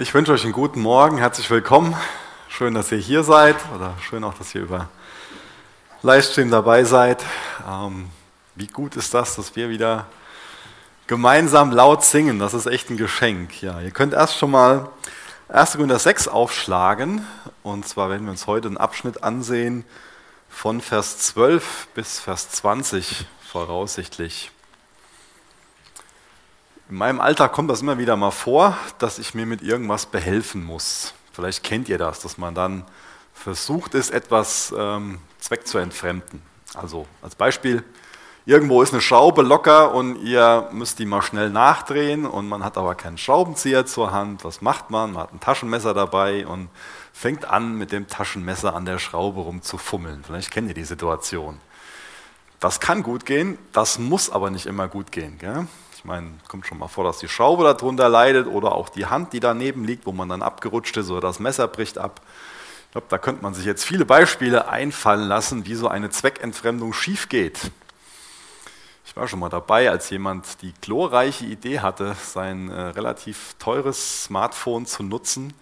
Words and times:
Ich 0.00 0.14
wünsche 0.14 0.32
euch 0.32 0.44
einen 0.44 0.54
guten 0.54 0.80
Morgen, 0.80 1.18
herzlich 1.18 1.50
willkommen. 1.50 1.94
Schön, 2.48 2.72
dass 2.72 2.90
ihr 2.90 2.96
hier 2.96 3.22
seid 3.22 3.56
oder 3.74 3.94
schön 4.00 4.24
auch, 4.24 4.32
dass 4.32 4.54
ihr 4.54 4.62
über 4.62 4.88
Livestream 6.00 6.50
dabei 6.50 6.84
seid. 6.84 7.22
Ähm, 7.68 8.08
wie 8.54 8.66
gut 8.66 8.96
ist 8.96 9.12
das, 9.12 9.36
dass 9.36 9.56
wir 9.56 9.68
wieder 9.68 10.06
gemeinsam 11.06 11.70
laut 11.70 12.02
singen? 12.02 12.38
Das 12.38 12.54
ist 12.54 12.64
echt 12.64 12.88
ein 12.88 12.96
Geschenk. 12.96 13.60
Ja, 13.60 13.82
ihr 13.82 13.90
könnt 13.90 14.14
erst 14.14 14.38
schon 14.38 14.52
mal 14.52 14.88
1. 15.48 15.72
Korinther 15.72 15.98
6 15.98 16.28
aufschlagen 16.28 17.26
und 17.62 17.86
zwar 17.86 18.08
werden 18.08 18.24
wir 18.24 18.30
uns 18.30 18.46
heute 18.46 18.68
einen 18.68 18.78
Abschnitt 18.78 19.22
ansehen 19.22 19.84
von 20.48 20.80
Vers 20.80 21.18
12 21.18 21.88
bis 21.92 22.20
Vers 22.20 22.48
20 22.48 23.26
voraussichtlich. 23.46 24.50
In 26.90 26.96
meinem 26.96 27.20
Alltag 27.20 27.52
kommt 27.52 27.70
das 27.70 27.82
immer 27.82 27.98
wieder 27.98 28.16
mal 28.16 28.32
vor, 28.32 28.76
dass 28.98 29.20
ich 29.20 29.32
mir 29.32 29.46
mit 29.46 29.62
irgendwas 29.62 30.06
behelfen 30.06 30.64
muss. 30.64 31.14
Vielleicht 31.32 31.62
kennt 31.62 31.88
ihr 31.88 31.98
das, 31.98 32.18
dass 32.18 32.36
man 32.36 32.52
dann 32.52 32.84
versucht 33.32 33.94
ist, 33.94 34.10
etwas 34.10 34.74
ähm, 34.76 35.20
Zweck 35.38 35.68
zu 35.68 35.78
entfremden. 35.78 36.42
Also 36.74 37.06
als 37.22 37.36
Beispiel, 37.36 37.84
irgendwo 38.44 38.82
ist 38.82 38.92
eine 38.92 39.00
Schraube 39.00 39.42
locker 39.42 39.94
und 39.94 40.16
ihr 40.16 40.68
müsst 40.72 40.98
die 40.98 41.06
mal 41.06 41.22
schnell 41.22 41.50
nachdrehen 41.50 42.26
und 42.26 42.48
man 42.48 42.64
hat 42.64 42.76
aber 42.76 42.96
keinen 42.96 43.18
Schraubenzieher 43.18 43.86
zur 43.86 44.10
Hand. 44.10 44.44
Was 44.44 44.60
macht 44.60 44.90
man? 44.90 45.12
Man 45.12 45.22
hat 45.22 45.32
ein 45.32 45.38
Taschenmesser 45.38 45.94
dabei 45.94 46.44
und 46.44 46.70
fängt 47.12 47.44
an, 47.44 47.78
mit 47.78 47.92
dem 47.92 48.08
Taschenmesser 48.08 48.74
an 48.74 48.84
der 48.84 48.98
Schraube 48.98 49.42
rumzufummeln. 49.42 50.24
Vielleicht 50.24 50.50
kennt 50.50 50.66
ihr 50.66 50.74
die 50.74 50.82
Situation. 50.82 51.60
Das 52.58 52.80
kann 52.80 53.04
gut 53.04 53.26
gehen, 53.26 53.58
das 53.72 54.00
muss 54.00 54.28
aber 54.28 54.50
nicht 54.50 54.66
immer 54.66 54.88
gut 54.88 55.12
gehen. 55.12 55.38
Gell? 55.38 55.68
Ich 56.00 56.06
meine, 56.06 56.30
kommt 56.48 56.66
schon 56.66 56.78
mal 56.78 56.88
vor, 56.88 57.04
dass 57.04 57.18
die 57.18 57.28
Schraube 57.28 57.62
darunter 57.62 58.08
leidet 58.08 58.46
oder 58.46 58.72
auch 58.72 58.88
die 58.88 59.04
Hand, 59.04 59.34
die 59.34 59.40
daneben 59.40 59.84
liegt, 59.84 60.06
wo 60.06 60.12
man 60.12 60.30
dann 60.30 60.40
abgerutscht 60.40 60.96
ist 60.96 61.10
oder 61.10 61.20
das 61.20 61.40
Messer 61.40 61.68
bricht 61.68 61.98
ab. 61.98 62.22
Ich 62.86 62.92
glaube, 62.92 63.06
da 63.10 63.18
könnte 63.18 63.42
man 63.42 63.52
sich 63.52 63.66
jetzt 63.66 63.84
viele 63.84 64.06
Beispiele 64.06 64.66
einfallen 64.66 65.28
lassen, 65.28 65.66
wie 65.66 65.74
so 65.74 65.88
eine 65.88 66.08
Zweckentfremdung 66.08 66.94
schief 66.94 67.28
geht. 67.28 67.70
Ich 69.04 69.14
war 69.14 69.28
schon 69.28 69.40
mal 69.40 69.50
dabei, 69.50 69.90
als 69.90 70.08
jemand 70.08 70.62
die 70.62 70.72
glorreiche 70.80 71.44
Idee 71.44 71.80
hatte, 71.80 72.16
sein 72.24 72.70
äh, 72.70 72.80
relativ 72.80 73.54
teures 73.58 74.24
Smartphone 74.24 74.86
zu 74.86 75.02
nutzen 75.02 75.52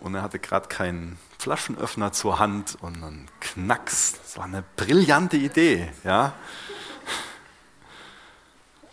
und 0.00 0.16
er 0.16 0.22
hatte 0.22 0.40
gerade 0.40 0.66
keinen 0.66 1.16
Flaschenöffner 1.38 2.10
zur 2.10 2.40
Hand 2.40 2.76
und 2.80 3.00
dann 3.02 3.28
knacks. 3.38 4.18
Das 4.20 4.36
war 4.36 4.46
eine 4.46 4.64
brillante 4.74 5.36
Idee, 5.36 5.92
ja. 6.02 6.32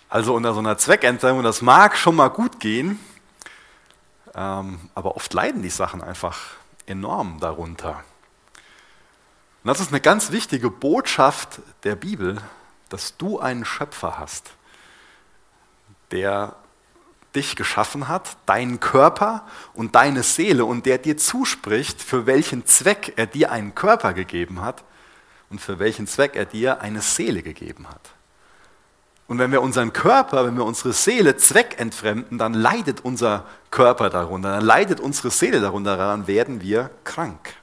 Also 0.09 0.33
unter 0.33 0.53
so 0.53 0.59
einer 0.59 0.77
Zweckentfremdung, 0.77 1.44
das 1.44 1.61
mag 1.61 1.97
schon 1.97 2.16
mal 2.16 2.30
gut 2.30 2.59
gehen, 2.61 2.97
ähm, 4.33 4.80
aber 4.95 5.17
oft 5.17 5.33
leiden 5.33 5.61
die 5.61 5.69
Sachen 5.69 6.02
einfach 6.02 6.39
enorm 6.86 7.39
darunter. 7.41 8.03
Und 9.64 9.67
das 9.67 9.81
ist 9.81 9.89
eine 9.89 9.99
ganz 9.99 10.31
wichtige 10.31 10.69
Botschaft 10.69 11.59
der 11.83 11.95
Bibel, 11.95 12.41
dass 12.88 13.17
du 13.17 13.39
einen 13.39 13.66
Schöpfer 13.66 14.17
hast, 14.17 14.52
der 16.11 16.55
dich 17.36 17.58
geschaffen 17.58 18.08
hat, 18.08 18.38
deinen 18.45 18.80
Körper 18.80 19.45
und 19.73 19.95
deine 19.95 20.23
Seele 20.23 20.64
und 20.64 20.86
der 20.86 20.99
dir 20.99 21.17
zuspricht, 21.17 22.02
für 22.02 22.25
welchen 22.25 22.66
Zweck 22.66 23.14
er 23.17 23.27
dir 23.27 23.52
einen 23.52 23.75
Körper 23.75 24.14
gegeben 24.14 24.61
hat 24.61 24.86
und 25.49 25.59
für 25.59 25.80
welchen 25.80 26.08
Zweck 26.08 26.38
er 26.38 26.45
dir 26.45 26.80
eine 26.80 27.02
Seele 27.02 27.44
gegeben 27.44 27.89
hat. 27.89 28.16
Und 29.28 29.39
wenn 29.39 29.52
wir 29.52 29.61
unseren 29.61 29.92
Körper, 29.92 30.45
wenn 30.45 30.56
wir 30.56 30.64
unsere 30.64 30.94
Seele 30.94 31.36
zweckentfremden, 31.36 32.38
dann 32.38 32.53
leidet 32.53 33.03
unser 33.03 33.45
Körper 33.72 34.09
darunter, 34.09 34.52
dann 34.52 34.66
leidet 34.66 35.02
unsere 35.02 35.31
Seele 35.31 35.59
darunter, 35.59 35.97
daran 35.97 36.28
werden 36.28 36.61
wir 36.61 36.89
krank. 37.03 37.53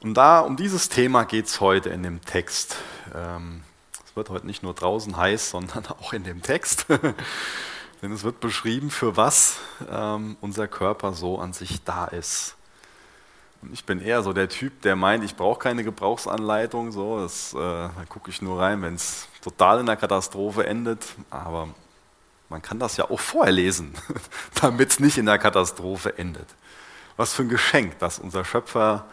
Und 0.00 0.14
da 0.14 0.40
um 0.40 0.56
dieses 0.56 0.88
Thema 0.88 1.24
geht 1.24 1.46
es 1.46 1.60
heute 1.60 1.88
in 1.88 2.04
dem 2.04 2.20
Text. 2.24 2.76
Ähm, 3.12 3.64
es 4.06 4.14
wird 4.14 4.30
heute 4.30 4.46
nicht 4.46 4.62
nur 4.62 4.74
draußen 4.74 5.16
heiß, 5.16 5.50
sondern 5.50 5.86
auch 6.00 6.12
in 6.12 6.22
dem 6.22 6.42
Text. 6.42 6.86
Denn 8.02 8.12
es 8.12 8.22
wird 8.22 8.38
beschrieben, 8.38 8.90
für 8.90 9.16
was 9.16 9.58
ähm, 9.90 10.36
unser 10.40 10.68
Körper 10.68 11.12
so 11.14 11.40
an 11.40 11.52
sich 11.52 11.82
da 11.82 12.04
ist. 12.04 12.54
Ich 13.72 13.84
bin 13.84 14.00
eher 14.00 14.22
so 14.22 14.32
der 14.32 14.48
Typ, 14.48 14.82
der 14.82 14.94
meint, 14.94 15.24
ich 15.24 15.34
brauche 15.34 15.58
keine 15.58 15.82
Gebrauchsanleitung. 15.82 16.92
So, 16.92 17.20
das, 17.20 17.54
äh, 17.54 17.56
da 17.58 18.04
gucke 18.08 18.30
ich 18.30 18.40
nur 18.40 18.60
rein, 18.60 18.82
wenn 18.82 18.94
es 18.94 19.28
total 19.42 19.80
in 19.80 19.86
der 19.86 19.96
Katastrophe 19.96 20.66
endet. 20.66 21.04
Aber 21.30 21.68
man 22.48 22.62
kann 22.62 22.78
das 22.78 22.96
ja 22.96 23.10
auch 23.10 23.20
vorher 23.20 23.52
lesen, 23.52 23.94
damit 24.60 24.90
es 24.90 25.00
nicht 25.00 25.18
in 25.18 25.26
der 25.26 25.38
Katastrophe 25.38 26.16
endet. 26.18 26.46
Was 27.16 27.34
für 27.34 27.42
ein 27.42 27.48
Geschenk, 27.48 27.98
dass 27.98 28.18
unser 28.18 28.44
Schöpfer 28.44 29.06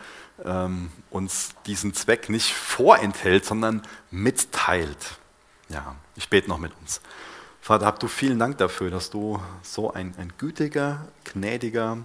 ähm, 0.43 0.91
uns 1.09 1.55
diesen 1.65 1.93
Zweck 1.93 2.29
nicht 2.29 2.53
vorenthält, 2.53 3.45
sondern 3.45 3.81
mitteilt. 4.11 5.17
Ja, 5.69 5.95
ich 6.15 6.29
bete 6.29 6.49
noch 6.49 6.59
mit 6.59 6.71
uns. 6.81 7.01
Vater, 7.61 7.87
hab 7.87 7.99
du 7.99 8.07
vielen 8.07 8.37
Dank 8.37 8.59
dafür, 8.59 8.91
dass 8.91 9.09
du 9.09 9.41
so 9.63 9.91
ein, 9.91 10.13
ein 10.19 10.33
gütiger, 10.37 11.07
gnädiger, 11.23 11.97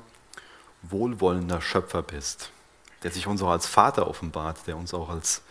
wohlwollender 0.83 1.61
Schöpfer 1.61 2.03
bist, 2.03 2.51
der 3.03 3.11
sich 3.11 3.27
uns 3.27 3.43
auch 3.43 3.51
als 3.51 3.67
Vater 3.67 4.07
offenbart, 4.09 4.67
der 4.67 4.77
uns 4.77 4.95
auch 4.95 5.09
als 5.09 5.43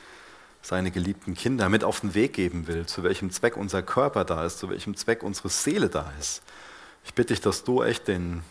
seine 0.61 0.91
geliebten 0.91 1.35
Kinder 1.35 1.69
mit 1.69 1.83
auf 1.83 2.01
den 2.01 2.13
Weg 2.13 2.33
geben 2.33 2.67
will, 2.67 2.85
zu 2.85 3.03
welchem 3.03 3.31
Zweck 3.31 3.55
unser 3.55 3.81
Körper 3.81 4.25
da 4.25 4.45
ist, 4.45 4.59
zu 4.59 4.69
welchem 4.69 4.95
Zweck 4.95 5.23
unsere 5.23 5.49
Seele 5.49 5.89
da 5.89 6.11
ist. 6.19 6.41
Ich 7.05 7.13
bitte 7.13 7.33
dich, 7.33 7.41
dass 7.41 7.63
du 7.63 7.81
echt 7.81 8.07
den, 8.07 8.43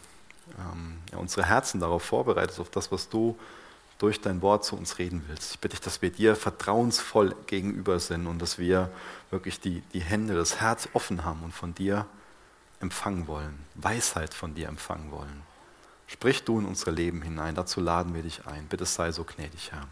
ähm, 0.59 0.99
ja, 1.13 1.19
unsere 1.19 1.47
Herzen 1.47 1.81
darauf 1.81 2.03
vorbereitest, 2.03 2.61
auf 2.61 2.71
das, 2.71 2.91
was 2.91 3.09
du 3.09 3.39
durch 3.99 4.21
dein 4.21 4.43
Wort 4.43 4.65
zu 4.65 4.77
uns 4.77 4.99
reden 4.99 5.25
willst. 5.29 5.53
Ich 5.53 5.59
bitte 5.59 5.77
dich, 5.77 5.85
dass 5.85 6.03
wir 6.03 6.11
dir 6.11 6.37
vertrauensvoll 6.37 7.35
gegenüber 7.47 7.99
sind 7.99 8.27
und 8.27 8.41
dass 8.41 8.59
wir 8.59 8.91
wirklich 9.31 9.61
die, 9.61 9.83
die 9.93 10.01
Hände, 10.01 10.35
das 10.35 10.61
Herz 10.61 10.89
offen 10.93 11.25
haben 11.25 11.43
und 11.43 11.53
von 11.53 11.75
dir 11.75 12.07
empfangen 12.81 13.27
wollen, 13.27 13.59
Weisheit 13.75 14.33
von 14.33 14.55
dir 14.55 14.69
empfangen 14.69 15.11
wollen. 15.11 15.48
Sprich 16.09 16.43
du 16.43 16.59
in 16.59 16.67
unser 16.67 16.91
Leben 16.91 17.23
hinein. 17.23 17.55
Dazu 17.55 17.81
laden 17.81 18.15
wir 18.15 18.23
dich 18.23 18.47
ein. 18.47 18.67
Bitte 18.67 18.87
sei 18.87 19.13
so 19.13 19.25
gnädig, 19.25 19.71
Herr. 19.73 19.87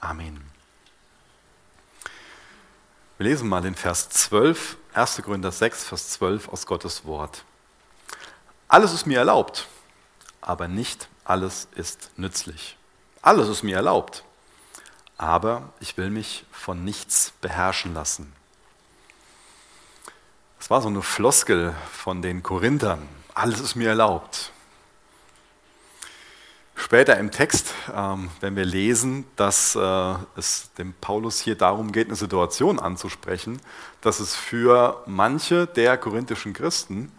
Amen. 0.00 0.42
Wir 3.18 3.26
lesen 3.28 3.48
mal 3.48 3.62
den 3.62 3.74
Vers 3.74 4.08
12, 4.08 4.76
1. 4.94 5.22
Korinther 5.22 5.52
6, 5.52 5.84
Vers 5.84 6.10
12 6.10 6.48
aus 6.48 6.66
Gottes 6.66 7.04
Wort. 7.04 7.44
Alles 8.68 8.92
ist 8.92 9.06
mir 9.06 9.18
erlaubt, 9.18 9.68
aber 10.40 10.68
nicht 10.68 11.08
alles 11.24 11.68
ist 11.74 12.10
nützlich. 12.16 12.76
Alles 13.22 13.48
ist 13.48 13.62
mir 13.62 13.76
erlaubt, 13.76 14.24
aber 15.18 15.72
ich 15.80 15.96
will 15.96 16.10
mich 16.10 16.44
von 16.50 16.84
nichts 16.84 17.32
beherrschen 17.40 17.94
lassen. 17.94 18.32
Das 20.58 20.70
war 20.70 20.82
so 20.82 20.88
eine 20.88 21.02
Floskel 21.02 21.74
von 21.92 22.22
den 22.22 22.42
Korinthern. 22.42 23.06
Alles 23.34 23.60
ist 23.60 23.76
mir 23.76 23.90
erlaubt. 23.90 24.52
Später 26.78 27.16
im 27.16 27.30
Text, 27.30 27.72
ähm, 27.92 28.28
wenn 28.40 28.54
wir 28.54 28.66
lesen, 28.66 29.24
dass 29.34 29.74
äh, 29.74 30.14
es 30.36 30.70
dem 30.74 30.92
Paulus 31.00 31.40
hier 31.40 31.56
darum 31.56 31.90
geht, 31.90 32.08
eine 32.08 32.16
Situation 32.16 32.78
anzusprechen, 32.78 33.60
dass 34.02 34.20
es 34.20 34.36
für 34.36 35.02
manche 35.06 35.66
der 35.66 35.96
korinthischen 35.96 36.52
Christen 36.52 37.10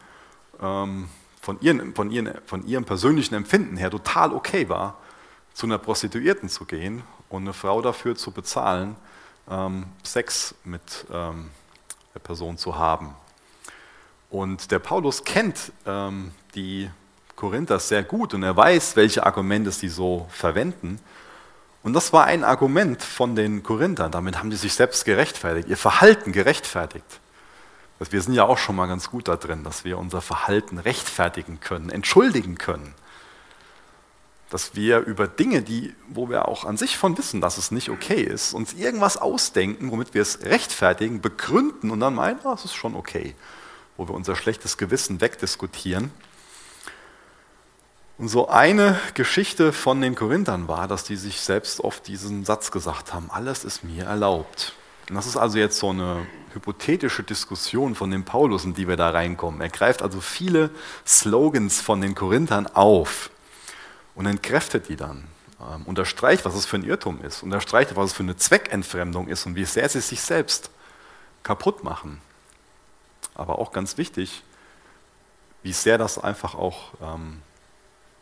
ähm, 0.62 1.10
von, 1.42 1.60
ihren, 1.60 1.96
von, 1.96 2.12
ihren, 2.12 2.30
von 2.46 2.66
ihrem 2.68 2.86
persönlichen 2.86 3.34
Empfinden 3.34 3.78
her 3.78 3.90
total 3.90 4.32
okay 4.32 4.70
war, 4.70 5.00
zu 5.54 5.66
einer 5.66 5.80
Prostituierten 5.80 6.50
zu 6.50 6.66
gehen 6.66 7.02
und 7.28 7.42
eine 7.42 7.54
Frau 7.54 7.82
dafür 7.82 8.16
zu 8.16 8.32
bezahlen, 8.32 8.96
ähm, 9.50 9.88
Sex 10.04 10.54
mit 10.66 11.06
ähm, 11.12 11.50
der 12.14 12.20
Person 12.20 12.60
zu 12.60 12.78
haben. 12.78 13.16
Und 14.30 14.70
der 14.70 14.80
Paulus 14.80 15.24
kennt 15.24 15.72
ähm, 15.88 16.32
die 16.54 16.90
Korinther 17.38 17.80
sehr 17.80 18.04
gut 18.04 18.34
und 18.34 18.42
er 18.42 18.58
weiß, 18.58 18.96
welche 18.96 19.24
Argumente 19.24 19.72
sie 19.72 19.90
so 19.90 20.26
verwenden. 20.30 21.00
Und 21.84 21.94
das 21.94 22.12
war 22.12 22.26
ein 22.26 22.44
Argument 22.44 23.02
von 23.02 23.36
den 23.36 23.62
Korinthern. 23.62 24.12
Damit 24.12 24.40
haben 24.40 24.50
die 24.50 24.58
sich 24.58 24.74
selbst 24.74 25.06
gerechtfertigt, 25.06 25.70
ihr 25.70 25.78
Verhalten 25.78 26.32
gerechtfertigt. 26.32 27.06
Wir 28.00 28.22
sind 28.22 28.34
ja 28.34 28.44
auch 28.44 28.58
schon 28.58 28.76
mal 28.76 28.88
ganz 28.88 29.12
gut 29.12 29.28
da 29.28 29.36
drin, 29.36 29.64
dass 29.64 29.86
wir 29.86 30.00
unser 30.00 30.20
Verhalten 30.22 30.80
rechtfertigen 30.80 31.60
können, 31.60 31.92
entschuldigen 31.92 32.58
können. 32.58 32.96
Dass 34.50 34.76
wir 34.76 35.00
über 35.00 35.28
Dinge, 35.28 35.62
die, 35.62 35.94
wo 36.10 36.30
wir 36.30 36.48
auch 36.48 36.66
an 36.66 36.76
sich 36.76 36.98
von 36.98 37.18
wissen, 37.20 37.40
dass 37.40 37.58
es 37.60 37.70
nicht 37.70 37.90
okay 37.90 38.22
ist, 38.22 38.54
uns 38.54 38.74
irgendwas 38.74 39.18
ausdenken, 39.18 39.92
womit 39.92 40.16
wir 40.16 40.24
es 40.24 40.42
rechtfertigen, 40.42 41.22
begründen 41.22 41.92
und 41.92 42.00
dann 42.00 42.16
meinen, 42.16 42.40
oh, 42.44 42.54
es 42.54 42.66
ist 42.66 42.76
schon 42.76 42.96
okay. 42.96 43.36
Wo 43.96 44.08
wir 44.08 44.16
unser 44.16 44.36
schlechtes 44.36 44.78
Gewissen 44.78 45.22
wegdiskutieren 45.22 46.12
und 48.18 48.30
so 48.30 48.48
eine 48.48 49.00
Geschichte 49.14 49.72
von 49.74 50.02
den 50.02 50.16
Korinthern 50.16 50.68
war, 50.68 50.88
dass 50.88 51.04
die 51.04 51.16
sich 51.16 51.40
selbst 51.42 51.82
oft 51.82 52.08
diesen 52.08 52.46
Satz 52.46 52.72
gesagt 52.72 53.14
haben, 53.14 53.30
alles 53.30 53.64
ist 53.64 53.84
mir 53.84 54.06
erlaubt. 54.06 54.74
Und 55.10 55.16
das 55.16 55.28
ist 55.28 55.38
also 55.38 55.58
jetzt 55.58 55.78
so 55.78 55.92
eine 55.92 56.26
hypothetische 56.54 57.24
Diskussion 57.24 57.96
von 57.96 58.10
dem 58.10 58.26
Paulus, 58.26 58.66
in 58.66 58.74
die 58.74 58.88
wir 58.88 58.98
da 58.98 59.12
reinkommen. 59.12 59.62
Er 59.62 59.70
greift 59.70 60.02
also 60.02 60.20
viele 60.20 60.72
Slogans 61.06 61.82
von 61.82 62.02
den 62.02 62.16
Korinthern 62.16 62.68
auf 62.68 63.30
und 64.16 64.26
entkräftet 64.26 64.90
die 64.90 64.96
dann. 64.96 65.26
Ähm, 65.60 65.84
unterstreicht, 65.86 66.46
was 66.46 66.56
es 66.56 66.66
für 66.66 66.78
ein 66.78 66.84
Irrtum 66.84 67.24
ist. 67.24 67.42
Unterstreicht, 67.42 67.96
was 67.96 68.12
es 68.12 68.14
für 68.14 68.24
eine 68.24 68.38
Zweckentfremdung 68.38 69.28
ist 69.28 69.46
und 69.46 69.56
wie 69.56 69.66
sehr 69.66 69.90
sie 69.90 70.02
sich 70.02 70.22
selbst 70.22 70.70
kaputt 71.42 71.84
machen. 71.84 72.22
Aber 73.34 73.60
auch 73.60 73.72
ganz 73.72 73.98
wichtig, 73.98 74.44
wie 75.64 75.74
sehr 75.74 75.98
das 75.98 76.20
einfach 76.20 76.54
auch 76.54 76.94
ähm, 77.02 77.42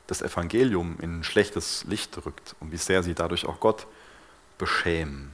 das 0.08 0.22
Evangelium 0.22 0.98
in 1.02 1.20
ein 1.20 1.24
schlechtes 1.24 1.84
Licht 1.86 2.26
rückt 2.26 2.56
und 2.60 2.72
wie 2.72 2.78
sehr 2.78 3.04
sie 3.04 3.16
dadurch 3.16 3.46
auch 3.46 3.60
Gott 3.60 3.88
beschämen. 4.58 5.34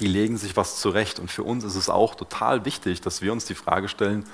Die 0.00 0.06
legen 0.06 0.36
sich 0.36 0.56
was 0.56 0.80
zurecht 0.80 1.18
und 1.18 1.30
für 1.30 1.42
uns 1.42 1.64
ist 1.64 1.74
es 1.74 1.88
auch 1.88 2.14
total 2.14 2.64
wichtig, 2.64 3.00
dass 3.00 3.22
wir 3.22 3.32
uns 3.32 3.46
die 3.46 3.54
Frage 3.54 3.88
stellen, 3.88 4.24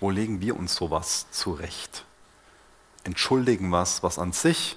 wo 0.00 0.10
legen 0.10 0.40
wir 0.40 0.56
uns 0.56 0.74
sowas 0.74 1.26
zurecht? 1.30 2.04
Entschuldigen 3.04 3.72
was, 3.72 4.02
was 4.02 4.18
an 4.18 4.32
sich 4.32 4.76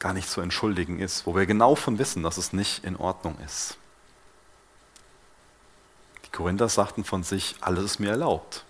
gar 0.00 0.12
nicht 0.14 0.28
zu 0.28 0.40
entschuldigen 0.40 0.98
ist, 0.98 1.26
wo 1.26 1.36
wir 1.36 1.46
genau 1.46 1.76
von 1.76 1.98
wissen, 1.98 2.22
dass 2.22 2.38
es 2.38 2.52
nicht 2.52 2.84
in 2.84 2.96
Ordnung 2.96 3.38
ist. 3.44 3.76
Die 6.24 6.30
Korinther 6.30 6.68
sagten 6.68 7.04
von 7.04 7.22
sich, 7.22 7.54
alles 7.60 7.84
ist 7.84 7.98
mir 8.00 8.10
erlaubt. 8.10 8.64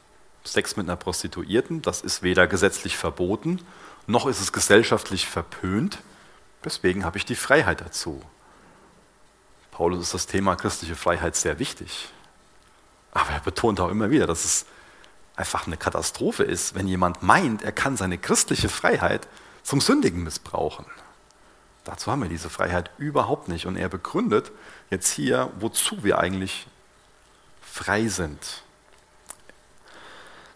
Sex 0.44 0.76
mit 0.76 0.86
einer 0.86 0.96
Prostituierten, 0.96 1.82
das 1.82 2.00
ist 2.00 2.22
weder 2.22 2.46
gesetzlich 2.46 2.96
verboten, 2.96 3.60
noch 4.06 4.26
ist 4.26 4.40
es 4.40 4.52
gesellschaftlich 4.52 5.26
verpönt. 5.26 5.98
Deswegen 6.64 7.04
habe 7.04 7.18
ich 7.18 7.24
die 7.24 7.36
Freiheit 7.36 7.80
dazu. 7.80 8.22
Paulus 9.70 10.02
ist 10.02 10.14
das 10.14 10.26
Thema 10.26 10.56
christliche 10.56 10.96
Freiheit 10.96 11.36
sehr 11.36 11.58
wichtig. 11.58 12.08
Aber 13.12 13.30
er 13.30 13.40
betont 13.40 13.80
auch 13.80 13.88
immer 13.88 14.10
wieder, 14.10 14.26
dass 14.26 14.44
es 14.44 14.66
einfach 15.36 15.66
eine 15.66 15.76
Katastrophe 15.76 16.44
ist, 16.44 16.74
wenn 16.74 16.86
jemand 16.86 17.22
meint, 17.22 17.62
er 17.62 17.72
kann 17.72 17.96
seine 17.96 18.18
christliche 18.18 18.68
Freiheit 18.68 19.26
zum 19.62 19.80
Sündigen 19.80 20.22
missbrauchen. 20.22 20.86
Dazu 21.84 22.10
haben 22.10 22.22
wir 22.22 22.28
diese 22.28 22.50
Freiheit 22.50 22.90
überhaupt 22.98 23.48
nicht. 23.48 23.66
Und 23.66 23.76
er 23.76 23.88
begründet 23.88 24.52
jetzt 24.90 25.10
hier, 25.12 25.50
wozu 25.58 26.04
wir 26.04 26.18
eigentlich 26.18 26.66
frei 27.62 28.08
sind. 28.08 28.62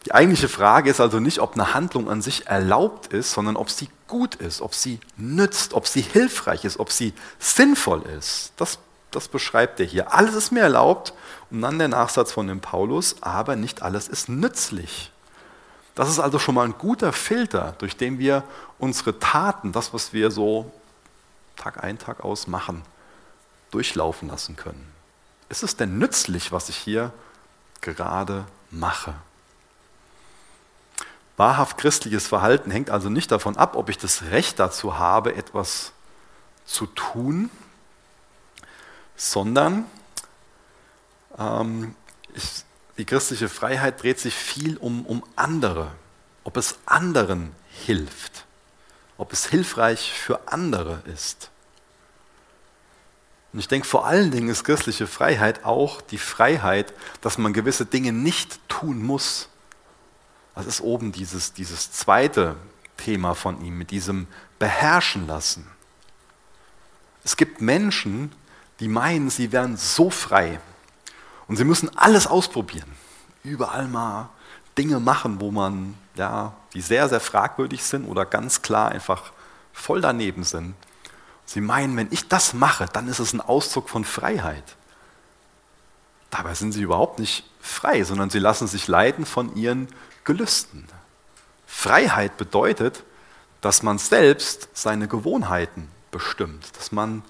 Die 0.06 0.12
eigentliche 0.12 0.48
Frage 0.48 0.90
ist 0.90 1.00
also 1.00 1.18
nicht, 1.18 1.38
ob 1.38 1.54
eine 1.54 1.72
Handlung 1.72 2.10
an 2.10 2.20
sich 2.20 2.46
erlaubt 2.46 3.06
ist, 3.12 3.32
sondern 3.32 3.56
ob 3.56 3.70
sie 3.70 3.88
gut 4.06 4.34
ist, 4.34 4.60
ob 4.60 4.74
sie 4.74 5.00
nützt, 5.16 5.72
ob 5.72 5.86
sie 5.86 6.02
hilfreich 6.02 6.64
ist, 6.64 6.78
ob 6.78 6.92
sie 6.92 7.14
sinnvoll 7.38 8.02
ist. 8.18 8.52
Das, 8.56 8.78
das 9.10 9.28
beschreibt 9.28 9.80
er 9.80 9.86
hier. 9.86 10.12
Alles 10.12 10.34
ist 10.34 10.50
mir 10.50 10.60
erlaubt 10.60 11.14
und 11.50 11.62
dann 11.62 11.78
der 11.78 11.88
Nachsatz 11.88 12.32
von 12.32 12.46
dem 12.46 12.60
Paulus, 12.60 13.16
aber 13.22 13.56
nicht 13.56 13.80
alles 13.80 14.08
ist 14.08 14.28
nützlich. 14.28 15.10
Das 15.94 16.10
ist 16.10 16.18
also 16.18 16.38
schon 16.38 16.56
mal 16.56 16.66
ein 16.66 16.76
guter 16.76 17.12
Filter, 17.12 17.74
durch 17.78 17.96
den 17.96 18.18
wir 18.18 18.42
unsere 18.78 19.18
Taten, 19.18 19.72
das, 19.72 19.94
was 19.94 20.12
wir 20.12 20.30
so 20.30 20.70
Tag 21.56 21.82
ein, 21.82 21.98
Tag 21.98 22.22
aus 22.24 22.46
machen, 22.46 22.82
durchlaufen 23.70 24.28
lassen 24.28 24.56
können. 24.56 24.92
Ist 25.48 25.62
es 25.62 25.76
denn 25.76 25.98
nützlich, 25.98 26.52
was 26.52 26.68
ich 26.68 26.76
hier 26.76 27.12
gerade 27.80 28.44
mache? 28.70 29.14
Wahrhaft 31.36 31.78
christliches 31.78 32.26
Verhalten 32.26 32.70
hängt 32.70 32.90
also 32.90 33.08
nicht 33.08 33.32
davon 33.32 33.56
ab, 33.56 33.76
ob 33.76 33.88
ich 33.88 33.98
das 33.98 34.22
Recht 34.30 34.60
dazu 34.60 34.98
habe, 34.98 35.34
etwas 35.34 35.92
zu 36.64 36.86
tun, 36.86 37.50
sondern 39.16 39.84
ähm, 41.38 41.94
ich, 42.34 42.64
die 42.98 43.04
christliche 43.04 43.48
Freiheit 43.48 44.02
dreht 44.02 44.20
sich 44.20 44.34
viel 44.34 44.76
um, 44.76 45.04
um 45.06 45.24
andere, 45.34 45.90
ob 46.44 46.56
es 46.56 46.78
anderen 46.86 47.52
hilft, 47.68 48.46
ob 49.18 49.32
es 49.32 49.46
hilfreich 49.46 50.12
für 50.12 50.46
andere 50.46 51.02
ist. 51.12 51.50
Und 53.52 53.60
ich 53.60 53.68
denke, 53.68 53.86
vor 53.86 54.06
allen 54.06 54.30
Dingen 54.30 54.48
ist 54.48 54.64
christliche 54.64 55.06
Freiheit 55.06 55.64
auch 55.64 56.00
die 56.00 56.18
Freiheit, 56.18 56.92
dass 57.20 57.38
man 57.38 57.52
gewisse 57.52 57.86
Dinge 57.86 58.12
nicht 58.12 58.58
tun 58.68 59.02
muss, 59.02 59.48
das 60.54 60.66
ist 60.66 60.80
oben 60.80 61.12
dieses, 61.12 61.52
dieses 61.52 61.90
zweite 61.92 62.56
Thema 62.96 63.34
von 63.34 63.64
ihm, 63.64 63.76
mit 63.76 63.90
diesem 63.90 64.26
Beherrschen 64.58 65.26
lassen. 65.26 65.66
Es 67.24 67.36
gibt 67.36 67.60
Menschen, 67.60 68.32
die 68.80 68.88
meinen, 68.88 69.30
sie 69.30 69.52
wären 69.52 69.76
so 69.76 70.10
frei 70.10 70.60
und 71.48 71.56
sie 71.56 71.64
müssen 71.64 71.96
alles 71.96 72.26
ausprobieren. 72.26 72.90
Überall 73.42 73.88
mal 73.88 74.28
Dinge 74.78 75.00
machen, 75.00 75.40
wo 75.40 75.50
man, 75.50 75.94
ja, 76.16 76.52
die 76.72 76.80
sehr, 76.80 77.08
sehr 77.08 77.20
fragwürdig 77.20 77.82
sind 77.82 78.06
oder 78.06 78.24
ganz 78.24 78.62
klar 78.62 78.90
einfach 78.90 79.32
voll 79.72 80.00
daneben 80.00 80.44
sind. 80.44 80.74
Sie 81.46 81.60
meinen, 81.60 81.96
wenn 81.96 82.08
ich 82.10 82.28
das 82.28 82.54
mache, 82.54 82.86
dann 82.92 83.08
ist 83.08 83.18
es 83.18 83.32
ein 83.32 83.40
Ausdruck 83.40 83.88
von 83.88 84.04
Freiheit. 84.04 84.76
Dabei 86.30 86.54
sind 86.54 86.72
sie 86.72 86.82
überhaupt 86.82 87.18
nicht 87.18 87.44
frei, 87.60 88.02
sondern 88.02 88.30
sie 88.30 88.38
lassen 88.38 88.66
sich 88.66 88.88
leiten 88.88 89.24
von 89.26 89.54
ihren 89.54 89.88
Gelüsten. 90.24 90.88
Freiheit 91.66 92.36
bedeutet, 92.36 93.04
dass 93.60 93.82
man 93.82 93.98
selbst 93.98 94.68
seine 94.72 95.06
Gewohnheiten 95.06 95.90
bestimmt, 96.10 96.76
dass 96.76 96.92
man 96.92 97.22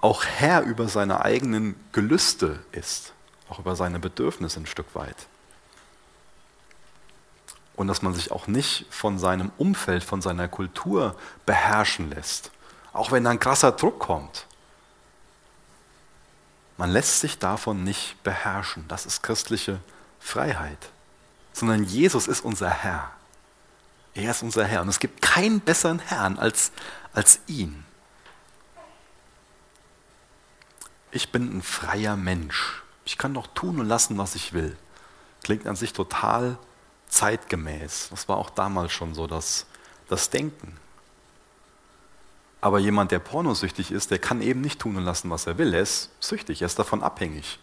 auch 0.00 0.24
Herr 0.24 0.62
über 0.62 0.88
seine 0.88 1.24
eigenen 1.24 1.74
Gelüste 1.92 2.58
ist, 2.72 3.12
auch 3.48 3.58
über 3.58 3.74
seine 3.74 3.98
Bedürfnisse 3.98 4.60
ein 4.60 4.66
Stück 4.66 4.94
weit. 4.94 5.26
Und 7.74 7.88
dass 7.88 8.02
man 8.02 8.14
sich 8.14 8.30
auch 8.30 8.46
nicht 8.46 8.86
von 8.90 9.18
seinem 9.18 9.50
Umfeld, 9.58 10.04
von 10.04 10.22
seiner 10.22 10.46
Kultur 10.46 11.16
beherrschen 11.46 12.10
lässt, 12.10 12.52
auch 12.92 13.10
wenn 13.10 13.26
ein 13.26 13.40
krasser 13.40 13.72
Druck 13.72 13.98
kommt. 13.98 14.46
Man 16.76 16.90
lässt 16.90 17.20
sich 17.20 17.38
davon 17.38 17.82
nicht 17.82 18.22
beherrschen. 18.22 18.84
Das 18.88 19.06
ist 19.06 19.22
christliche 19.22 19.80
Freiheit 20.20 20.90
sondern 21.54 21.84
Jesus 21.84 22.28
ist 22.28 22.44
unser 22.44 22.68
Herr. 22.68 23.10
Er 24.12 24.30
ist 24.30 24.42
unser 24.42 24.66
Herr 24.66 24.82
und 24.82 24.88
es 24.88 25.00
gibt 25.00 25.22
keinen 25.22 25.60
besseren 25.60 26.00
Herrn 26.00 26.38
als, 26.38 26.72
als 27.14 27.40
ihn. 27.46 27.84
Ich 31.10 31.32
bin 31.32 31.56
ein 31.56 31.62
freier 31.62 32.16
Mensch. 32.16 32.82
Ich 33.04 33.16
kann 33.16 33.34
doch 33.34 33.46
tun 33.46 33.80
und 33.80 33.86
lassen, 33.86 34.18
was 34.18 34.34
ich 34.34 34.52
will. 34.52 34.76
Klingt 35.42 35.66
an 35.66 35.76
sich 35.76 35.92
total 35.92 36.58
zeitgemäß. 37.08 38.08
Das 38.10 38.28
war 38.28 38.36
auch 38.36 38.50
damals 38.50 38.92
schon 38.92 39.14
so 39.14 39.26
das, 39.26 39.66
das 40.08 40.30
Denken. 40.30 40.76
Aber 42.60 42.78
jemand, 42.78 43.12
der 43.12 43.18
pornosüchtig 43.18 43.92
ist, 43.92 44.10
der 44.10 44.18
kann 44.18 44.40
eben 44.40 44.60
nicht 44.60 44.80
tun 44.80 44.96
und 44.96 45.04
lassen, 45.04 45.30
was 45.30 45.46
er 45.46 45.58
will. 45.58 45.74
Er 45.74 45.82
ist 45.82 46.10
süchtig, 46.18 46.62
er 46.62 46.66
ist 46.66 46.78
davon 46.78 47.02
abhängig. 47.02 47.58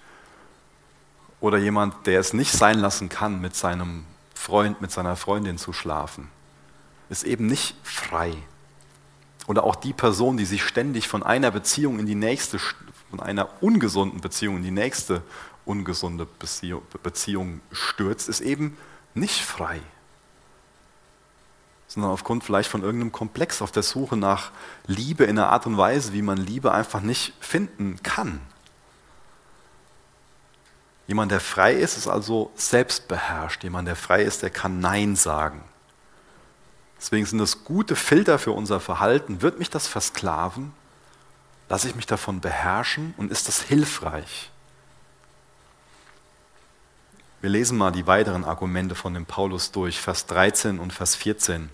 Oder 1.41 1.57
jemand, 1.57 2.05
der 2.05 2.19
es 2.19 2.33
nicht 2.33 2.51
sein 2.51 2.79
lassen 2.79 3.09
kann, 3.09 3.41
mit 3.41 3.55
seinem 3.55 4.05
Freund, 4.35 4.79
mit 4.79 4.91
seiner 4.91 5.15
Freundin 5.15 5.57
zu 5.57 5.73
schlafen, 5.73 6.29
ist 7.09 7.23
eben 7.23 7.47
nicht 7.47 7.75
frei. 7.83 8.33
Oder 9.47 9.63
auch 9.63 9.75
die 9.75 9.91
Person, 9.91 10.37
die 10.37 10.45
sich 10.45 10.63
ständig 10.63 11.07
von 11.07 11.23
einer 11.23 11.51
Beziehung 11.51 11.99
in 11.99 12.05
die 12.05 12.15
nächste, 12.15 12.59
von 13.09 13.19
einer 13.19 13.49
ungesunden 13.61 14.21
Beziehung 14.21 14.57
in 14.57 14.63
die 14.63 14.71
nächste 14.71 15.23
ungesunde 15.65 16.27
Beziehung, 17.03 17.61
stürzt, 17.71 18.29
ist 18.29 18.41
eben 18.41 18.77
nicht 19.13 19.41
frei. 19.41 19.79
Sondern 21.87 22.11
aufgrund 22.11 22.43
vielleicht 22.43 22.69
von 22.69 22.83
irgendeinem 22.83 23.11
Komplex 23.11 23.61
auf 23.61 23.71
der 23.71 23.83
Suche 23.83 24.15
nach 24.15 24.51
Liebe 24.87 25.25
in 25.25 25.37
einer 25.37 25.49
Art 25.49 25.65
und 25.65 25.77
Weise, 25.77 26.13
wie 26.13 26.21
man 26.21 26.37
Liebe 26.37 26.71
einfach 26.71 27.01
nicht 27.01 27.33
finden 27.39 28.01
kann. 28.03 28.41
Jemand, 31.11 31.29
der 31.29 31.41
frei 31.41 31.73
ist, 31.73 31.97
ist 31.97 32.07
also 32.07 32.53
selbstbeherrscht. 32.55 33.65
Jemand, 33.65 33.85
der 33.85 33.97
frei 33.97 34.23
ist, 34.23 34.43
der 34.43 34.49
kann 34.49 34.79
Nein 34.79 35.17
sagen. 35.17 35.61
Deswegen 36.97 37.25
sind 37.25 37.39
das 37.39 37.65
gute 37.65 37.97
Filter 37.97 38.39
für 38.39 38.53
unser 38.53 38.79
Verhalten. 38.79 39.41
Wird 39.41 39.59
mich 39.59 39.69
das 39.69 39.87
versklaven? 39.87 40.71
Lasse 41.67 41.89
ich 41.89 41.95
mich 41.95 42.05
davon 42.05 42.39
beherrschen? 42.39 43.13
Und 43.17 43.29
ist 43.29 43.49
das 43.49 43.61
hilfreich? 43.61 44.51
Wir 47.41 47.49
lesen 47.49 47.77
mal 47.77 47.91
die 47.91 48.07
weiteren 48.07 48.45
Argumente 48.45 48.95
von 48.95 49.13
dem 49.13 49.25
Paulus 49.25 49.73
durch, 49.73 49.99
Vers 49.99 50.27
13 50.27 50.79
und 50.79 50.93
Vers 50.93 51.17
14. 51.17 51.69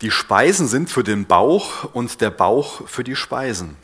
Die 0.00 0.10
Speisen 0.10 0.66
sind 0.66 0.88
für 0.88 1.04
den 1.04 1.26
Bauch 1.26 1.84
und 1.92 2.22
der 2.22 2.30
Bauch 2.30 2.88
für 2.88 3.04
die 3.04 3.16
Speisen. 3.16 3.76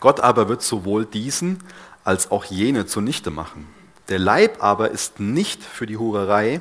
Gott 0.00 0.18
aber 0.18 0.48
wird 0.48 0.62
sowohl 0.62 1.06
diesen 1.06 1.62
als 2.06 2.30
auch 2.30 2.44
jene 2.44 2.86
zunichte 2.86 3.30
machen. 3.30 3.66
Der 4.08 4.20
Leib 4.20 4.62
aber 4.62 4.92
ist 4.92 5.18
nicht 5.18 5.64
für 5.64 5.86
die 5.86 5.96
Hurerei, 5.96 6.60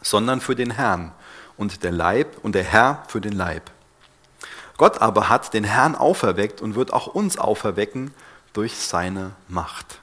sondern 0.00 0.40
für 0.40 0.56
den 0.56 0.70
Herrn 0.70 1.12
und 1.58 1.84
der 1.84 1.92
Leib 1.92 2.38
und 2.42 2.54
der 2.54 2.64
Herr 2.64 3.04
für 3.08 3.20
den 3.20 3.34
Leib. 3.34 3.70
Gott 4.78 5.02
aber 5.02 5.28
hat 5.28 5.52
den 5.52 5.64
Herrn 5.64 5.94
auferweckt 5.94 6.62
und 6.62 6.74
wird 6.74 6.92
auch 6.94 7.06
uns 7.06 7.36
auferwecken 7.36 8.14
durch 8.54 8.76
seine 8.76 9.32
Macht. 9.46 10.00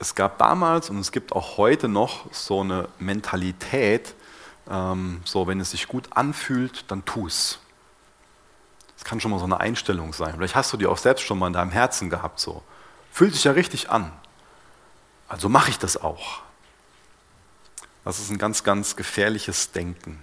Es 0.00 0.16
gab 0.16 0.38
damals 0.38 0.90
und 0.90 0.98
es 0.98 1.12
gibt 1.12 1.32
auch 1.32 1.56
heute 1.56 1.86
noch 1.86 2.26
so 2.32 2.62
eine 2.62 2.88
Mentalität, 2.98 4.14
ähm, 4.68 5.20
so 5.24 5.46
wenn 5.46 5.60
es 5.60 5.70
sich 5.70 5.86
gut 5.86 6.08
anfühlt, 6.10 6.84
dann 6.88 7.04
tu 7.04 7.28
es. 7.28 7.60
Kann 9.06 9.20
schon 9.20 9.30
mal 9.30 9.38
so 9.38 9.44
eine 9.44 9.60
Einstellung 9.60 10.12
sein. 10.12 10.34
Vielleicht 10.34 10.56
hast 10.56 10.72
du 10.72 10.76
die 10.76 10.86
auch 10.86 10.98
selbst 10.98 11.24
schon 11.24 11.38
mal 11.38 11.46
in 11.46 11.52
deinem 11.52 11.70
Herzen 11.70 12.10
gehabt. 12.10 12.40
So. 12.40 12.64
Fühlt 13.12 13.34
sich 13.34 13.44
ja 13.44 13.52
richtig 13.52 13.88
an. 13.88 14.10
Also 15.28 15.48
mache 15.48 15.70
ich 15.70 15.78
das 15.78 15.96
auch. 15.96 16.40
Das 18.04 18.18
ist 18.18 18.30
ein 18.30 18.38
ganz, 18.38 18.64
ganz 18.64 18.96
gefährliches 18.96 19.70
Denken. 19.70 20.18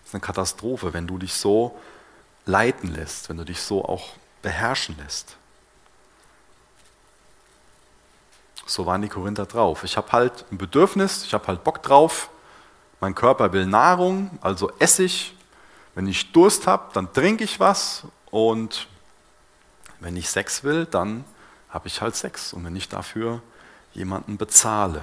Das 0.00 0.10
ist 0.10 0.14
eine 0.14 0.20
Katastrophe, 0.20 0.94
wenn 0.94 1.08
du 1.08 1.18
dich 1.18 1.34
so 1.34 1.76
leiten 2.46 2.94
lässt, 2.94 3.28
wenn 3.28 3.38
du 3.38 3.44
dich 3.44 3.60
so 3.60 3.84
auch 3.84 4.10
beherrschen 4.40 4.96
lässt. 5.02 5.36
So 8.66 8.86
waren 8.86 9.02
die 9.02 9.08
Korinther 9.08 9.46
drauf. 9.46 9.82
Ich 9.82 9.96
habe 9.96 10.12
halt 10.12 10.44
ein 10.52 10.58
Bedürfnis, 10.58 11.24
ich 11.24 11.34
habe 11.34 11.48
halt 11.48 11.64
Bock 11.64 11.82
drauf. 11.82 12.30
Mein 13.00 13.16
Körper 13.16 13.52
will 13.52 13.66
Nahrung, 13.66 14.38
also 14.42 14.70
esse 14.78 15.02
ich. 15.02 15.34
Wenn 15.96 16.06
ich 16.06 16.30
Durst 16.30 16.68
habe, 16.68 16.92
dann 16.92 17.12
trinke 17.12 17.42
ich 17.42 17.58
was. 17.58 18.04
Und 18.30 18.88
wenn 20.00 20.16
ich 20.16 20.28
Sex 20.28 20.64
will, 20.64 20.86
dann 20.86 21.24
habe 21.70 21.88
ich 21.88 22.00
halt 22.00 22.16
Sex. 22.16 22.52
Und 22.52 22.64
wenn 22.64 22.76
ich 22.76 22.88
dafür 22.88 23.42
jemanden 23.94 24.36
bezahle, 24.36 25.02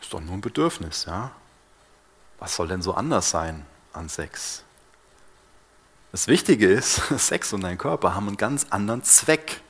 ist 0.00 0.12
doch 0.12 0.20
nur 0.20 0.34
ein 0.34 0.40
Bedürfnis, 0.40 1.04
ja? 1.06 1.32
Was 2.38 2.56
soll 2.56 2.68
denn 2.68 2.82
so 2.82 2.94
anders 2.94 3.30
sein 3.30 3.66
an 3.92 4.08
Sex? 4.08 4.64
Das 6.12 6.26
Wichtige 6.26 6.66
ist, 6.66 6.96
Sex 7.18 7.52
und 7.52 7.62
dein 7.62 7.78
Körper 7.78 8.14
haben 8.14 8.28
einen 8.28 8.36
ganz 8.36 8.66
anderen 8.70 9.02
Zweck. 9.04 9.60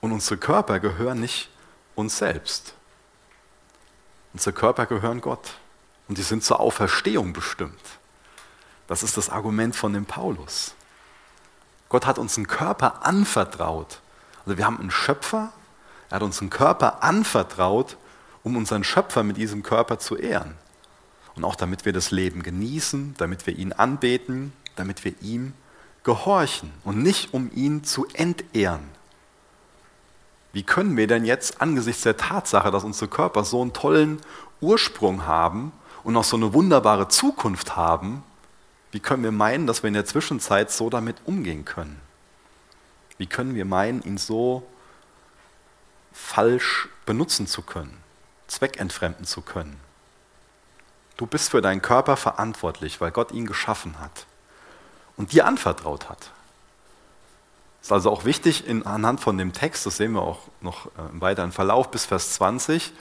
Und 0.00 0.12
unsere 0.12 0.38
Körper 0.38 0.78
gehören 0.78 1.20
nicht 1.20 1.50
uns 1.96 2.18
selbst. 2.18 2.74
Unsere 4.32 4.52
Körper 4.52 4.86
gehören 4.86 5.20
Gott. 5.20 5.54
Und 6.06 6.18
die 6.18 6.22
sind 6.22 6.44
zur 6.44 6.60
Auferstehung 6.60 7.32
bestimmt. 7.32 7.80
Das 8.88 9.02
ist 9.02 9.16
das 9.16 9.30
Argument 9.30 9.76
von 9.76 9.92
dem 9.92 10.06
Paulus. 10.06 10.74
Gott 11.88 12.06
hat 12.06 12.18
uns 12.18 12.36
einen 12.36 12.48
Körper 12.48 13.06
anvertraut. 13.06 14.00
Also 14.44 14.58
wir 14.58 14.66
haben 14.66 14.80
einen 14.80 14.90
Schöpfer, 14.90 15.52
er 16.10 16.16
hat 16.16 16.22
uns 16.22 16.40
einen 16.40 16.50
Körper 16.50 17.02
anvertraut, 17.02 17.96
um 18.42 18.56
unseren 18.56 18.82
Schöpfer 18.82 19.22
mit 19.22 19.36
diesem 19.36 19.62
Körper 19.62 19.98
zu 19.98 20.16
ehren. 20.16 20.54
Und 21.36 21.44
auch 21.44 21.54
damit 21.54 21.84
wir 21.84 21.92
das 21.92 22.10
Leben 22.10 22.42
genießen, 22.42 23.14
damit 23.18 23.46
wir 23.46 23.56
ihn 23.56 23.72
anbeten, 23.72 24.52
damit 24.76 25.04
wir 25.04 25.14
ihm 25.20 25.52
gehorchen 26.02 26.72
und 26.84 27.02
nicht 27.02 27.34
um 27.34 27.50
ihn 27.54 27.84
zu 27.84 28.06
entehren. 28.14 28.88
Wie 30.52 30.62
können 30.62 30.96
wir 30.96 31.06
denn 31.06 31.26
jetzt 31.26 31.60
angesichts 31.60 32.02
der 32.02 32.16
Tatsache, 32.16 32.70
dass 32.70 32.84
unsere 32.84 33.08
Körper 33.08 33.44
so 33.44 33.60
einen 33.60 33.74
tollen 33.74 34.20
Ursprung 34.60 35.26
haben 35.26 35.72
und 36.04 36.16
auch 36.16 36.24
so 36.24 36.36
eine 36.36 36.54
wunderbare 36.54 37.08
Zukunft 37.08 37.76
haben, 37.76 38.22
wie 38.90 39.00
können 39.00 39.22
wir 39.22 39.32
meinen, 39.32 39.66
dass 39.66 39.82
wir 39.82 39.88
in 39.88 39.94
der 39.94 40.06
Zwischenzeit 40.06 40.70
so 40.70 40.88
damit 40.90 41.16
umgehen 41.26 41.64
können? 41.64 42.00
Wie 43.18 43.26
können 43.26 43.54
wir 43.54 43.64
meinen, 43.64 44.02
ihn 44.02 44.16
so 44.16 44.66
falsch 46.12 46.88
benutzen 47.04 47.46
zu 47.46 47.62
können, 47.62 47.96
zweckentfremden 48.46 49.26
zu 49.26 49.42
können? 49.42 49.78
Du 51.16 51.26
bist 51.26 51.50
für 51.50 51.60
deinen 51.60 51.82
Körper 51.82 52.16
verantwortlich, 52.16 53.00
weil 53.00 53.10
Gott 53.10 53.32
ihn 53.32 53.46
geschaffen 53.46 54.00
hat 54.00 54.26
und 55.16 55.32
dir 55.32 55.46
anvertraut 55.46 56.08
hat. 56.08 56.30
Ist 57.82 57.92
also 57.92 58.10
auch 58.10 58.24
wichtig 58.24 58.66
in, 58.66 58.86
anhand 58.86 59.20
von 59.20 59.36
dem 59.36 59.52
Text, 59.52 59.84
das 59.84 59.96
sehen 59.96 60.12
wir 60.12 60.22
auch 60.22 60.40
noch 60.60 60.86
äh, 60.86 61.10
im 61.10 61.20
weiteren 61.20 61.52
Verlauf 61.52 61.90
bis 61.90 62.06
Vers 62.06 62.34
20, 62.34 62.92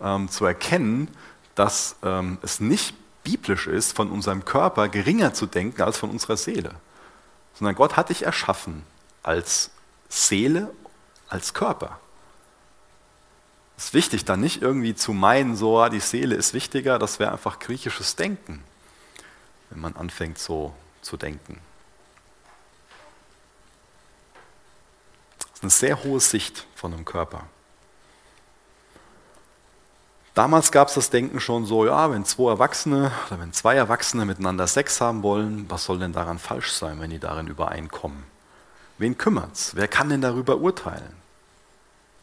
ähm, 0.00 0.28
zu 0.28 0.44
erkennen, 0.44 1.08
dass 1.54 1.96
ähm, 2.02 2.38
es 2.42 2.60
nicht 2.60 2.94
biblisch 3.22 3.66
ist, 3.66 3.94
von 3.96 4.10
unserem 4.10 4.44
Körper 4.44 4.88
geringer 4.88 5.34
zu 5.34 5.46
denken 5.46 5.82
als 5.82 5.98
von 5.98 6.10
unserer 6.10 6.36
Seele. 6.36 6.74
Sondern 7.54 7.74
Gott 7.74 7.96
hat 7.96 8.08
dich 8.08 8.24
erschaffen 8.24 8.82
als 9.22 9.70
Seele, 10.08 10.72
als 11.28 11.54
Körper. 11.54 11.98
Es 13.76 13.86
ist 13.86 13.94
wichtig, 13.94 14.24
dann 14.24 14.40
nicht 14.40 14.62
irgendwie 14.62 14.94
zu 14.94 15.12
meinen, 15.12 15.56
so 15.56 15.80
ah, 15.80 15.88
die 15.88 16.00
Seele 16.00 16.34
ist 16.34 16.54
wichtiger, 16.54 16.98
das 16.98 17.18
wäre 17.18 17.32
einfach 17.32 17.58
griechisches 17.58 18.16
Denken, 18.16 18.62
wenn 19.70 19.80
man 19.80 19.96
anfängt 19.96 20.38
so 20.38 20.74
zu 21.00 21.16
denken. 21.16 21.58
Das 25.40 25.50
ist 25.54 25.62
eine 25.62 25.70
sehr 25.70 26.04
hohe 26.04 26.20
Sicht 26.20 26.66
von 26.74 26.92
einem 26.92 27.04
Körper. 27.04 27.46
Damals 30.34 30.72
gab 30.72 30.88
es 30.88 30.94
das 30.94 31.10
Denken 31.10 31.40
schon 31.40 31.66
so, 31.66 31.84
ja, 31.84 32.10
wenn 32.10 32.24
zwei 32.24 32.52
Erwachsene 32.52 33.12
oder 33.26 33.38
wenn 33.38 33.52
zwei 33.52 33.74
Erwachsene 33.74 34.24
miteinander 34.24 34.66
Sex 34.66 35.00
haben 35.00 35.22
wollen, 35.22 35.66
was 35.68 35.84
soll 35.84 35.98
denn 35.98 36.14
daran 36.14 36.38
falsch 36.38 36.72
sein, 36.72 37.00
wenn 37.00 37.10
die 37.10 37.18
darin 37.18 37.48
übereinkommen? 37.48 38.24
Wen 38.96 39.18
kümmert's? 39.18 39.74
Wer 39.74 39.88
kann 39.88 40.08
denn 40.08 40.22
darüber 40.22 40.56
urteilen? 40.56 41.16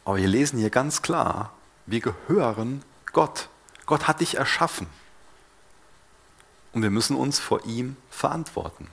Aber 0.04 0.16
wir 0.16 0.26
lesen 0.26 0.58
hier 0.58 0.70
ganz 0.70 1.02
klar, 1.02 1.52
wir 1.86 2.00
gehören 2.00 2.82
Gott. 3.12 3.48
Gott 3.86 4.08
hat 4.08 4.20
dich 4.20 4.36
erschaffen. 4.36 4.88
Und 6.72 6.82
wir 6.82 6.90
müssen 6.90 7.16
uns 7.16 7.38
vor 7.38 7.64
ihm 7.64 7.96
verantworten. 8.10 8.88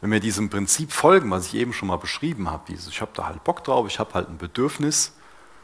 Wenn 0.00 0.12
wir 0.12 0.20
diesem 0.20 0.50
Prinzip 0.50 0.92
folgen, 0.92 1.30
was 1.30 1.46
ich 1.46 1.54
eben 1.54 1.72
schon 1.72 1.88
mal 1.88 1.96
beschrieben 1.96 2.50
habe, 2.50 2.64
dieses, 2.68 2.88
ich 2.88 3.00
habe 3.00 3.12
da 3.14 3.26
halt 3.26 3.42
Bock 3.42 3.64
drauf, 3.64 3.86
ich 3.88 3.98
habe 3.98 4.14
halt 4.14 4.28
ein 4.28 4.38
Bedürfnis, 4.38 5.12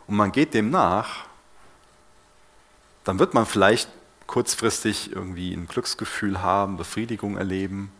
und 0.06 0.16
man 0.16 0.32
geht 0.32 0.54
dem 0.54 0.70
nach, 0.70 1.24
dann 3.04 3.18
wird 3.18 3.34
man 3.34 3.46
vielleicht 3.46 3.88
kurzfristig 4.26 5.12
irgendwie 5.12 5.52
ein 5.52 5.66
Glücksgefühl 5.66 6.40
haben, 6.42 6.76
Befriedigung 6.76 7.36
erleben, 7.36 7.92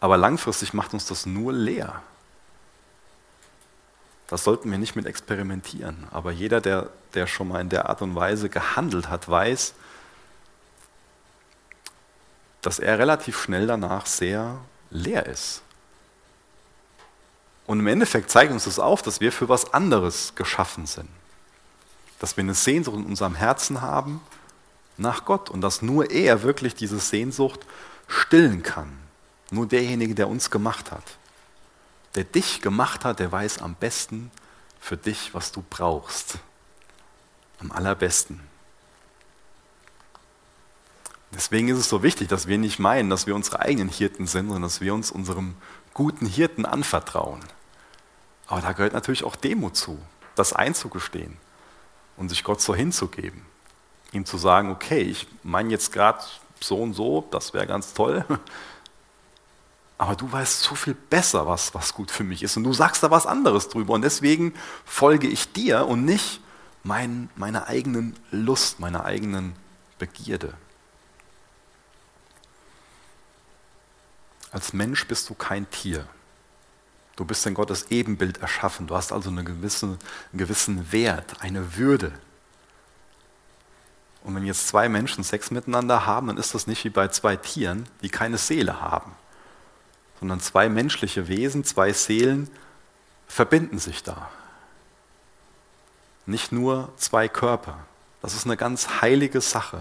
aber 0.00 0.16
langfristig 0.16 0.72
macht 0.74 0.94
uns 0.94 1.06
das 1.06 1.26
nur 1.26 1.52
leer. 1.52 2.02
Das 4.28 4.44
sollten 4.44 4.70
wir 4.70 4.78
nicht 4.78 4.94
mit 4.94 5.06
experimentieren. 5.06 6.06
Aber 6.10 6.30
jeder, 6.30 6.60
der, 6.60 6.90
der 7.14 7.26
schon 7.26 7.48
mal 7.48 7.60
in 7.60 7.70
der 7.70 7.88
Art 7.88 8.02
und 8.02 8.14
Weise 8.14 8.48
gehandelt 8.48 9.08
hat, 9.08 9.28
weiß, 9.28 9.74
dass 12.60 12.78
er 12.78 12.98
relativ 12.98 13.40
schnell 13.40 13.66
danach 13.66 14.04
sehr 14.06 14.58
leer 14.90 15.26
ist. 15.26 15.62
Und 17.66 17.80
im 17.80 17.86
Endeffekt 17.86 18.30
zeigt 18.30 18.52
uns 18.52 18.64
das 18.64 18.78
auf, 18.78 19.02
dass 19.02 19.20
wir 19.20 19.32
für 19.32 19.48
was 19.48 19.72
anderes 19.72 20.34
geschaffen 20.34 20.86
sind 20.86 21.08
dass 22.18 22.36
wir 22.36 22.42
eine 22.42 22.54
Sehnsucht 22.54 22.96
in 22.96 23.06
unserem 23.06 23.34
Herzen 23.34 23.80
haben 23.80 24.20
nach 24.96 25.24
Gott 25.24 25.50
und 25.50 25.60
dass 25.60 25.82
nur 25.82 26.10
er 26.10 26.42
wirklich 26.42 26.74
diese 26.74 26.98
Sehnsucht 26.98 27.64
stillen 28.08 28.62
kann. 28.62 28.98
Nur 29.50 29.66
derjenige, 29.66 30.14
der 30.14 30.28
uns 30.28 30.50
gemacht 30.50 30.90
hat. 30.90 31.04
Der 32.14 32.24
dich 32.24 32.60
gemacht 32.60 33.04
hat, 33.04 33.20
der 33.20 33.30
weiß 33.30 33.62
am 33.62 33.74
besten 33.74 34.30
für 34.80 34.96
dich, 34.96 35.32
was 35.34 35.52
du 35.52 35.62
brauchst. 35.68 36.38
Am 37.60 37.70
allerbesten. 37.70 38.40
Deswegen 41.32 41.68
ist 41.68 41.78
es 41.78 41.88
so 41.88 42.02
wichtig, 42.02 42.28
dass 42.28 42.46
wir 42.46 42.58
nicht 42.58 42.78
meinen, 42.78 43.10
dass 43.10 43.26
wir 43.26 43.34
unsere 43.34 43.60
eigenen 43.60 43.88
Hirten 43.88 44.26
sind, 44.26 44.46
sondern 44.46 44.62
dass 44.62 44.80
wir 44.80 44.94
uns 44.94 45.10
unserem 45.10 45.56
guten 45.92 46.26
Hirten 46.26 46.64
anvertrauen. 46.64 47.40
Aber 48.46 48.62
da 48.62 48.72
gehört 48.72 48.94
natürlich 48.94 49.24
auch 49.24 49.36
Demut 49.36 49.76
zu, 49.76 49.98
das 50.34 50.52
einzugestehen 50.52 51.36
und 52.18 52.28
sich 52.28 52.44
Gott 52.44 52.60
so 52.60 52.74
hinzugeben. 52.74 53.42
Ihm 54.12 54.26
zu 54.26 54.36
sagen, 54.36 54.70
okay, 54.70 55.00
ich 55.00 55.26
meine 55.42 55.70
jetzt 55.70 55.92
gerade 55.92 56.22
so 56.60 56.76
und 56.82 56.92
so, 56.92 57.26
das 57.30 57.54
wäre 57.54 57.66
ganz 57.66 57.94
toll, 57.94 58.24
aber 59.98 60.14
du 60.16 60.30
weißt 60.30 60.60
so 60.60 60.74
viel 60.74 60.94
besser, 60.94 61.46
was, 61.46 61.74
was 61.74 61.94
gut 61.94 62.10
für 62.10 62.24
mich 62.24 62.42
ist 62.42 62.56
und 62.56 62.64
du 62.64 62.72
sagst 62.72 63.02
da 63.02 63.10
was 63.10 63.26
anderes 63.26 63.68
drüber 63.68 63.94
und 63.94 64.02
deswegen 64.02 64.54
folge 64.84 65.28
ich 65.28 65.52
dir 65.52 65.86
und 65.86 66.04
nicht 66.04 66.40
mein, 66.82 67.30
meiner 67.36 67.68
eigenen 67.68 68.16
Lust, 68.30 68.80
meiner 68.80 69.04
eigenen 69.04 69.54
Begierde. 69.98 70.54
Als 74.50 74.72
Mensch 74.72 75.06
bist 75.06 75.28
du 75.28 75.34
kein 75.34 75.68
Tier. 75.70 76.06
Du 77.18 77.24
bist 77.24 77.44
in 77.46 77.54
Gottes 77.54 77.90
Ebenbild 77.90 78.38
erschaffen. 78.38 78.86
Du 78.86 78.94
hast 78.94 79.10
also 79.10 79.28
eine 79.28 79.42
gewisse, 79.42 79.86
einen 79.86 79.98
gewissen 80.34 80.92
Wert, 80.92 81.40
eine 81.40 81.76
Würde. 81.76 82.12
Und 84.22 84.36
wenn 84.36 84.46
jetzt 84.46 84.68
zwei 84.68 84.88
Menschen 84.88 85.24
Sex 85.24 85.50
miteinander 85.50 86.06
haben, 86.06 86.28
dann 86.28 86.36
ist 86.36 86.54
das 86.54 86.68
nicht 86.68 86.84
wie 86.84 86.90
bei 86.90 87.08
zwei 87.08 87.34
Tieren, 87.34 87.88
die 88.02 88.08
keine 88.08 88.38
Seele 88.38 88.80
haben, 88.80 89.16
sondern 90.20 90.38
zwei 90.38 90.68
menschliche 90.68 91.26
Wesen, 91.26 91.64
zwei 91.64 91.92
Seelen 91.92 92.48
verbinden 93.26 93.80
sich 93.80 94.04
da. 94.04 94.30
Nicht 96.24 96.52
nur 96.52 96.92
zwei 96.98 97.26
Körper. 97.26 97.78
Das 98.22 98.34
ist 98.34 98.44
eine 98.44 98.56
ganz 98.56 99.00
heilige 99.02 99.40
Sache. 99.40 99.80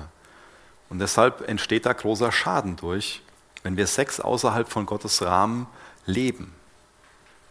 Und 0.90 0.98
deshalb 0.98 1.48
entsteht 1.48 1.86
da 1.86 1.94
großer 1.94 2.32
Schaden 2.32 2.78
durch, 2.78 3.22
wenn 3.62 3.78
wir 3.78 3.86
Sex 3.86 4.20
außerhalb 4.20 4.68
von 4.68 4.88
Gottes 4.88 5.22
Rahmen 5.22 5.68
leben, 6.08 6.57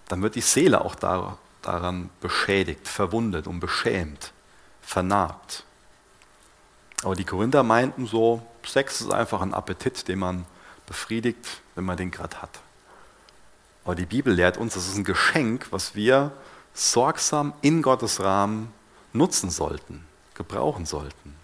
dann 0.08 0.22
wird 0.22 0.34
die 0.34 0.40
Seele 0.40 0.84
auch 0.84 0.94
daran 0.94 2.10
beschädigt, 2.20 2.88
verwundet 2.88 3.46
und 3.46 3.60
beschämt, 3.60 4.32
vernarbt. 4.82 5.64
Aber 7.02 7.14
die 7.14 7.24
Korinther 7.24 7.62
meinten 7.62 8.06
so, 8.06 8.46
Sex 8.64 9.00
ist 9.00 9.12
einfach 9.12 9.42
ein 9.42 9.54
Appetit, 9.54 10.08
den 10.08 10.18
man 10.18 10.46
befriedigt, 10.86 11.60
wenn 11.74 11.84
man 11.84 11.96
den 11.96 12.10
gerade 12.10 12.40
hat. 12.40 12.60
Aber 13.84 13.94
die 13.94 14.06
Bibel 14.06 14.34
lehrt 14.34 14.56
uns, 14.56 14.74
das 14.74 14.88
ist 14.88 14.96
ein 14.96 15.04
Geschenk, 15.04 15.68
was 15.70 15.94
wir 15.94 16.32
sorgsam 16.74 17.52
in 17.62 17.82
Gottes 17.82 18.20
Rahmen 18.20 18.72
nutzen 19.12 19.50
sollten, 19.50 20.04
gebrauchen 20.34 20.86
sollten. 20.86 21.36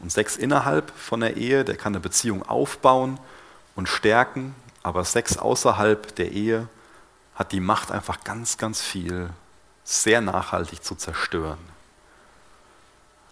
Und 0.00 0.10
Sex 0.10 0.36
innerhalb 0.36 0.90
von 0.90 1.20
der 1.20 1.36
Ehe, 1.36 1.64
der 1.64 1.76
kann 1.76 1.92
eine 1.92 2.00
Beziehung 2.00 2.42
aufbauen 2.42 3.18
und 3.76 3.88
stärken, 3.88 4.54
aber 4.82 5.04
Sex 5.04 5.36
außerhalb 5.36 6.14
der 6.16 6.32
Ehe 6.32 6.68
hat 7.34 7.52
die 7.52 7.60
Macht 7.60 7.90
einfach 7.90 8.24
ganz, 8.24 8.58
ganz 8.58 8.80
viel 8.80 9.30
sehr 9.84 10.20
nachhaltig 10.20 10.84
zu 10.84 10.94
zerstören. 10.94 11.58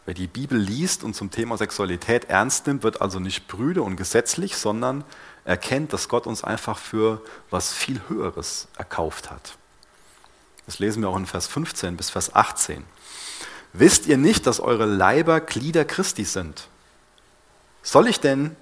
Wer 0.07 0.15
die 0.15 0.27
Bibel 0.27 0.59
liest 0.59 1.05
und 1.05 1.15
zum 1.15 1.31
Thema 1.31 1.57
Sexualität 1.57 2.25
ernst 2.25 2.67
nimmt, 2.67 2.83
wird 2.83 3.01
also 3.01 3.21
nicht 3.21 3.47
brüde 3.47 3.83
und 3.83 3.97
gesetzlich, 3.97 4.57
sondern 4.57 5.05
erkennt, 5.45 5.93
dass 5.93 6.09
Gott 6.09 6.27
uns 6.27 6.43
einfach 6.43 6.79
für 6.79 7.23
was 7.51 7.73
viel 7.73 8.01
Höheres 8.09 8.69
erkauft 8.77 9.31
hat. 9.31 9.57
Das 10.67 10.79
lesen 10.79 11.03
wir 11.03 11.09
auch 11.11 11.17
in 11.17 11.27
Vers 11.27 11.47
15 11.47 11.97
bis 11.97 12.11
Vers 12.11 12.35
18. 12.35 12.85
Wisst 13.73 14.07
ihr 14.07 14.17
nicht, 14.17 14.47
dass 14.47 14.61
eure 14.61 14.87
Leiber 14.87 15.41
Glieder 15.41 15.85
Christi 15.85 16.25
sind? 16.25 16.69
Soll 17.83 18.09
ich 18.09 18.21
denn 18.21 18.57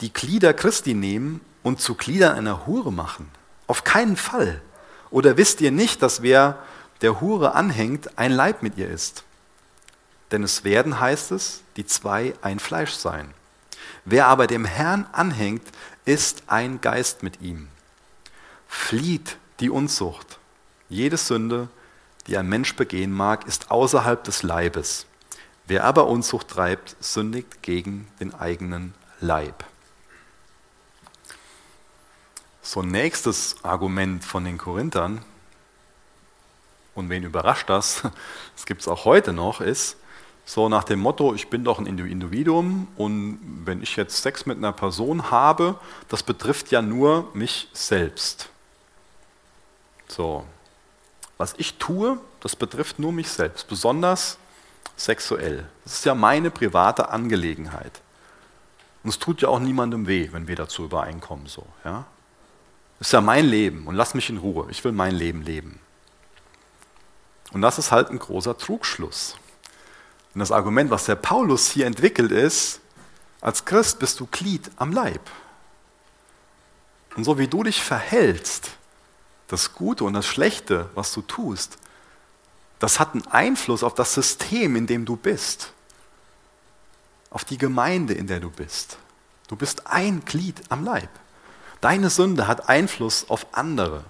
die 0.00 0.12
Glieder 0.12 0.54
Christi 0.54 0.94
nehmen 0.94 1.40
und 1.62 1.80
zu 1.80 1.94
Gliedern 1.94 2.36
einer 2.36 2.66
Hure 2.66 2.92
machen? 2.92 3.30
Auf 3.70 3.84
keinen 3.84 4.16
Fall. 4.16 4.60
Oder 5.12 5.36
wisst 5.36 5.60
ihr 5.60 5.70
nicht, 5.70 6.02
dass 6.02 6.22
wer 6.22 6.58
der 7.02 7.20
Hure 7.20 7.54
anhängt, 7.54 8.18
ein 8.18 8.32
Leib 8.32 8.64
mit 8.64 8.76
ihr 8.76 8.88
ist? 8.88 9.22
Denn 10.32 10.42
es 10.42 10.64
werden, 10.64 10.98
heißt 10.98 11.30
es, 11.30 11.62
die 11.76 11.86
zwei 11.86 12.34
ein 12.42 12.58
Fleisch 12.58 12.90
sein. 12.90 13.32
Wer 14.04 14.26
aber 14.26 14.48
dem 14.48 14.64
Herrn 14.64 15.06
anhängt, 15.12 15.62
ist 16.04 16.42
ein 16.48 16.80
Geist 16.80 17.22
mit 17.22 17.42
ihm. 17.42 17.68
Flieht 18.66 19.36
die 19.60 19.70
Unzucht. 19.70 20.40
Jede 20.88 21.16
Sünde, 21.16 21.68
die 22.26 22.36
ein 22.36 22.48
Mensch 22.48 22.74
begehen 22.74 23.12
mag, 23.12 23.46
ist 23.46 23.70
außerhalb 23.70 24.24
des 24.24 24.42
Leibes. 24.42 25.06
Wer 25.68 25.84
aber 25.84 26.08
Unzucht 26.08 26.48
treibt, 26.48 26.96
sündigt 26.98 27.62
gegen 27.62 28.08
den 28.18 28.34
eigenen 28.34 28.94
Leib. 29.20 29.62
So 32.62 32.82
nächstes 32.82 33.56
Argument 33.62 34.24
von 34.24 34.44
den 34.44 34.58
Korinthern, 34.58 35.24
und 36.94 37.08
wen 37.08 37.22
überrascht 37.22 37.68
das, 37.68 38.02
das 38.56 38.66
gibt 38.66 38.82
es 38.82 38.88
auch 38.88 39.04
heute 39.04 39.32
noch, 39.32 39.60
ist, 39.60 39.96
so 40.44 40.68
nach 40.68 40.84
dem 40.84 40.98
Motto, 40.98 41.34
ich 41.34 41.48
bin 41.48 41.62
doch 41.62 41.78
ein 41.78 41.86
Individuum 41.86 42.88
und 42.96 43.38
wenn 43.64 43.82
ich 43.82 43.94
jetzt 43.96 44.20
Sex 44.20 44.46
mit 44.46 44.58
einer 44.58 44.72
Person 44.72 45.30
habe, 45.30 45.76
das 46.08 46.22
betrifft 46.22 46.72
ja 46.72 46.82
nur 46.82 47.30
mich 47.34 47.68
selbst. 47.72 48.48
So, 50.08 50.44
was 51.38 51.54
ich 51.56 51.78
tue, 51.78 52.18
das 52.40 52.56
betrifft 52.56 52.98
nur 52.98 53.12
mich 53.12 53.30
selbst, 53.30 53.68
besonders 53.68 54.38
sexuell. 54.96 55.68
Das 55.84 55.94
ist 55.94 56.04
ja 56.04 56.14
meine 56.14 56.50
private 56.50 57.10
Angelegenheit. 57.10 58.00
Und 59.02 59.10
es 59.10 59.18
tut 59.18 59.42
ja 59.42 59.48
auch 59.48 59.60
niemandem 59.60 60.06
weh, 60.06 60.30
wenn 60.32 60.48
wir 60.48 60.56
dazu 60.56 60.84
übereinkommen. 60.84 61.46
So, 61.46 61.64
ja? 61.84 62.04
Das 63.00 63.08
ist 63.08 63.12
ja 63.12 63.22
mein 63.22 63.46
Leben 63.46 63.86
und 63.86 63.94
lass 63.94 64.12
mich 64.12 64.28
in 64.28 64.36
Ruhe. 64.36 64.66
Ich 64.70 64.84
will 64.84 64.92
mein 64.92 65.14
Leben 65.14 65.40
leben. 65.40 65.80
Und 67.50 67.62
das 67.62 67.78
ist 67.78 67.90
halt 67.90 68.10
ein 68.10 68.18
großer 68.18 68.58
Trugschluss. 68.58 69.36
Und 70.34 70.40
das 70.40 70.52
Argument, 70.52 70.90
was 70.90 71.06
der 71.06 71.16
Paulus 71.16 71.70
hier 71.70 71.86
entwickelt, 71.86 72.30
ist, 72.30 72.80
als 73.40 73.64
Christ 73.64 73.98
bist 74.00 74.20
du 74.20 74.28
Glied 74.30 74.70
am 74.76 74.92
Leib. 74.92 75.22
Und 77.16 77.24
so 77.24 77.38
wie 77.38 77.48
du 77.48 77.62
dich 77.62 77.82
verhältst, 77.82 78.72
das 79.48 79.72
Gute 79.72 80.04
und 80.04 80.12
das 80.12 80.26
Schlechte, 80.26 80.90
was 80.94 81.12
du 81.12 81.22
tust, 81.22 81.78
das 82.80 83.00
hat 83.00 83.14
einen 83.14 83.26
Einfluss 83.28 83.82
auf 83.82 83.94
das 83.94 84.12
System, 84.12 84.76
in 84.76 84.86
dem 84.86 85.06
du 85.06 85.16
bist, 85.16 85.72
auf 87.30 87.46
die 87.46 87.58
Gemeinde, 87.58 88.12
in 88.12 88.26
der 88.26 88.40
du 88.40 88.50
bist. 88.50 88.98
Du 89.48 89.56
bist 89.56 89.86
ein 89.86 90.22
Glied 90.26 90.60
am 90.68 90.84
Leib. 90.84 91.08
Deine 91.80 92.10
Sünde 92.10 92.46
hat 92.46 92.68
Einfluss 92.68 93.28
auf 93.28 93.46
andere. 93.52 94.04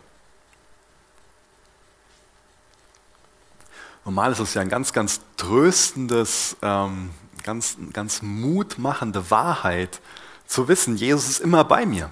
Normal 4.04 4.32
ist 4.32 4.40
es 4.40 4.54
ja 4.54 4.62
ein 4.62 4.68
ganz, 4.68 4.92
ganz 4.92 5.20
tröstendes, 5.36 6.56
ähm, 6.62 7.10
ganz, 7.42 7.76
ganz 7.92 8.22
mutmachende 8.22 9.30
Wahrheit 9.30 10.00
zu 10.46 10.66
wissen, 10.66 10.96
Jesus 10.96 11.28
ist 11.28 11.40
immer 11.40 11.62
bei 11.62 11.86
mir. 11.86 12.10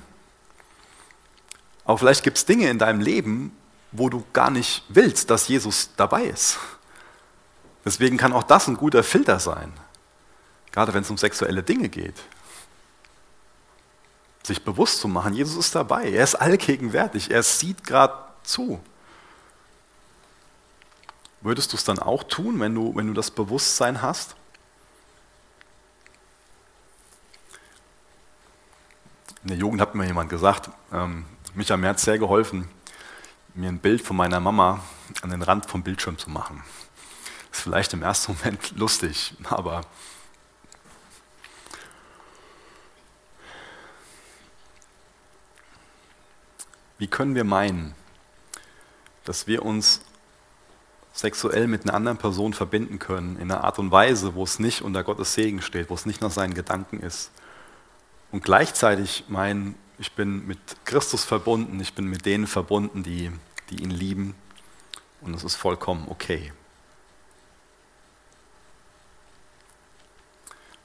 Aber 1.85 1.99
vielleicht 1.99 2.23
gibt 2.23 2.37
es 2.37 2.45
Dinge 2.45 2.71
in 2.71 2.79
deinem 2.79 3.01
Leben, 3.01 3.57
wo 3.91 4.09
du 4.11 4.25
gar 4.33 4.51
nicht 4.51 4.85
willst, 4.89 5.31
dass 5.31 5.49
Jesus 5.49 5.91
dabei 5.97 6.25
ist. 6.25 6.59
Deswegen 7.85 8.17
kann 8.17 8.33
auch 8.33 8.43
das 8.43 8.69
ein 8.69 8.77
guter 8.77 9.03
Filter 9.03 9.41
sein, 9.41 9.73
gerade 10.71 10.95
wenn 10.95 11.03
es 11.03 11.11
um 11.11 11.17
sexuelle 11.17 11.63
Dinge 11.63 11.89
geht. 11.89 12.15
Sich 14.43 14.65
bewusst 14.65 15.01
zu 15.01 15.09
machen, 15.09 15.35
Jesus 15.35 15.57
ist 15.57 15.75
dabei, 15.75 16.11
er 16.11 16.25
ist 16.25 16.35
allgegenwärtig, 16.35 17.31
er 17.31 17.43
sieht 17.43 17.85
gerade 17.85 18.15
zu. 18.43 18.81
Würdest 21.41 21.73
du 21.73 21.77
es 21.77 21.85
dann 21.85 21.99
auch 21.99 22.25
tun, 22.25 22.59
wenn 22.61 22.75
du, 22.75 22.95
wenn 22.97 23.07
du 23.07 23.13
das 23.13 23.31
Bewusstsein 23.31 24.03
hast? 24.03 24.35
In 29.43 29.49
der 29.49 29.59
Jugend 29.59 29.81
hat 29.81 29.95
mir 29.95 30.07
jemand 30.07 30.31
gesagt, 30.31 30.71
ähm, 30.93 31.25
mich 31.55 31.71
hat 31.71 31.79
mir 31.79 31.97
sehr 31.97 32.19
geholfen, 32.19 32.69
mir 33.55 33.69
ein 33.69 33.79
Bild 33.79 34.03
von 34.03 34.17
meiner 34.17 34.41
Mama 34.41 34.83
an 35.23 35.31
den 35.31 35.43
Rand 35.43 35.67
vom 35.67 35.83
Bildschirm 35.83 36.19
zu 36.19 36.29
machen. 36.31 36.63
Ist 37.53 37.63
vielleicht 37.63 37.93
im 37.93 38.03
ersten 38.03 38.33
Moment 38.33 38.77
lustig, 38.77 39.35
aber 39.45 39.83
wie 46.99 47.07
können 47.07 47.35
wir 47.35 47.45
meinen, 47.45 47.95
dass 49.25 49.47
wir 49.47 49.65
uns 49.65 50.03
sexuell 51.13 51.67
mit 51.67 51.83
einer 51.85 51.95
anderen 51.95 52.19
Person 52.19 52.53
verbinden 52.53 52.99
können, 52.99 53.37
in 53.37 53.51
einer 53.51 53.65
Art 53.65 53.79
und 53.79 53.91
Weise, 53.91 54.35
wo 54.35 54.45
es 54.45 54.59
nicht 54.59 54.83
unter 54.83 55.03
Gottes 55.03 55.35
Segen 55.35 55.63
steht, 55.63 55.91
wo 55.91 55.95
es 55.95 56.07
nicht 56.07 56.21
nach 56.21 56.31
seinen 56.31 56.55
Gedanken 56.55 57.01
ist. 57.01 57.31
Und 58.31 58.45
gleichzeitig 58.45 59.25
meinen, 59.29 59.75
ich 59.99 60.13
bin 60.13 60.47
mit 60.47 60.59
Christus 60.85 61.25
verbunden, 61.25 61.81
ich 61.81 61.95
bin 61.95 62.07
mit 62.07 62.25
denen 62.25 62.47
verbunden, 62.47 63.03
die, 63.03 63.33
die 63.71 63.83
ihn 63.83 63.91
lieben. 63.91 64.35
Und 65.21 65.35
es 65.35 65.43
ist 65.43 65.57
vollkommen 65.57 66.07
okay. 66.09 66.53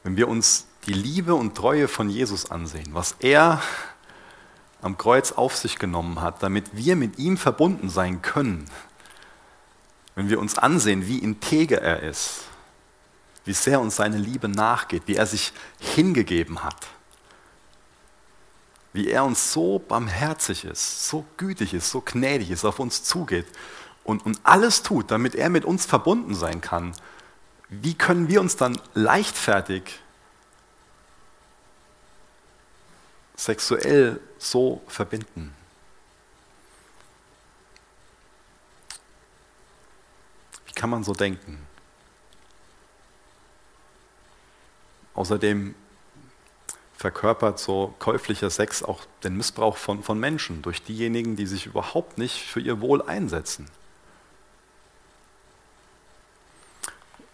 Wenn 0.04 0.18
wir 0.18 0.28
uns 0.28 0.68
die 0.88 0.94
Liebe 0.94 1.36
und 1.36 1.56
Treue 1.56 1.88
von 1.88 2.10
Jesus 2.10 2.50
ansehen, 2.50 2.90
was 2.92 3.16
er 3.20 3.62
am 4.84 4.98
Kreuz 4.98 5.32
auf 5.32 5.56
sich 5.56 5.80
genommen 5.80 6.22
hat, 6.22 6.44
damit 6.44 6.66
wir 6.74 6.96
mit 6.96 7.18
ihm 7.18 7.38
verbunden 7.38 7.90
sein 7.90 8.22
können, 8.22 8.70
wenn 10.16 10.30
wir 10.30 10.40
uns 10.40 10.58
ansehen, 10.58 11.08
wie 11.08 11.20
integer 11.20 11.82
er 11.82 12.04
ist, 12.04 12.42
wie 13.46 13.54
sehr 13.54 13.80
uns 13.80 13.96
seine 13.96 14.18
Liebe 14.18 14.48
nachgeht, 14.48 15.04
wie 15.06 15.16
er 15.16 15.26
sich 15.26 15.54
hingegeben 15.80 16.64
hat, 16.64 16.88
wie 18.92 19.10
er 19.10 19.24
uns 19.24 19.54
so 19.54 19.80
barmherzig 19.80 20.66
ist, 20.66 21.08
so 21.08 21.26
gütig 21.38 21.74
ist, 21.74 21.90
so 21.90 22.02
gnädig 22.02 22.52
ist, 22.52 22.66
auf 22.66 22.80
uns 22.80 23.04
zugeht 23.04 23.48
und, 24.04 24.26
und 24.26 24.40
alles 24.44 24.84
tut, 24.84 25.10
damit 25.12 25.34
er 25.34 25.50
mit 25.50 25.66
uns 25.66 25.86
verbunden 25.86 26.36
sein 26.36 26.62
kann, 26.62 26.94
wie 27.70 27.96
können 27.96 28.28
wir 28.28 28.42
uns 28.42 28.58
dann 28.58 28.80
leichtfertig 28.94 30.03
sexuell 33.36 34.20
so 34.38 34.82
verbinden? 34.88 35.54
Wie 40.66 40.74
kann 40.74 40.90
man 40.90 41.04
so 41.04 41.14
denken? 41.14 41.66
Außerdem 45.14 45.76
verkörpert 46.98 47.60
so 47.60 47.94
käuflicher 48.00 48.50
Sex 48.50 48.82
auch 48.82 49.02
den 49.24 49.36
Missbrauch 49.36 49.78
von, 49.78 50.04
von 50.04 50.20
Menschen 50.20 50.62
durch 50.62 50.82
diejenigen, 50.82 51.36
die 51.36 51.46
sich 51.46 51.66
überhaupt 51.66 52.18
nicht 52.18 52.42
für 52.42 52.62
ihr 52.62 52.80
Wohl 52.80 53.02
einsetzen. 53.02 53.70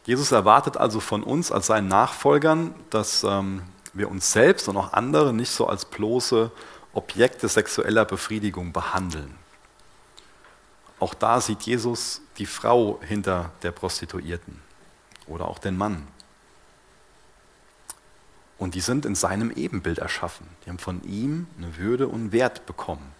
Jesus 0.05 0.31
erwartet 0.31 0.75
also 0.75 0.99
von 0.99 1.21
uns 1.21 1.51
als 1.51 1.67
seinen 1.67 1.87
Nachfolgern, 1.87 2.73
dass, 2.89 3.23
ähm, 3.23 3.61
wir 3.93 4.09
uns 4.09 4.31
selbst 4.31 4.67
und 4.67 4.77
auch 4.77 4.93
andere 4.93 5.33
nicht 5.33 5.51
so 5.51 5.67
als 5.67 5.85
bloße 5.85 6.51
Objekte 6.93 7.47
sexueller 7.47 8.05
Befriedigung 8.05 8.71
behandeln. 8.73 9.35
Auch 10.99 11.13
da 11.13 11.39
sieht 11.39 11.61
Jesus 11.61 12.21
die 12.37 12.45
Frau 12.45 12.99
hinter 13.01 13.51
der 13.63 13.71
Prostituierten 13.71 14.59
oder 15.27 15.47
auch 15.47 15.59
den 15.59 15.77
Mann. 15.77 16.07
Und 18.57 18.75
die 18.75 18.81
sind 18.81 19.05
in 19.05 19.15
seinem 19.15 19.51
Ebenbild 19.51 19.99
erschaffen. 19.99 20.45
Die 20.65 20.69
haben 20.69 20.79
von 20.79 21.01
ihm 21.03 21.47
eine 21.57 21.77
Würde 21.77 22.09
und 22.09 22.33
Wert 22.33 22.65
bekommen. 22.65 23.13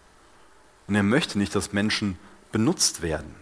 Und 0.88 0.96
er 0.96 1.04
möchte 1.04 1.38
nicht, 1.38 1.56
dass 1.56 1.72
Menschen 1.72 2.20
benutzt 2.52 3.02
werden. 3.02 3.34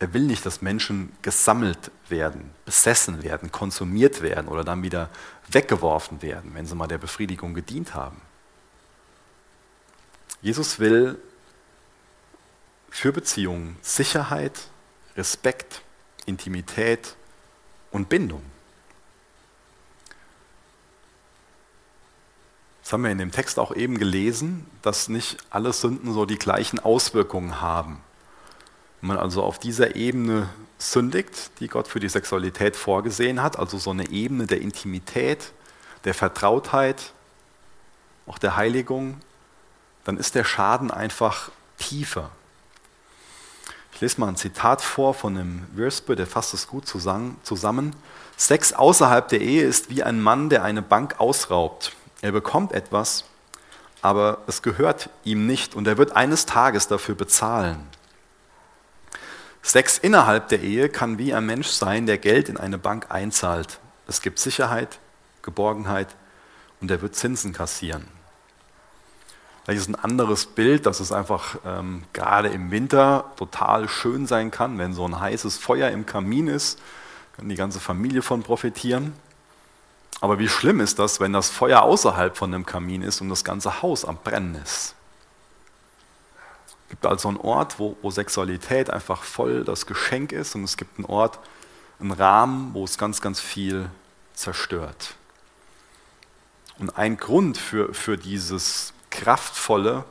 Er 0.00 0.14
will 0.14 0.22
nicht, 0.22 0.46
dass 0.46 0.62
Menschen 0.62 1.12
gesammelt 1.22 1.90
werden, 2.08 2.50
besessen 2.64 3.22
werden, 3.22 3.50
konsumiert 3.50 4.22
werden 4.22 4.46
oder 4.46 4.62
dann 4.62 4.82
wieder 4.82 5.10
weggeworfen 5.48 6.22
werden, 6.22 6.54
wenn 6.54 6.66
sie 6.66 6.76
mal 6.76 6.86
der 6.86 6.98
Befriedigung 6.98 7.52
gedient 7.52 7.94
haben. 7.94 8.20
Jesus 10.40 10.78
will 10.78 11.20
für 12.90 13.12
Beziehungen 13.12 13.76
Sicherheit, 13.82 14.68
Respekt, 15.16 15.82
Intimität 16.26 17.16
und 17.90 18.08
Bindung. 18.08 18.42
Das 22.82 22.92
haben 22.92 23.02
wir 23.02 23.10
in 23.10 23.18
dem 23.18 23.32
Text 23.32 23.58
auch 23.58 23.74
eben 23.74 23.98
gelesen, 23.98 24.64
dass 24.80 25.08
nicht 25.08 25.38
alle 25.50 25.72
Sünden 25.72 26.14
so 26.14 26.24
die 26.24 26.38
gleichen 26.38 26.78
Auswirkungen 26.78 27.60
haben. 27.60 28.00
Wenn 29.00 29.08
man 29.08 29.18
also 29.18 29.42
auf 29.42 29.58
dieser 29.58 29.96
Ebene 29.96 30.48
sündigt, 30.78 31.50
die 31.60 31.68
Gott 31.68 31.88
für 31.88 32.00
die 32.00 32.08
Sexualität 32.08 32.76
vorgesehen 32.76 33.42
hat, 33.42 33.58
also 33.58 33.78
so 33.78 33.90
eine 33.90 34.08
Ebene 34.10 34.46
der 34.46 34.60
Intimität, 34.60 35.52
der 36.04 36.14
Vertrautheit, 36.14 37.12
auch 38.26 38.38
der 38.38 38.56
Heiligung, 38.56 39.20
dann 40.04 40.16
ist 40.16 40.34
der 40.34 40.44
Schaden 40.44 40.90
einfach 40.90 41.50
tiefer. 41.78 42.30
Ich 43.92 44.00
lese 44.00 44.20
mal 44.20 44.28
ein 44.28 44.36
Zitat 44.36 44.80
vor 44.80 45.12
von 45.12 45.36
einem 45.36 45.66
Würspe, 45.72 46.14
der 46.14 46.26
fasst 46.26 46.54
es 46.54 46.68
gut 46.68 46.86
zusammen. 46.86 47.96
Sex 48.36 48.72
außerhalb 48.72 49.28
der 49.28 49.40
Ehe 49.40 49.64
ist 49.64 49.90
wie 49.90 50.04
ein 50.04 50.22
Mann, 50.22 50.50
der 50.50 50.62
eine 50.62 50.82
Bank 50.82 51.18
ausraubt. 51.18 51.96
Er 52.20 52.30
bekommt 52.30 52.72
etwas, 52.72 53.24
aber 54.00 54.38
es 54.46 54.62
gehört 54.62 55.10
ihm 55.24 55.46
nicht 55.46 55.74
und 55.74 55.88
er 55.88 55.98
wird 55.98 56.14
eines 56.14 56.46
Tages 56.46 56.86
dafür 56.86 57.16
bezahlen. 57.16 57.84
Sex 59.68 59.98
innerhalb 59.98 60.48
der 60.48 60.62
Ehe 60.62 60.88
kann 60.88 61.18
wie 61.18 61.34
ein 61.34 61.44
Mensch 61.44 61.68
sein, 61.68 62.06
der 62.06 62.16
Geld 62.16 62.48
in 62.48 62.56
eine 62.56 62.78
Bank 62.78 63.08
einzahlt. 63.10 63.80
Es 64.06 64.22
gibt 64.22 64.38
Sicherheit, 64.38 64.98
Geborgenheit 65.42 66.16
und 66.80 66.90
er 66.90 67.02
wird 67.02 67.14
Zinsen 67.14 67.52
kassieren. 67.52 68.08
Vielleicht 69.64 69.82
ist 69.82 69.90
ein 69.90 70.02
anderes 70.02 70.46
Bild, 70.46 70.86
dass 70.86 71.00
es 71.00 71.12
einfach 71.12 71.58
ähm, 71.66 72.04
gerade 72.14 72.48
im 72.48 72.70
Winter 72.70 73.30
total 73.36 73.90
schön 73.90 74.26
sein 74.26 74.50
kann, 74.50 74.78
wenn 74.78 74.94
so 74.94 75.04
ein 75.04 75.20
heißes 75.20 75.58
Feuer 75.58 75.90
im 75.90 76.06
Kamin 76.06 76.48
ist, 76.48 76.80
kann 77.36 77.50
die 77.50 77.54
ganze 77.54 77.78
Familie 77.78 78.22
von 78.22 78.42
profitieren. 78.42 79.12
Aber 80.22 80.38
wie 80.38 80.48
schlimm 80.48 80.80
ist 80.80 80.98
das, 80.98 81.20
wenn 81.20 81.34
das 81.34 81.50
Feuer 81.50 81.82
außerhalb 81.82 82.38
von 82.38 82.52
dem 82.52 82.64
Kamin 82.64 83.02
ist 83.02 83.20
und 83.20 83.28
das 83.28 83.44
ganze 83.44 83.82
Haus 83.82 84.06
am 84.06 84.16
Brennen 84.16 84.54
ist? 84.54 84.94
Es 86.88 86.92
gibt 86.92 87.04
also 87.04 87.28
einen 87.28 87.36
Ort, 87.36 87.78
wo, 87.78 87.98
wo 88.00 88.10
Sexualität 88.10 88.88
einfach 88.88 89.22
voll 89.22 89.62
das 89.62 89.84
Geschenk 89.84 90.32
ist 90.32 90.54
und 90.54 90.64
es 90.64 90.78
gibt 90.78 90.96
einen 90.96 91.04
Ort, 91.04 91.38
einen 92.00 92.12
Rahmen, 92.12 92.72
wo 92.72 92.82
es 92.82 92.96
ganz, 92.96 93.20
ganz 93.20 93.40
viel 93.40 93.90
zerstört. 94.32 95.14
Und 96.78 96.96
ein 96.96 97.18
Grund 97.18 97.58
für, 97.58 97.92
für 97.92 98.16
dieses 98.16 98.94
Kraftvolle, 99.10 100.06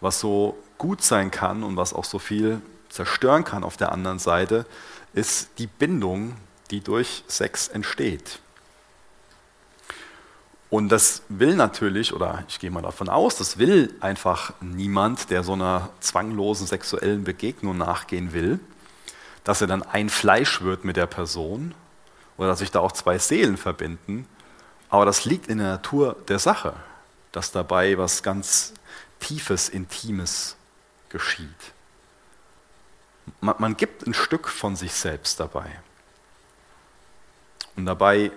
was 0.00 0.18
so 0.18 0.56
gut 0.78 1.02
sein 1.02 1.30
kann 1.30 1.62
und 1.62 1.76
was 1.76 1.92
auch 1.92 2.04
so 2.04 2.18
viel 2.18 2.62
zerstören 2.88 3.44
kann 3.44 3.62
auf 3.62 3.76
der 3.76 3.92
anderen 3.92 4.18
Seite, 4.18 4.64
ist 5.12 5.50
die 5.58 5.66
Bindung, 5.66 6.36
die 6.70 6.80
durch 6.80 7.22
Sex 7.26 7.68
entsteht. 7.68 8.40
Und 10.74 10.88
das 10.88 11.22
will 11.28 11.54
natürlich, 11.54 12.12
oder 12.12 12.42
ich 12.48 12.58
gehe 12.58 12.68
mal 12.68 12.82
davon 12.82 13.08
aus, 13.08 13.36
das 13.36 13.58
will 13.58 13.94
einfach 14.00 14.54
niemand, 14.60 15.30
der 15.30 15.44
so 15.44 15.52
einer 15.52 15.90
zwanglosen 16.00 16.66
sexuellen 16.66 17.22
Begegnung 17.22 17.78
nachgehen 17.78 18.32
will, 18.32 18.58
dass 19.44 19.60
er 19.60 19.68
dann 19.68 19.84
ein 19.84 20.08
Fleisch 20.10 20.62
wird 20.62 20.84
mit 20.84 20.96
der 20.96 21.06
Person 21.06 21.76
oder 22.36 22.48
dass 22.48 22.58
sich 22.58 22.72
da 22.72 22.80
auch 22.80 22.90
zwei 22.90 23.18
Seelen 23.18 23.56
verbinden. 23.56 24.26
Aber 24.88 25.04
das 25.04 25.24
liegt 25.24 25.46
in 25.46 25.58
der 25.58 25.68
Natur 25.68 26.16
der 26.26 26.40
Sache, 26.40 26.74
dass 27.30 27.52
dabei 27.52 27.96
was 27.96 28.24
ganz 28.24 28.74
Tiefes, 29.20 29.68
Intimes 29.68 30.56
geschieht. 31.08 31.48
Man, 33.40 33.54
man 33.58 33.76
gibt 33.76 34.08
ein 34.08 34.12
Stück 34.12 34.48
von 34.48 34.74
sich 34.74 34.92
selbst 34.92 35.38
dabei. 35.38 35.70
Und 37.76 37.86
dabei 37.86 38.32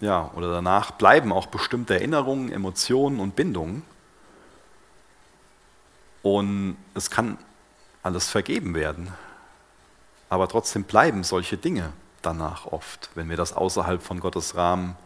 ja, 0.00 0.30
oder 0.34 0.50
danach 0.50 0.92
bleiben 0.92 1.32
auch 1.32 1.46
bestimmte 1.46 1.94
Erinnerungen, 1.94 2.50
Emotionen 2.50 3.20
und 3.20 3.36
Bindungen. 3.36 3.82
Und 6.22 6.76
es 6.94 7.10
kann 7.10 7.38
alles 8.02 8.28
vergeben 8.28 8.74
werden. 8.74 9.12
Aber 10.28 10.48
trotzdem 10.48 10.84
bleiben 10.84 11.24
solche 11.24 11.56
Dinge 11.56 11.92
danach 12.22 12.66
oft, 12.66 13.10
wenn 13.14 13.28
wir 13.28 13.36
das 13.36 13.52
außerhalb 13.52 14.02
von 14.02 14.20
Gottes 14.20 14.54
Rahmen 14.54 14.96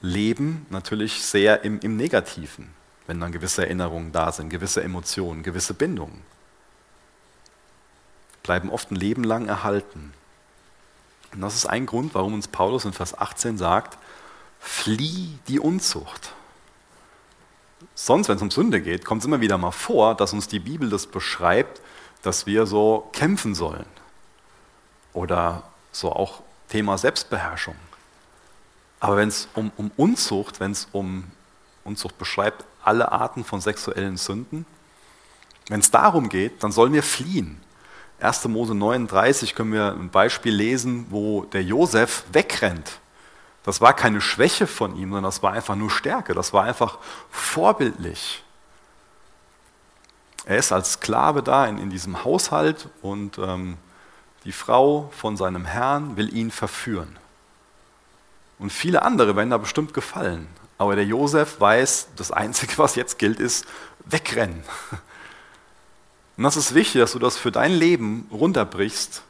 leben, 0.00 0.66
natürlich 0.70 1.24
sehr 1.24 1.64
im, 1.64 1.80
im 1.80 1.96
Negativen, 1.96 2.72
wenn 3.06 3.20
dann 3.20 3.32
gewisse 3.32 3.64
Erinnerungen 3.64 4.12
da 4.12 4.30
sind, 4.32 4.50
gewisse 4.50 4.82
Emotionen, 4.82 5.42
gewisse 5.42 5.74
Bindungen. 5.74 6.22
Bleiben 8.42 8.70
oft 8.70 8.90
ein 8.90 8.96
Leben 8.96 9.24
lang 9.24 9.46
erhalten. 9.46 10.12
Und 11.32 11.40
das 11.40 11.54
ist 11.54 11.66
ein 11.66 11.86
Grund, 11.86 12.14
warum 12.14 12.34
uns 12.34 12.48
Paulus 12.48 12.84
in 12.84 12.92
Vers 12.92 13.16
18 13.16 13.58
sagt, 13.58 13.98
flieh 14.58 15.38
die 15.48 15.60
Unzucht. 15.60 16.32
Sonst, 17.94 18.28
wenn 18.28 18.36
es 18.36 18.42
um 18.42 18.50
Sünde 18.50 18.80
geht, 18.80 19.04
kommt 19.04 19.22
es 19.22 19.26
immer 19.26 19.40
wieder 19.40 19.58
mal 19.58 19.70
vor, 19.70 20.14
dass 20.14 20.32
uns 20.32 20.48
die 20.48 20.58
Bibel 20.58 20.88
das 20.90 21.06
beschreibt, 21.06 21.80
dass 22.22 22.46
wir 22.46 22.66
so 22.66 23.08
kämpfen 23.12 23.54
sollen. 23.54 23.86
Oder 25.12 25.62
so 25.92 26.12
auch 26.12 26.42
Thema 26.68 26.98
Selbstbeherrschung. 26.98 27.76
Aber 29.00 29.16
wenn 29.16 29.28
es 29.28 29.48
um, 29.54 29.70
um 29.76 29.90
Unzucht, 29.96 30.60
wenn 30.60 30.72
es 30.72 30.88
um 30.92 31.24
Unzucht 31.84 32.18
beschreibt, 32.18 32.64
alle 32.82 33.12
Arten 33.12 33.44
von 33.44 33.60
sexuellen 33.60 34.16
Sünden, 34.16 34.66
wenn 35.68 35.80
es 35.80 35.90
darum 35.90 36.28
geht, 36.28 36.62
dann 36.62 36.72
sollen 36.72 36.92
wir 36.92 37.02
fliehen. 37.02 37.60
1. 38.20 38.44
Mose 38.48 38.74
39 38.74 39.54
können 39.54 39.72
wir 39.72 39.92
ein 39.92 40.10
Beispiel 40.10 40.54
lesen, 40.54 41.06
wo 41.10 41.44
der 41.44 41.62
Josef 41.62 42.24
wegrennt. 42.32 43.00
Das 43.64 43.80
war 43.80 43.94
keine 43.94 44.20
Schwäche 44.20 44.66
von 44.66 44.96
ihm, 44.96 45.10
sondern 45.10 45.24
das 45.24 45.42
war 45.42 45.52
einfach 45.52 45.76
nur 45.76 45.90
Stärke. 45.90 46.34
Das 46.34 46.52
war 46.52 46.64
einfach 46.64 46.98
vorbildlich. 47.30 48.42
Er 50.46 50.56
ist 50.56 50.72
als 50.72 50.94
Sklave 50.94 51.42
da 51.42 51.66
in, 51.66 51.78
in 51.78 51.90
diesem 51.90 52.24
Haushalt 52.24 52.88
und 53.02 53.38
ähm, 53.38 53.76
die 54.44 54.52
Frau 54.52 55.10
von 55.14 55.36
seinem 55.36 55.66
Herrn 55.66 56.16
will 56.16 56.34
ihn 56.34 56.50
verführen. 56.50 57.18
Und 58.58 58.72
viele 58.72 59.02
andere 59.02 59.36
werden 59.36 59.50
da 59.50 59.58
bestimmt 59.58 59.94
gefallen. 59.94 60.48
Aber 60.78 60.96
der 60.96 61.04
Josef 61.04 61.60
weiß, 61.60 62.08
das 62.16 62.30
Einzige, 62.30 62.78
was 62.78 62.94
jetzt 62.94 63.18
gilt, 63.18 63.40
ist 63.40 63.66
wegrennen. 64.06 64.64
Und 66.38 66.44
das 66.44 66.56
ist 66.56 66.72
wichtig, 66.72 67.00
dass 67.00 67.12
du 67.12 67.18
das 67.18 67.36
für 67.36 67.50
dein 67.50 67.72
Leben 67.72 68.28
runterbrichst, 68.30 69.22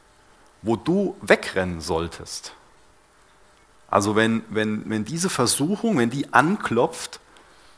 wo 0.61 0.75
du 0.75 1.17
wegrennen 1.21 1.81
solltest. 1.81 2.53
Also 3.89 4.15
wenn, 4.15 4.43
wenn, 4.49 4.87
wenn 4.87 5.05
diese 5.05 5.31
Versuchung, 5.31 5.97
wenn 5.97 6.11
die 6.11 6.31
anklopft, 6.35 7.19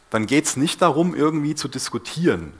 dann 0.09 0.25
geht 0.25 0.43
es 0.43 0.57
nicht 0.57 0.81
darum, 0.81 1.15
irgendwie 1.15 1.55
zu 1.55 1.69
diskutieren 1.69 2.51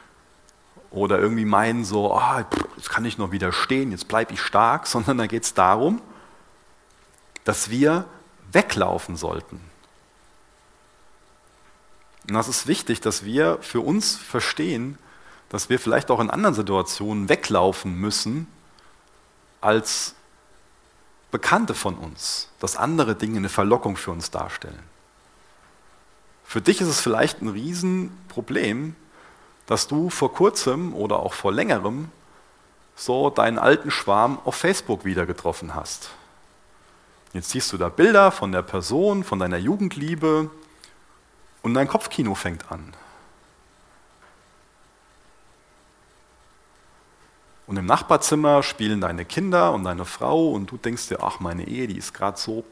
oder 0.90 1.18
irgendwie 1.18 1.44
meinen 1.44 1.84
so, 1.84 2.14
oh, 2.14 2.44
jetzt 2.78 2.88
kann 2.88 3.04
ich 3.04 3.18
noch 3.18 3.30
widerstehen, 3.30 3.90
jetzt 3.90 4.08
bleibe 4.08 4.32
ich 4.32 4.40
stark, 4.40 4.86
sondern 4.88 5.18
da 5.18 5.26
geht 5.26 5.42
es 5.42 5.52
darum, 5.52 6.00
dass 7.44 7.68
wir 7.68 8.06
weglaufen 8.50 9.18
sollten. 9.18 9.60
Und 12.26 12.34
das 12.34 12.48
ist 12.48 12.66
wichtig, 12.66 13.02
dass 13.02 13.26
wir 13.26 13.58
für 13.60 13.80
uns 13.80 14.16
verstehen, 14.16 14.96
dass 15.52 15.68
wir 15.68 15.78
vielleicht 15.78 16.10
auch 16.10 16.18
in 16.18 16.30
anderen 16.30 16.54
Situationen 16.54 17.28
weglaufen 17.28 17.94
müssen 17.94 18.46
als 19.60 20.14
Bekannte 21.30 21.74
von 21.74 21.94
uns, 21.96 22.48
dass 22.58 22.74
andere 22.74 23.14
Dinge 23.14 23.36
eine 23.36 23.50
Verlockung 23.50 23.98
für 23.98 24.12
uns 24.12 24.30
darstellen. 24.30 24.82
Für 26.42 26.62
dich 26.62 26.80
ist 26.80 26.88
es 26.88 27.02
vielleicht 27.02 27.42
ein 27.42 27.48
Riesenproblem, 27.48 28.96
dass 29.66 29.88
du 29.88 30.08
vor 30.08 30.32
kurzem 30.32 30.94
oder 30.94 31.18
auch 31.18 31.34
vor 31.34 31.52
längerem 31.52 32.10
so 32.96 33.28
deinen 33.28 33.58
alten 33.58 33.90
Schwarm 33.90 34.38
auf 34.46 34.54
Facebook 34.54 35.04
wieder 35.04 35.26
getroffen 35.26 35.74
hast. 35.74 36.10
Jetzt 37.34 37.50
siehst 37.50 37.70
du 37.74 37.76
da 37.76 37.90
Bilder 37.90 38.32
von 38.32 38.52
der 38.52 38.62
Person, 38.62 39.22
von 39.22 39.38
deiner 39.38 39.58
Jugendliebe 39.58 40.50
und 41.60 41.74
dein 41.74 41.88
Kopfkino 41.88 42.34
fängt 42.34 42.72
an. 42.72 42.94
Und 47.72 47.78
im 47.78 47.86
Nachbarzimmer 47.86 48.62
spielen 48.62 49.00
deine 49.00 49.24
Kinder 49.24 49.72
und 49.72 49.84
deine 49.84 50.04
Frau 50.04 50.50
und 50.50 50.70
du 50.70 50.76
denkst 50.76 51.08
dir, 51.08 51.22
ach, 51.22 51.40
meine 51.40 51.66
Ehe, 51.66 51.86
die 51.86 51.96
ist 51.96 52.12
gerade 52.12 52.38
so. 52.38 52.64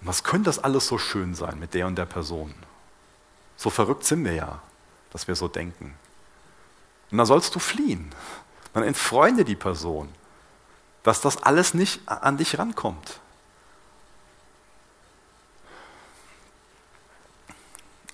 Was 0.00 0.24
könnte 0.24 0.44
das 0.48 0.58
alles 0.58 0.86
so 0.86 0.96
schön 0.96 1.34
sein 1.34 1.58
mit 1.58 1.74
der 1.74 1.86
und 1.86 1.96
der 1.96 2.06
Person? 2.06 2.54
So 3.58 3.68
verrückt 3.68 4.04
sind 4.04 4.24
wir 4.24 4.32
ja, 4.32 4.62
dass 5.10 5.28
wir 5.28 5.34
so 5.34 5.48
denken. 5.48 5.94
Und 7.10 7.18
da 7.18 7.26
sollst 7.26 7.54
du 7.54 7.58
fliehen. 7.58 8.10
Dann 8.72 8.84
entfreunde 8.84 9.44
die 9.44 9.54
Person, 9.54 10.08
dass 11.02 11.20
das 11.20 11.42
alles 11.42 11.74
nicht 11.74 12.00
an 12.08 12.38
dich 12.38 12.58
rankommt. 12.58 13.20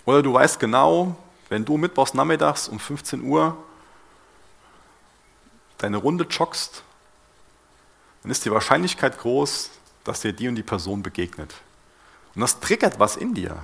Oder 0.05 0.21
du 0.21 0.35
weißt 0.35 0.59
genau, 0.59 1.15
wenn 1.49 1.65
du 1.65 1.77
mittwochs 1.77 2.13
nachmittags 2.13 2.67
um 2.67 2.81
15 2.81 3.23
Uhr 3.23 3.57
deine 5.85 5.99
Runde 5.99 6.25
joggst, 6.25 6.83
dann 8.23 8.31
ist 8.31 8.45
die 8.45 8.51
Wahrscheinlichkeit 8.51 9.19
groß, 9.19 9.71
dass 10.03 10.21
dir 10.21 10.33
die 10.33 10.49
und 10.49 10.57
die 10.57 10.63
Person 10.63 11.03
begegnet. 11.03 11.55
Und 12.35 12.41
das 12.41 12.59
triggert 12.59 12.99
was 12.99 13.17
in 13.17 13.35
dir. 13.35 13.59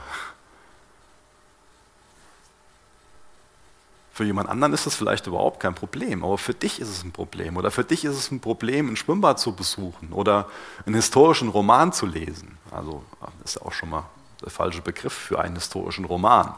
Für 4.12 4.24
jemand 4.24 4.50
anderen 4.50 4.74
ist 4.74 4.84
das 4.84 4.94
vielleicht 4.94 5.26
überhaupt 5.26 5.60
kein 5.60 5.74
Problem, 5.74 6.22
aber 6.22 6.36
für 6.36 6.52
dich 6.52 6.78
ist 6.78 6.88
es 6.88 7.02
ein 7.02 7.12
Problem. 7.12 7.56
Oder 7.56 7.70
für 7.70 7.84
dich 7.84 8.04
ist 8.04 8.16
es 8.16 8.30
ein 8.30 8.40
Problem, 8.40 8.90
ein 8.90 8.96
Schwimmbad 8.96 9.40
zu 9.40 9.52
besuchen 9.52 10.12
oder 10.12 10.46
einen 10.84 10.94
historischen 10.94 11.48
Roman 11.48 11.94
zu 11.94 12.04
lesen. 12.04 12.58
Also 12.70 13.02
das 13.20 13.54
ist 13.54 13.60
ja 13.60 13.66
auch 13.66 13.72
schon 13.72 13.88
mal 13.88 14.04
der 14.42 14.50
falsche 14.50 14.82
Begriff 14.82 15.14
für 15.14 15.40
einen 15.40 15.54
historischen 15.54 16.04
Roman. 16.04 16.54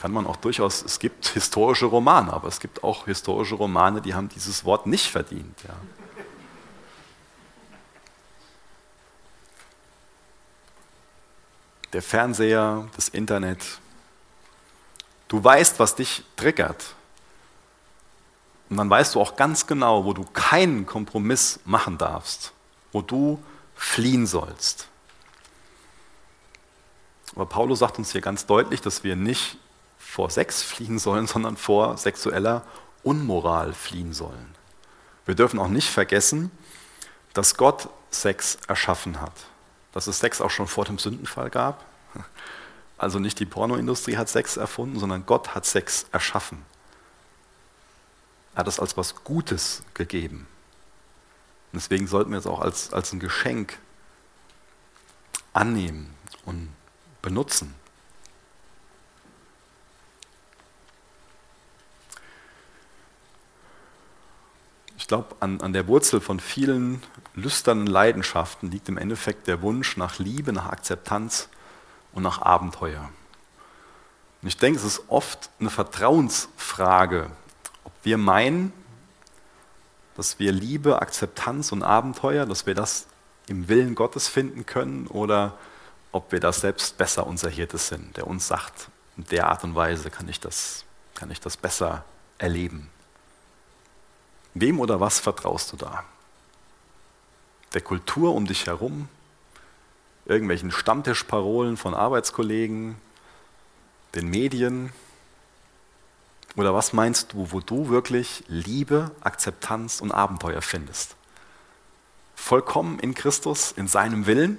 Kann 0.00 0.12
man 0.12 0.26
auch 0.26 0.36
durchaus, 0.36 0.82
es 0.82 0.98
gibt 0.98 1.28
historische 1.28 1.86
Romane, 1.86 2.32
aber 2.32 2.48
es 2.48 2.60
gibt 2.60 2.82
auch 2.82 3.04
historische 3.04 3.54
Romane, 3.54 4.00
die 4.00 4.14
haben 4.14 4.28
dieses 4.28 4.64
Wort 4.64 4.86
nicht 4.86 5.10
verdient. 5.10 5.62
Ja. 5.66 5.74
Der 11.92 12.02
Fernseher, 12.02 12.88
das 12.96 13.08
Internet, 13.08 13.80
Du 15.30 15.42
weißt, 15.42 15.78
was 15.78 15.94
dich 15.94 16.24
triggert. 16.34 16.96
Und 18.68 18.78
dann 18.78 18.90
weißt 18.90 19.14
du 19.14 19.20
auch 19.20 19.36
ganz 19.36 19.64
genau, 19.64 20.04
wo 20.04 20.12
du 20.12 20.24
keinen 20.24 20.86
Kompromiss 20.86 21.60
machen 21.64 21.98
darfst, 21.98 22.52
wo 22.90 23.00
du 23.00 23.40
fliehen 23.76 24.26
sollst. 24.26 24.88
Aber 27.36 27.46
Paulus 27.46 27.78
sagt 27.78 27.98
uns 27.98 28.10
hier 28.10 28.20
ganz 28.20 28.44
deutlich, 28.44 28.80
dass 28.80 29.04
wir 29.04 29.14
nicht 29.14 29.56
vor 30.10 30.28
Sex 30.28 30.60
fliehen 30.60 30.98
sollen, 30.98 31.28
sondern 31.28 31.56
vor 31.56 31.96
sexueller 31.96 32.64
Unmoral 33.04 33.72
fliehen 33.72 34.12
sollen. 34.12 34.56
Wir 35.24 35.36
dürfen 35.36 35.60
auch 35.60 35.68
nicht 35.68 35.88
vergessen, 35.88 36.50
dass 37.32 37.56
Gott 37.56 37.88
Sex 38.10 38.58
erschaffen 38.66 39.20
hat. 39.20 39.32
Dass 39.92 40.08
es 40.08 40.18
Sex 40.18 40.40
auch 40.40 40.50
schon 40.50 40.66
vor 40.66 40.84
dem 40.84 40.98
Sündenfall 40.98 41.48
gab. 41.48 41.84
Also 42.98 43.20
nicht 43.20 43.38
die 43.38 43.46
Pornoindustrie 43.46 44.16
hat 44.16 44.28
Sex 44.28 44.56
erfunden, 44.56 44.98
sondern 44.98 45.26
Gott 45.26 45.54
hat 45.54 45.64
Sex 45.64 46.06
erschaffen. 46.10 46.66
Er 48.54 48.60
hat 48.60 48.68
es 48.68 48.80
als 48.80 48.96
was 48.96 49.22
Gutes 49.22 49.84
gegeben. 49.94 50.48
Und 51.72 51.80
deswegen 51.80 52.08
sollten 52.08 52.32
wir 52.32 52.38
es 52.38 52.48
auch 52.48 52.60
als, 52.60 52.92
als 52.92 53.12
ein 53.12 53.20
Geschenk 53.20 53.78
annehmen 55.52 56.12
und 56.44 56.68
benutzen. 57.22 57.74
Glaube, 65.10 65.34
an, 65.40 65.60
an 65.60 65.72
der 65.72 65.88
Wurzel 65.88 66.20
von 66.20 66.38
vielen 66.38 67.02
lüsternen 67.34 67.88
Leidenschaften 67.88 68.70
liegt 68.70 68.88
im 68.88 68.96
Endeffekt 68.96 69.48
der 69.48 69.60
Wunsch 69.60 69.96
nach 69.96 70.20
Liebe, 70.20 70.52
nach 70.52 70.66
Akzeptanz 70.66 71.48
und 72.12 72.22
nach 72.22 72.40
Abenteuer. 72.40 73.10
Und 74.40 74.48
ich 74.48 74.56
denke, 74.56 74.78
es 74.78 74.84
ist 74.84 75.02
oft 75.08 75.50
eine 75.58 75.68
Vertrauensfrage, 75.68 77.28
ob 77.82 77.92
wir 78.04 78.18
meinen, 78.18 78.72
dass 80.14 80.38
wir 80.38 80.52
Liebe, 80.52 81.02
Akzeptanz 81.02 81.72
und 81.72 81.82
Abenteuer, 81.82 82.46
dass 82.46 82.66
wir 82.66 82.76
das 82.76 83.08
im 83.48 83.66
Willen 83.66 83.96
Gottes 83.96 84.28
finden 84.28 84.64
können 84.64 85.08
oder 85.08 85.58
ob 86.12 86.30
wir 86.30 86.38
das 86.38 86.60
selbst 86.60 86.98
besser 86.98 87.26
unser 87.26 87.50
Hirte 87.50 87.78
sind, 87.78 88.16
der 88.16 88.28
uns 88.28 88.46
sagt, 88.46 88.90
in 89.16 89.24
der 89.24 89.48
Art 89.48 89.64
und 89.64 89.74
Weise 89.74 90.08
kann 90.08 90.28
ich 90.28 90.38
das, 90.38 90.84
kann 91.16 91.32
ich 91.32 91.40
das 91.40 91.56
besser 91.56 92.04
erleben. 92.38 92.90
Wem 94.54 94.80
oder 94.80 95.00
was 95.00 95.20
vertraust 95.20 95.72
du 95.72 95.76
da? 95.76 96.04
Der 97.74 97.80
Kultur 97.80 98.34
um 98.34 98.46
dich 98.46 98.66
herum, 98.66 99.08
irgendwelchen 100.26 100.70
Stammtischparolen 100.70 101.76
von 101.76 101.94
Arbeitskollegen, 101.94 102.96
den 104.14 104.28
Medien? 104.28 104.92
Oder 106.56 106.74
was 106.74 106.92
meinst 106.92 107.32
du, 107.32 107.52
wo 107.52 107.60
du 107.60 107.90
wirklich 107.90 108.44
Liebe, 108.48 109.12
Akzeptanz 109.20 110.00
und 110.00 110.10
Abenteuer 110.10 110.62
findest? 110.62 111.14
Vollkommen 112.34 112.98
in 112.98 113.14
Christus, 113.14 113.72
in 113.72 113.86
seinem 113.86 114.26
Willen? 114.26 114.58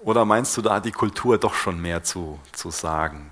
Oder 0.00 0.24
meinst 0.24 0.56
du, 0.56 0.62
da 0.62 0.80
die 0.80 0.92
Kultur 0.92 1.36
doch 1.36 1.52
schon 1.52 1.80
mehr 1.82 2.04
zu, 2.04 2.40
zu 2.52 2.70
sagen? 2.70 3.30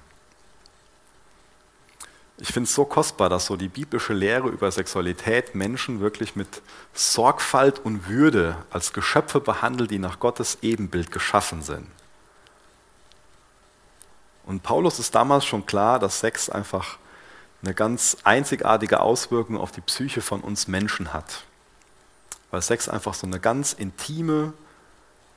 Ich 2.40 2.53
finde 2.53 2.68
es 2.68 2.74
so 2.74 2.85
kostbar, 2.85 3.29
dass 3.29 3.46
so 3.46 3.57
die 3.57 3.68
biblische 3.68 4.12
Lehre 4.12 4.48
über 4.48 4.70
Sexualität 4.70 5.57
Menschen 5.57 6.01
wirklich 6.01 6.37
mit 6.37 6.62
Sorgfalt 6.94 7.81
und 7.81 8.09
Würde 8.09 8.57
als 8.70 8.92
Geschöpfe 8.92 9.40
behandelt, 9.40 9.90
die 9.90 9.98
nach 9.98 10.20
Gottes 10.20 10.59
Ebenbild 10.62 11.11
geschaffen 11.11 11.62
sind. 11.62 11.88
Und 14.46 14.62
Paulus 14.62 15.01
ist 15.01 15.14
damals 15.14 15.44
schon 15.44 15.66
klar, 15.66 15.98
dass 15.98 16.20
Sex 16.20 16.48
einfach 16.48 16.98
eine 17.62 17.74
ganz 17.74 18.16
einzigartige 18.22 19.01
Auswirkung 19.01 19.59
auf 19.59 19.72
die 19.72 19.81
Psyche 19.81 20.20
von 20.20 20.40
uns 20.40 20.68
Menschen 20.68 21.12
hat. 21.12 21.42
Weil 22.53 22.62
Sex 22.62 22.88
einfach 22.88 23.14
so 23.14 23.27
eine 23.27 23.40
ganz 23.40 23.72
intime 23.72 24.53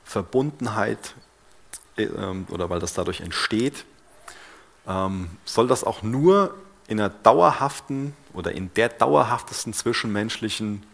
Verbundenheit 0.04 1.14
äh, 1.96 2.06
oder 2.48 2.70
weil 2.70 2.78
das 2.78 2.94
dadurch 2.94 3.20
entsteht, 3.20 3.84
ähm, 4.86 5.30
soll 5.44 5.66
das 5.66 5.82
auch 5.84 6.02
nur 6.02 6.54
in 6.92 7.00
einer 7.00 7.08
dauerhaften 7.08 8.14
oder 8.34 8.52
in 8.52 8.72
der 8.74 8.90
dauerhaftesten 8.90 9.72
zwischenmenschlichen 9.72 10.84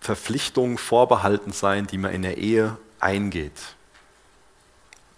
Verpflichtung 0.00 0.76
vorbehalten 0.76 1.52
sein, 1.52 1.86
die 1.86 1.98
man 1.98 2.12
in 2.12 2.22
der 2.22 2.38
Ehe 2.38 2.76
eingeht. 2.98 3.76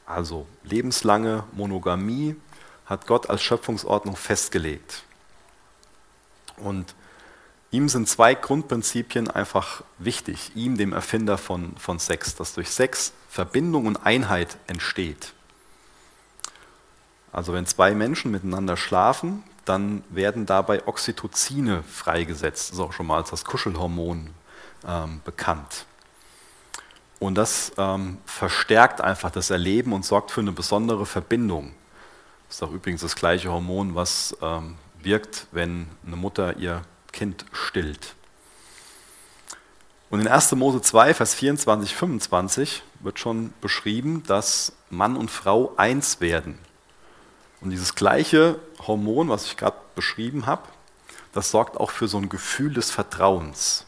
Also 0.05 0.47
lebenslange 0.65 1.45
Monogamie 1.53 2.37
hat 2.85 3.07
Gott 3.07 3.31
als 3.31 3.43
Schöpfungsordnung 3.43 4.17
festgelegt. 4.17 5.05
Und 6.59 6.95
ihm 7.71 7.89
sind 7.89 8.09
zwei 8.09 8.35
Grundprinzipien 8.35 9.31
einfach 9.31 9.83
wichtig, 9.99 10.53
ihm, 10.55 10.77
dem 10.77 10.93
Erfinder 10.93 11.39
von, 11.39 11.75
von 11.77 11.99
Sex, 11.99 12.35
dass 12.35 12.53
durch 12.53 12.69
Sex 12.69 13.13
Verbindung 13.31 13.87
und 13.87 14.05
Einheit 14.05 14.59
entsteht. 14.67 15.33
Also 17.33 17.55
wenn 17.55 17.67
zwei 17.67 17.95
Menschen 17.95 18.31
miteinander 18.31 18.77
schlafen, 18.77 19.43
dann 19.65 20.05
werden 20.11 20.45
dabei 20.47 20.87
Oxytocine 20.87 21.83
freigesetzt. 21.83 22.71
Das 22.71 22.77
ist 22.77 22.81
auch 22.81 22.93
schon 22.93 23.07
mal 23.07 23.17
als 23.17 23.31
das 23.31 23.45
Kuschelhormon 23.45 24.31
ähm, 24.87 25.21
bekannt. 25.25 25.87
Und 27.19 27.37
das 27.37 27.73
ähm, 27.79 28.19
verstärkt 28.27 29.01
einfach 29.01 29.31
das 29.31 29.51
Erleben 29.51 29.93
und 29.93 30.05
sorgt 30.05 30.31
für 30.33 30.41
eine 30.41 30.53
besondere 30.53 31.07
Verbindung. 31.07 31.73
Das 32.49 32.57
ist 32.57 32.63
auch 32.65 32.73
übrigens 32.73 33.01
das 33.01 33.15
gleiche 33.15 33.51
Hormon, 33.51 33.95
was 33.95 34.37
ähm, 34.43 34.77
wirkt, 35.01 35.47
wenn 35.53 35.87
eine 36.07 36.17
Mutter 36.17 36.57
ihr 36.59 36.83
Kind 37.13 37.47
stillt. 37.53 38.15
Und 40.11 40.21
in 40.21 40.29
1. 40.29 40.53
Mose 40.57 40.83
2, 40.83 41.15
Vers 41.15 41.35
24, 41.35 41.95
25 41.95 42.83
wird 43.01 43.19
schon 43.19 43.55
beschrieben, 43.63 44.23
dass 44.27 44.73
Mann 44.91 45.17
und 45.17 45.31
Frau 45.31 45.73
eins 45.77 46.21
werden. 46.21 46.59
Und 47.63 47.71
dieses 47.71 47.95
gleiche 47.95 48.59
Hormon, 48.87 49.29
was 49.29 49.47
ich 49.47 49.57
gerade 49.57 49.77
beschrieben 49.95 50.47
habe, 50.47 50.63
das 51.33 51.51
sorgt 51.51 51.79
auch 51.79 51.91
für 51.91 52.09
so 52.09 52.19
ein 52.19 52.29
Gefühl 52.29 52.75
des 52.75 52.91
Vertrauens. 52.91 53.87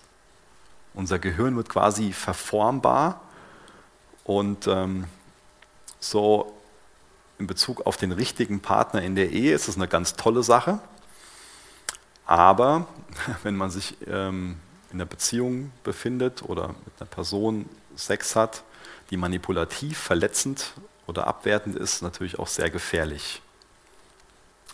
Unser 0.95 1.19
Gehirn 1.19 1.57
wird 1.57 1.69
quasi 1.69 2.13
verformbar 2.13 3.21
und 4.23 4.69
ähm, 4.69 5.07
so 5.99 6.57
in 7.39 7.49
Bezug 7.49 7.85
auf 7.85 7.97
den 7.97 8.13
richtigen 8.13 8.61
Partner 8.61 9.03
in 9.03 9.17
der 9.17 9.31
Ehe 9.31 9.55
ist 9.55 9.67
es 9.67 9.75
eine 9.75 9.89
ganz 9.89 10.15
tolle 10.15 10.45
Sache. 10.45 10.79
Aber 12.27 12.87
wenn 13.43 13.57
man 13.57 13.71
sich 13.71 13.97
ähm, 14.07 14.57
in 14.91 14.99
einer 14.99 15.07
Beziehung 15.07 15.73
befindet 15.83 16.43
oder 16.43 16.69
mit 16.69 17.01
einer 17.01 17.11
Person 17.11 17.69
Sex 17.97 18.37
hat, 18.37 18.63
die 19.11 19.17
manipulativ, 19.17 19.99
verletzend 19.99 20.75
oder 21.07 21.27
abwertend 21.27 21.77
ist, 21.77 22.03
natürlich 22.03 22.39
auch 22.39 22.47
sehr 22.47 22.71
gefährlich. 22.71 23.43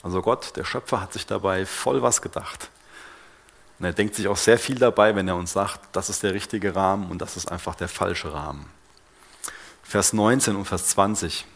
Also 0.02 0.22
Gott, 0.22 0.56
der 0.56 0.64
Schöpfer, 0.64 1.00
hat 1.00 1.12
sich 1.12 1.26
dabei 1.26 1.66
voll 1.66 2.02
was 2.02 2.22
gedacht. 2.22 2.70
Und 3.78 3.86
er 3.86 3.92
denkt 3.92 4.14
sich 4.14 4.28
auch 4.28 4.36
sehr 4.36 4.58
viel 4.58 4.78
dabei, 4.78 5.14
wenn 5.14 5.28
er 5.28 5.36
uns 5.36 5.52
sagt, 5.52 5.80
das 5.92 6.10
ist 6.10 6.22
der 6.22 6.34
richtige 6.34 6.74
Rahmen 6.74 7.10
und 7.10 7.20
das 7.20 7.36
ist 7.36 7.50
einfach 7.50 7.74
der 7.74 7.88
falsche 7.88 8.32
Rahmen. 8.32 8.66
Vers 9.82 10.12
19 10.12 10.54
und 10.54 10.66
Vers 10.66 10.88
20. 10.88 11.46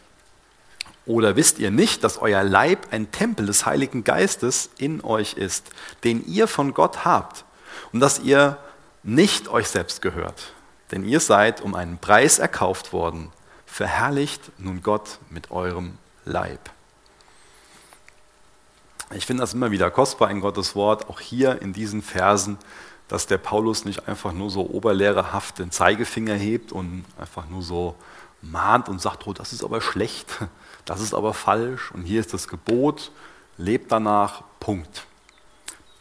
Oder 1.05 1.35
wisst 1.35 1.59
ihr 1.59 1.69
nicht, 1.69 2.03
dass 2.03 2.17
euer 2.17 2.43
Leib 2.43 2.87
ein 2.91 3.11
Tempel 3.11 3.45
des 3.45 3.65
Heiligen 3.65 4.03
Geistes 4.03 4.69
in 4.77 5.03
euch 5.03 5.33
ist, 5.33 5.69
den 6.03 6.25
ihr 6.27 6.47
von 6.47 6.73
Gott 6.73 7.05
habt 7.05 7.45
und 7.93 7.99
dass 7.99 8.19
ihr 8.19 8.57
nicht 9.03 9.47
euch 9.47 9.67
selbst 9.67 10.01
gehört? 10.01 10.53
Denn 10.91 11.05
ihr 11.05 11.19
seid 11.19 11.61
um 11.61 11.75
einen 11.75 11.99
Preis 11.99 12.39
erkauft 12.39 12.91
worden. 12.91 13.31
Verherrlicht 13.67 14.51
nun 14.57 14.81
Gott 14.81 15.19
mit 15.29 15.51
eurem 15.51 15.97
Leib. 16.25 16.59
Ich 19.15 19.25
finde 19.25 19.41
das 19.41 19.53
immer 19.53 19.71
wieder 19.71 19.89
kostbar 19.91 20.29
in 20.29 20.41
Gottes 20.41 20.75
Wort, 20.75 21.09
auch 21.09 21.21
hier 21.21 21.61
in 21.61 21.71
diesen 21.71 22.01
Versen, 22.01 22.57
dass 23.07 23.27
der 23.27 23.37
Paulus 23.37 23.85
nicht 23.85 24.09
einfach 24.09 24.33
nur 24.33 24.49
so 24.49 24.69
oberlehrerhaft 24.69 25.59
den 25.59 25.71
Zeigefinger 25.71 26.33
hebt 26.33 26.73
und 26.73 27.05
einfach 27.17 27.47
nur 27.47 27.61
so 27.61 27.95
mahnt 28.41 28.89
und 28.89 29.01
sagt, 29.01 29.25
oh, 29.25 29.31
das 29.31 29.53
ist 29.53 29.63
aber 29.63 29.79
schlecht, 29.79 30.27
das 30.85 30.99
ist 30.99 31.13
aber 31.13 31.33
falsch 31.33 31.91
und 31.91 32.03
hier 32.03 32.19
ist 32.19 32.33
das 32.33 32.49
Gebot, 32.49 33.11
lebt 33.57 33.89
danach, 33.89 34.43
Punkt. 34.59 35.05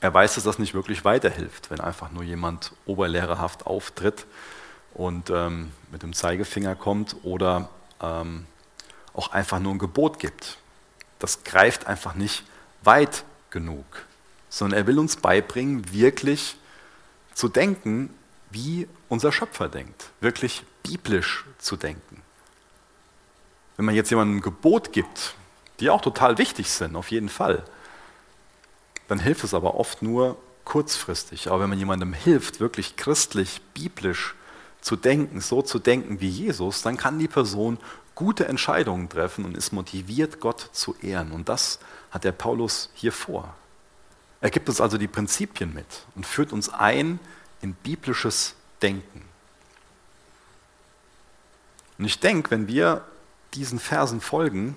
Er 0.01 0.13
weiß, 0.13 0.35
dass 0.35 0.45
das 0.45 0.59
nicht 0.59 0.75
wirklich 0.75 1.05
weiterhilft, 1.05 1.71
wenn 1.71 1.81
einfach 1.81 2.11
nur 2.11 2.25
jemand 2.25 2.73
oberlehrerhaft 2.85 3.67
auftritt 3.67 4.27
und 4.93 5.31
ähm, 5.31 5.71
mit 5.93 6.03
dem 6.03 6.15
Zeigefinger 6.15 6.75
kommt 6.75 7.15
oder 7.23 7.69
ähm, 8.03 8.47
auch 9.13 9.31
einfach 9.31 9.61
nur 9.61 9.73
ein 9.73 9.79
Gebot 9.79 10.19
gibt. 10.19 10.59
Das 11.21 11.45
greift 11.45 11.87
einfach 11.87 12.15
nicht 12.15 12.45
weit 12.85 13.25
genug, 13.51 13.85
sondern 14.49 14.79
er 14.79 14.87
will 14.87 14.99
uns 14.99 15.17
beibringen, 15.17 15.93
wirklich 15.93 16.57
zu 17.35 17.49
denken, 17.49 18.11
wie 18.51 18.89
unser 19.09 19.33
Schöpfer 19.33 19.69
denkt, 19.69 20.11
wirklich 20.21 20.65
biblisch 20.83 21.45
zu 21.59 21.77
denken. 21.77 22.23
Wenn 23.77 23.87
man 23.87 23.95
jetzt 23.95 24.11
jemandem 24.11 24.39
ein 24.39 24.43
Gebot 24.43 24.93
gibt, 24.93 25.35
die 25.81 25.91
auch 25.91 26.01
total 26.01 26.39
wichtig 26.39 26.71
sind, 26.71 26.95
auf 26.95 27.11
jeden 27.11 27.29
Fall, 27.29 27.65
dann 29.09 29.19
hilft 29.19 29.45
es 29.45 29.55
aber 29.55 29.75
oft 29.75 30.03
nur 30.03 30.39
kurzfristig. 30.65 31.49
Aber 31.49 31.61
wenn 31.61 31.71
man 31.71 31.79
jemandem 31.79 32.13
hilft, 32.13 32.61
wirklich 32.61 32.97
christlich, 32.97 33.61
biblisch 33.75 34.35
zu 34.81 34.97
denken, 34.97 35.41
so 35.41 35.63
zu 35.63 35.79
denken 35.79 36.21
wie 36.21 36.29
Jesus, 36.29 36.83
dann 36.83 36.97
kann 36.97 37.19
die 37.19 37.29
Person 37.29 37.79
gute 38.15 38.47
Entscheidungen 38.47 39.09
treffen 39.09 39.45
und 39.45 39.57
ist 39.57 39.73
motiviert, 39.73 40.41
Gott 40.41 40.71
zu 40.73 40.95
ehren. 41.03 41.33
Und 41.33 41.49
das 41.49 41.79
hat 42.11 42.25
der 42.25 42.33
Paulus 42.33 42.91
hier 42.95 43.13
vor. 43.13 43.55
Er 44.41 44.51
gibt 44.51 44.69
uns 44.69 44.81
also 44.81 44.99
die 44.99 45.09
Prinzipien 45.09 45.73
mit 45.73 45.87
und 46.15 46.27
führt 46.27 46.53
uns 46.53 46.69
ein 46.69 47.19
in 47.61 47.75
biblisches 47.75 48.55
Denken. 48.83 49.23
Und 51.99 52.05
ich 52.05 52.21
denke, 52.21 52.51
wenn 52.51 52.69
wir 52.69 53.05
diesen 53.55 53.79
Versen 53.79 54.21
folgen, 54.21 54.77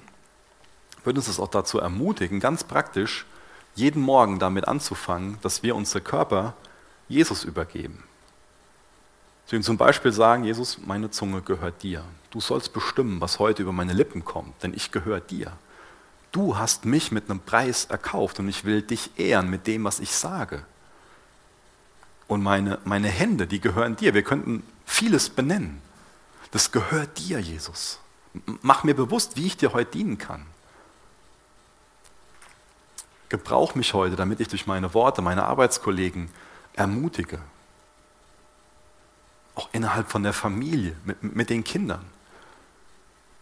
wird 1.03 1.17
uns 1.17 1.25
das 1.25 1.39
auch 1.39 1.49
dazu 1.49 1.79
ermutigen, 1.79 2.39
ganz 2.39 2.63
praktisch 2.63 3.25
jeden 3.75 4.01
Morgen 4.01 4.39
damit 4.39 4.67
anzufangen, 4.67 5.37
dass 5.41 5.63
wir 5.63 5.75
unsere 5.75 6.01
Körper 6.01 6.53
Jesus 7.07 7.43
übergeben. 7.43 8.03
Sie 9.45 9.55
ihm 9.55 9.63
zum 9.63 9.77
Beispiel 9.77 10.11
sagen, 10.11 10.43
Jesus, 10.43 10.77
meine 10.85 11.09
Zunge 11.09 11.41
gehört 11.41 11.81
dir. 11.83 12.03
Du 12.37 12.41
sollst 12.41 12.71
bestimmen, 12.71 13.19
was 13.19 13.39
heute 13.39 13.63
über 13.63 13.71
meine 13.71 13.93
Lippen 13.93 14.23
kommt, 14.23 14.61
denn 14.61 14.71
ich 14.71 14.91
gehöre 14.91 15.21
dir. 15.21 15.53
Du 16.31 16.55
hast 16.55 16.85
mich 16.85 17.11
mit 17.11 17.31
einem 17.31 17.39
Preis 17.39 17.85
erkauft 17.85 18.37
und 18.37 18.47
ich 18.47 18.63
will 18.63 18.83
dich 18.83 19.09
ehren 19.17 19.49
mit 19.49 19.65
dem, 19.65 19.85
was 19.85 19.99
ich 19.99 20.11
sage. 20.11 20.63
Und 22.27 22.43
meine, 22.43 22.77
meine 22.83 23.07
Hände, 23.07 23.47
die 23.47 23.59
gehören 23.59 23.95
dir. 23.95 24.13
Wir 24.13 24.21
könnten 24.21 24.61
vieles 24.85 25.31
benennen. 25.31 25.81
Das 26.51 26.71
gehört 26.71 27.17
dir, 27.17 27.39
Jesus. 27.39 27.99
Mach 28.61 28.83
mir 28.83 28.93
bewusst, 28.93 29.35
wie 29.35 29.47
ich 29.47 29.57
dir 29.57 29.73
heute 29.73 29.89
dienen 29.89 30.19
kann. 30.19 30.45
Gebrauch 33.29 33.73
mich 33.73 33.95
heute, 33.95 34.15
damit 34.15 34.41
ich 34.41 34.47
durch 34.47 34.67
meine 34.67 34.93
Worte 34.93 35.23
meine 35.23 35.45
Arbeitskollegen 35.45 36.29
ermutige. 36.73 37.39
Auch 39.55 39.69
innerhalb 39.71 40.11
von 40.11 40.21
der 40.21 40.33
Familie, 40.33 40.95
mit, 41.03 41.23
mit 41.23 41.49
den 41.49 41.63
Kindern. 41.63 42.05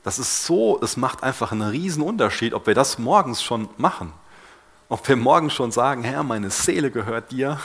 Das 0.06 0.20
ist 0.20 0.46
so, 0.46 0.80
es 0.84 0.98
macht 0.98 1.24
einfach 1.24 1.52
einen 1.52 1.68
riesen 1.68 2.04
Unterschied, 2.04 2.54
ob 2.54 2.68
wir 2.68 2.76
das 2.76 3.00
morgens 3.00 3.42
schon 3.42 3.68
machen. 3.78 4.14
Ob 4.88 5.08
wir 5.10 5.16
morgens 5.16 5.54
schon 5.54 5.72
sagen, 5.72 6.04
Herr, 6.04 6.22
meine 6.22 6.52
Seele 6.52 6.92
gehört 6.92 7.32
dir, 7.32 7.60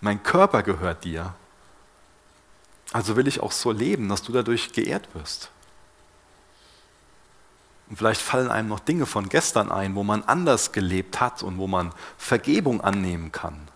mein 0.00 0.20
Körper 0.20 0.64
gehört 0.64 1.04
dir. 1.04 1.34
Also 2.92 3.14
will 3.14 3.28
ich 3.28 3.38
auch 3.38 3.52
so 3.52 3.70
leben, 3.70 4.08
dass 4.08 4.22
du 4.22 4.32
dadurch 4.32 4.72
geehrt 4.72 5.14
wirst. 5.14 5.52
Und 7.88 7.98
vielleicht 7.98 8.20
fallen 8.20 8.50
einem 8.50 8.68
noch 8.68 8.80
Dinge 8.80 9.06
von 9.06 9.28
gestern 9.28 9.70
ein, 9.70 9.94
wo 9.94 10.02
man 10.02 10.24
anders 10.24 10.72
gelebt 10.72 11.20
hat 11.20 11.44
und 11.44 11.56
wo 11.56 11.68
man 11.68 11.92
Vergebung 12.18 12.80
annehmen 12.80 13.30
kann. 13.30 13.68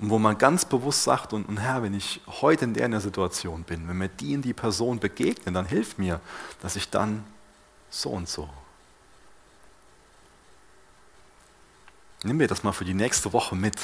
Und 0.00 0.10
wo 0.10 0.18
man 0.18 0.38
ganz 0.38 0.64
bewusst 0.64 1.02
sagt, 1.04 1.32
und, 1.32 1.48
und 1.48 1.58
Herr, 1.58 1.82
wenn 1.82 1.94
ich 1.94 2.20
heute 2.40 2.64
in 2.64 2.74
der, 2.74 2.86
in 2.86 2.92
der 2.92 3.00
Situation 3.00 3.64
bin, 3.64 3.88
wenn 3.88 3.98
mir 3.98 4.08
die 4.08 4.32
in 4.32 4.42
die 4.42 4.52
Person 4.52 5.00
begegnen, 5.00 5.54
dann 5.54 5.66
hilf 5.66 5.98
mir, 5.98 6.20
dass 6.62 6.76
ich 6.76 6.88
dann 6.88 7.24
so 7.90 8.10
und 8.10 8.28
so. 8.28 8.48
Nimm 12.22 12.36
mir 12.36 12.48
das 12.48 12.62
mal 12.62 12.72
für 12.72 12.84
die 12.84 12.94
nächste 12.94 13.32
Woche 13.32 13.56
mit. 13.56 13.76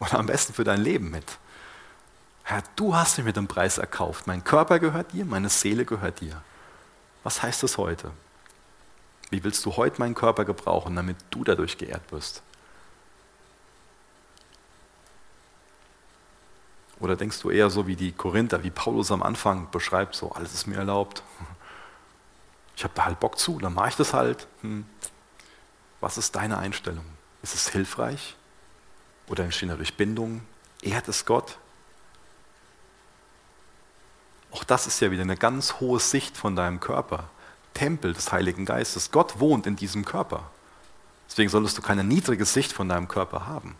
Oder 0.00 0.18
am 0.18 0.26
besten 0.26 0.52
für 0.54 0.64
dein 0.64 0.80
Leben 0.80 1.10
mit. 1.10 1.24
Herr, 2.42 2.62
du 2.76 2.94
hast 2.94 3.16
mich 3.16 3.24
mit 3.26 3.36
dem 3.36 3.48
Preis 3.48 3.78
erkauft. 3.78 4.26
Mein 4.26 4.44
Körper 4.44 4.78
gehört 4.78 5.12
dir, 5.12 5.24
meine 5.24 5.48
Seele 5.48 5.84
gehört 5.84 6.20
dir. 6.20 6.42
Was 7.22 7.42
heißt 7.42 7.62
das 7.62 7.78
heute? 7.78 8.12
Wie 9.30 9.42
willst 9.42 9.64
du 9.64 9.76
heute 9.76 9.98
meinen 9.98 10.14
Körper 10.14 10.44
gebrauchen, 10.44 10.94
damit 10.94 11.16
du 11.30 11.42
dadurch 11.42 11.78
geehrt 11.78 12.12
wirst? 12.12 12.42
Oder 17.00 17.16
denkst 17.16 17.40
du 17.40 17.50
eher 17.50 17.70
so 17.70 17.86
wie 17.86 17.96
die 17.96 18.12
Korinther, 18.12 18.62
wie 18.62 18.70
Paulus 18.70 19.10
am 19.10 19.22
Anfang 19.22 19.70
beschreibt, 19.70 20.14
so 20.14 20.32
alles 20.32 20.54
ist 20.54 20.66
mir 20.66 20.76
erlaubt. 20.76 21.22
Ich 22.76 22.84
habe 22.84 22.94
da 22.94 23.04
halt 23.04 23.20
Bock 23.20 23.38
zu, 23.38 23.58
dann 23.58 23.74
mache 23.74 23.90
ich 23.90 23.96
das 23.96 24.14
halt. 24.14 24.46
Hm. 24.62 24.86
Was 26.00 26.18
ist 26.18 26.34
deine 26.36 26.58
Einstellung? 26.58 27.04
Ist 27.42 27.54
es 27.54 27.68
hilfreich? 27.68 28.36
Oder 29.28 29.44
entstehen 29.44 29.68
dadurch 29.68 29.96
Bindungen? 29.96 30.46
Ehrt 30.82 31.08
es 31.08 31.24
Gott? 31.24 31.58
Auch 34.50 34.64
das 34.64 34.86
ist 34.86 35.00
ja 35.00 35.10
wieder 35.10 35.22
eine 35.22 35.36
ganz 35.36 35.80
hohe 35.80 35.98
Sicht 35.98 36.36
von 36.36 36.54
deinem 36.54 36.78
Körper. 36.78 37.28
Tempel 37.74 38.12
des 38.12 38.30
Heiligen 38.32 38.64
Geistes. 38.64 39.10
Gott 39.10 39.40
wohnt 39.40 39.66
in 39.66 39.76
diesem 39.76 40.04
Körper. 40.04 40.50
Deswegen 41.28 41.50
solltest 41.50 41.76
du 41.76 41.82
keine 41.82 42.04
niedrige 42.04 42.44
Sicht 42.44 42.72
von 42.72 42.88
deinem 42.88 43.08
Körper 43.08 43.46
haben. 43.46 43.76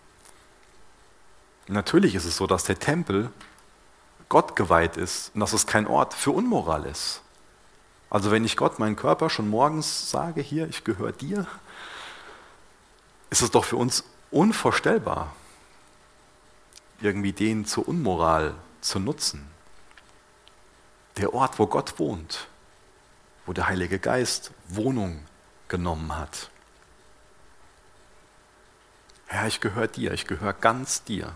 Natürlich 1.68 2.14
ist 2.14 2.24
es 2.24 2.37
so, 2.37 2.46
dass 2.46 2.64
der 2.64 2.79
Tempel 2.79 3.31
Gott 4.29 4.57
geweiht 4.57 4.96
ist 4.96 5.35
und 5.35 5.40
dass 5.40 5.53
es 5.53 5.66
kein 5.66 5.87
Ort 5.87 6.14
für 6.14 6.31
Unmoral 6.31 6.85
ist. 6.87 7.22
Also 8.11 8.31
wenn 8.31 8.44
ich 8.44 8.57
Gott 8.57 8.79
meinen 8.79 8.96
Körper 8.96 9.31
schon 9.31 9.48
morgens 9.48 10.11
sage, 10.11 10.40
hier, 10.40 10.68
ich 10.68 10.85
gehöre 10.85 11.12
dir, 11.12 11.46
ist 13.31 13.42
es 13.42 13.50
doch 13.50 13.64
für 13.64 13.77
uns 13.77 14.05
unvorstellbar, 14.31 15.35
irgendwie 17.00 17.33
den 17.33 17.64
zur 17.64 17.88
Unmoral 17.88 18.55
zu 18.81 18.98
nutzen. 18.98 19.48
Der 21.16 21.35
Ort, 21.35 21.59
wo 21.59 21.66
Gott 21.66 21.98
wohnt, 21.98 22.47
wo 23.47 23.53
der 23.53 23.68
Heilige 23.68 23.99
Geist 23.99 24.53
Wohnung 24.68 25.24
genommen 25.68 26.16
hat. 26.16 26.51
Herr, 29.26 29.47
ich 29.49 29.61
gehöre 29.61 29.89
dir, 29.89 30.12
ich 30.12 30.26
gehöre 30.26 30.53
ganz 30.53 31.03
dir. 31.03 31.32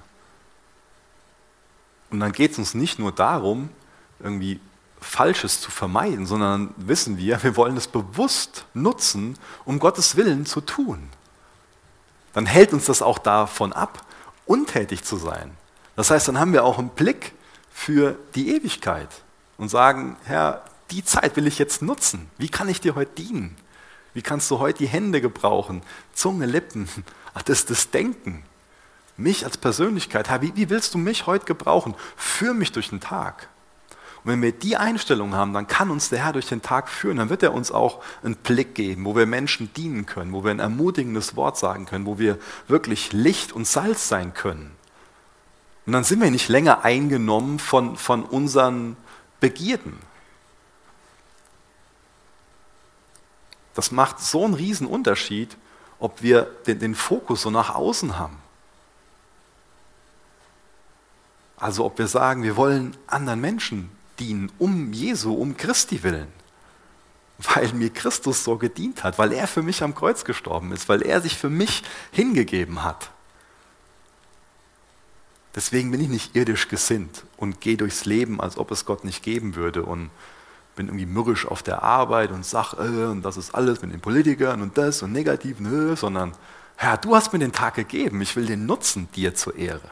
Und 2.10 2.20
dann 2.20 2.32
geht 2.32 2.52
es 2.52 2.58
uns 2.58 2.74
nicht 2.74 2.98
nur 2.98 3.12
darum, 3.12 3.70
irgendwie 4.20 4.60
Falsches 5.00 5.60
zu 5.60 5.70
vermeiden, 5.70 6.26
sondern 6.26 6.74
wissen 6.76 7.18
wir, 7.18 7.42
wir 7.42 7.56
wollen 7.56 7.76
es 7.76 7.86
bewusst 7.86 8.64
nutzen, 8.74 9.38
um 9.64 9.78
Gottes 9.78 10.16
Willen 10.16 10.44
zu 10.44 10.60
tun. 10.60 11.08
Dann 12.32 12.46
hält 12.46 12.72
uns 12.72 12.86
das 12.86 13.02
auch 13.02 13.18
davon 13.18 13.72
ab, 13.72 14.04
untätig 14.46 15.04
zu 15.04 15.16
sein. 15.16 15.52
Das 15.96 16.10
heißt, 16.10 16.28
dann 16.28 16.38
haben 16.38 16.52
wir 16.52 16.64
auch 16.64 16.78
einen 16.78 16.90
Blick 16.90 17.32
für 17.70 18.16
die 18.34 18.54
Ewigkeit 18.54 19.08
und 19.56 19.68
sagen, 19.68 20.16
Herr, 20.24 20.62
die 20.90 21.04
Zeit 21.04 21.36
will 21.36 21.46
ich 21.46 21.58
jetzt 21.58 21.82
nutzen. 21.82 22.30
Wie 22.38 22.48
kann 22.48 22.68
ich 22.68 22.80
dir 22.80 22.94
heute 22.94 23.12
dienen? 23.22 23.56
Wie 24.14 24.22
kannst 24.22 24.50
du 24.50 24.58
heute 24.58 24.78
die 24.78 24.88
Hände 24.88 25.20
gebrauchen, 25.20 25.82
Zunge, 26.12 26.46
Lippen, 26.46 26.88
das, 27.44 27.66
das 27.66 27.90
Denken? 27.90 28.42
Mich 29.18 29.44
als 29.44 29.58
Persönlichkeit, 29.58 30.30
Herr, 30.30 30.40
wie, 30.40 30.54
wie 30.56 30.70
willst 30.70 30.94
du 30.94 30.98
mich 30.98 31.26
heute 31.26 31.44
gebrauchen? 31.44 31.94
Führ 32.16 32.54
mich 32.54 32.72
durch 32.72 32.88
den 32.88 33.00
Tag. 33.00 33.48
Und 34.24 34.32
wenn 34.32 34.42
wir 34.42 34.52
die 34.52 34.76
Einstellung 34.76 35.34
haben, 35.34 35.52
dann 35.52 35.66
kann 35.66 35.90
uns 35.90 36.08
der 36.08 36.24
Herr 36.24 36.32
durch 36.32 36.48
den 36.48 36.62
Tag 36.62 36.88
führen. 36.88 37.18
Dann 37.18 37.28
wird 37.28 37.42
er 37.42 37.52
uns 37.52 37.70
auch 37.70 38.02
einen 38.22 38.36
Blick 38.36 38.74
geben, 38.74 39.04
wo 39.04 39.14
wir 39.14 39.26
Menschen 39.26 39.72
dienen 39.74 40.06
können, 40.06 40.32
wo 40.32 40.44
wir 40.44 40.50
ein 40.50 40.60
ermutigendes 40.60 41.36
Wort 41.36 41.58
sagen 41.58 41.86
können, 41.86 42.06
wo 42.06 42.18
wir 42.18 42.38
wirklich 42.68 43.12
Licht 43.12 43.52
und 43.52 43.66
Salz 43.66 44.08
sein 44.08 44.34
können. 44.34 44.70
Und 45.86 45.92
dann 45.92 46.04
sind 46.04 46.20
wir 46.20 46.30
nicht 46.30 46.48
länger 46.48 46.84
eingenommen 46.84 47.58
von, 47.58 47.96
von 47.96 48.24
unseren 48.24 48.96
Begierden. 49.40 49.98
Das 53.74 53.92
macht 53.92 54.20
so 54.20 54.44
einen 54.44 54.86
Unterschied, 54.86 55.56
ob 55.98 56.22
wir 56.22 56.42
den, 56.66 56.78
den 56.80 56.94
Fokus 56.94 57.42
so 57.42 57.50
nach 57.50 57.74
außen 57.74 58.18
haben. 58.18 58.36
Also 61.58 61.84
ob 61.84 61.98
wir 61.98 62.06
sagen, 62.06 62.42
wir 62.42 62.56
wollen 62.56 62.96
anderen 63.06 63.40
Menschen 63.40 63.90
dienen, 64.18 64.50
um 64.58 64.92
Jesu, 64.92 65.34
um 65.34 65.56
Christi 65.56 66.02
willen. 66.02 66.28
Weil 67.54 67.72
mir 67.72 67.90
Christus 67.90 68.42
so 68.42 68.56
gedient 68.56 69.04
hat, 69.04 69.18
weil 69.18 69.32
er 69.32 69.46
für 69.46 69.62
mich 69.62 69.82
am 69.82 69.94
Kreuz 69.94 70.24
gestorben 70.24 70.72
ist, 70.72 70.88
weil 70.88 71.02
er 71.02 71.20
sich 71.20 71.36
für 71.36 71.50
mich 71.50 71.82
hingegeben 72.10 72.82
hat. 72.82 73.10
Deswegen 75.54 75.90
bin 75.90 76.00
ich 76.00 76.08
nicht 76.08 76.36
irdisch 76.36 76.68
gesinnt 76.68 77.24
und 77.36 77.60
gehe 77.60 77.76
durchs 77.76 78.04
Leben, 78.04 78.40
als 78.40 78.58
ob 78.58 78.70
es 78.70 78.84
Gott 78.84 79.04
nicht 79.04 79.22
geben 79.22 79.54
würde 79.54 79.84
und 79.84 80.10
bin 80.76 80.86
irgendwie 80.86 81.06
mürrisch 81.06 81.46
auf 81.46 81.62
der 81.62 81.82
Arbeit 81.82 82.30
und 82.30 82.44
sag, 82.44 82.74
äh, 82.74 83.06
und 83.06 83.22
das 83.22 83.36
ist 83.36 83.54
alles 83.54 83.82
mit 83.82 83.92
den 83.92 84.00
Politikern 84.00 84.62
und 84.62 84.78
das 84.78 85.02
und 85.02 85.12
negativ, 85.12 85.58
nö, 85.58 85.96
sondern 85.96 86.32
Herr, 86.76 86.96
du 86.96 87.16
hast 87.16 87.32
mir 87.32 87.40
den 87.40 87.52
Tag 87.52 87.74
gegeben, 87.74 88.20
ich 88.22 88.36
will 88.36 88.46
den 88.46 88.66
nutzen 88.66 89.08
dir 89.16 89.34
zur 89.34 89.56
Ehre. 89.56 89.90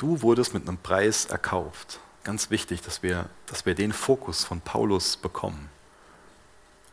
Du 0.00 0.22
wurdest 0.22 0.54
mit 0.54 0.66
einem 0.66 0.78
Preis 0.78 1.26
erkauft. 1.26 2.00
Ganz 2.24 2.48
wichtig, 2.48 2.80
dass 2.80 3.02
wir, 3.02 3.28
dass 3.48 3.66
wir 3.66 3.74
den 3.74 3.92
Fokus 3.92 4.44
von 4.44 4.62
Paulus 4.62 5.18
bekommen. 5.18 5.68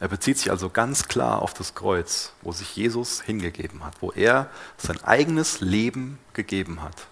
Er 0.02 0.10
bezieht 0.10 0.38
sich 0.38 0.52
also 0.52 0.70
ganz 0.70 1.08
klar 1.08 1.42
auf 1.42 1.54
das 1.54 1.74
Kreuz, 1.74 2.34
wo 2.42 2.52
sich 2.52 2.76
Jesus 2.76 3.22
hingegeben 3.22 3.86
hat, 3.86 3.94
wo 4.02 4.12
er 4.12 4.50
sein 4.76 5.02
eigenes 5.06 5.62
Leben 5.62 6.20
gegeben 6.34 6.84
hat, 6.84 7.08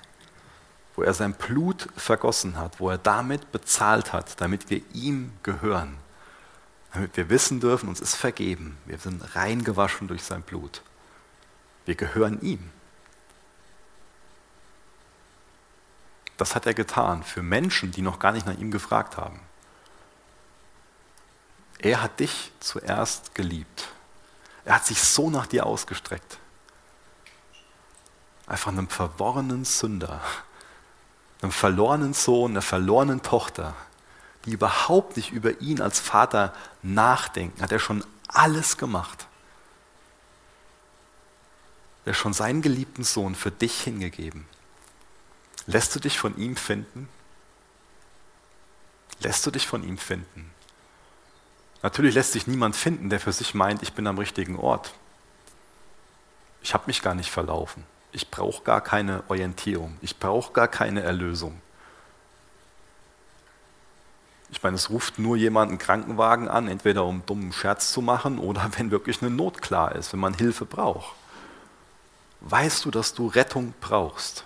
wo 0.97 1.03
er 1.03 1.13
sein 1.13 1.33
Blut 1.33 1.87
vergossen 1.95 2.57
hat, 2.57 2.81
wo 2.81 2.89
er 2.89 2.97
damit 2.97 3.53
bezahlt 3.53 4.11
hat, 4.11 4.41
damit 4.41 4.69
wir 4.69 4.81
ihm 4.91 5.31
gehören, 5.43 5.95
damit 6.91 7.15
wir 7.15 7.29
wissen 7.29 7.61
dürfen, 7.61 7.87
uns 7.87 8.01
ist 8.01 8.15
vergeben, 8.15 8.77
wir 8.85 8.97
sind 8.97 9.33
reingewaschen 9.33 10.09
durch 10.09 10.23
sein 10.23 10.41
Blut. 10.41 10.81
Wir 11.85 11.95
gehören 11.95 12.41
ihm. 12.41 12.69
Das 16.37 16.55
hat 16.55 16.65
er 16.65 16.73
getan 16.73 17.23
für 17.23 17.41
Menschen, 17.41 17.91
die 17.91 18.01
noch 18.01 18.19
gar 18.19 18.31
nicht 18.31 18.45
nach 18.45 18.57
ihm 18.57 18.71
gefragt 18.71 19.17
haben. 19.17 19.39
Er 21.79 22.01
hat 22.01 22.19
dich 22.19 22.51
zuerst 22.59 23.35
geliebt. 23.35 23.89
Er 24.65 24.75
hat 24.75 24.85
sich 24.85 25.01
so 25.01 25.29
nach 25.29 25.45
dir 25.45 25.65
ausgestreckt. 25.65 26.39
Einfach 28.47 28.71
einem 28.71 28.89
verworrenen 28.89 29.65
Sünder, 29.65 30.21
einem 31.41 31.51
verlorenen 31.51 32.13
Sohn, 32.13 32.51
einer 32.51 32.61
verlorenen 32.61 33.21
Tochter, 33.21 33.75
die 34.45 34.51
überhaupt 34.51 35.17
nicht 35.17 35.31
über 35.31 35.61
ihn 35.61 35.81
als 35.81 35.99
Vater 35.99 36.53
nachdenken, 36.81 37.61
hat 37.61 37.71
er 37.71 37.79
schon 37.79 38.03
alles 38.27 38.77
gemacht. 38.77 39.27
Er 42.05 42.13
hat 42.13 42.19
schon 42.19 42.33
seinen 42.33 42.61
geliebten 42.61 43.03
Sohn 43.03 43.35
für 43.35 43.51
dich 43.51 43.81
hingegeben. 43.81 44.45
Lässt 45.67 45.95
du 45.95 45.99
dich 45.99 46.17
von 46.17 46.37
ihm 46.37 46.55
finden? 46.55 47.09
Lässt 49.19 49.45
du 49.45 49.51
dich 49.51 49.65
von 49.65 49.83
ihm 49.83 49.97
finden? 49.97 50.51
Natürlich 51.81 52.15
lässt 52.15 52.33
sich 52.33 52.47
niemand 52.47 52.75
finden, 52.75 53.09
der 53.09 53.19
für 53.19 53.31
sich 53.31 53.53
meint, 53.53 53.83
ich 53.83 53.93
bin 53.93 54.07
am 54.07 54.17
richtigen 54.17 54.57
Ort. 54.57 54.93
Ich 56.61 56.73
habe 56.73 56.85
mich 56.87 57.01
gar 57.01 57.15
nicht 57.15 57.31
verlaufen. 57.31 57.83
Ich 58.11 58.31
brauche 58.31 58.63
gar 58.63 58.81
keine 58.81 59.23
Orientierung. 59.27 59.97
Ich 60.01 60.17
brauche 60.17 60.53
gar 60.53 60.67
keine 60.67 61.01
Erlösung. 61.01 61.61
Ich 64.49 64.63
meine, 64.63 64.75
es 64.75 64.89
ruft 64.89 65.19
nur 65.19 65.35
jemand 65.35 65.69
einen 65.69 65.79
Krankenwagen 65.79 66.47
an, 66.47 66.67
entweder 66.67 67.03
um 67.05 67.25
dummen 67.25 67.51
Scherz 67.51 67.91
zu 67.91 68.01
machen 68.01 68.39
oder 68.39 68.69
wenn 68.77 68.89
wirklich 68.91 69.21
eine 69.21 69.31
Not 69.31 69.61
klar 69.61 69.95
ist, 69.95 70.13
wenn 70.13 70.19
man 70.19 70.33
Hilfe 70.33 70.65
braucht. 70.65 71.13
Weißt 72.41 72.85
du, 72.85 72.91
dass 72.91 73.13
du 73.13 73.27
Rettung 73.27 73.73
brauchst? 73.81 74.43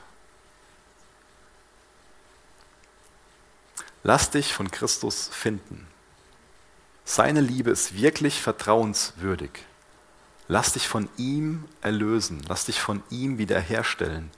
Lass 4.03 4.29
dich 4.31 4.53
von 4.53 4.71
Christus 4.71 5.29
finden. 5.31 5.87
Seine 7.03 7.41
Liebe 7.41 7.71
ist 7.71 7.95
wirklich 7.95 8.41
vertrauenswürdig. 8.41 9.51
Lass 10.47 10.73
dich 10.73 10.87
von 10.87 11.09
ihm 11.17 11.65
erlösen, 11.81 12.41
lass 12.47 12.65
dich 12.65 12.79
von 12.79 13.03
ihm 13.09 13.37
wiederherstellen 13.37 14.31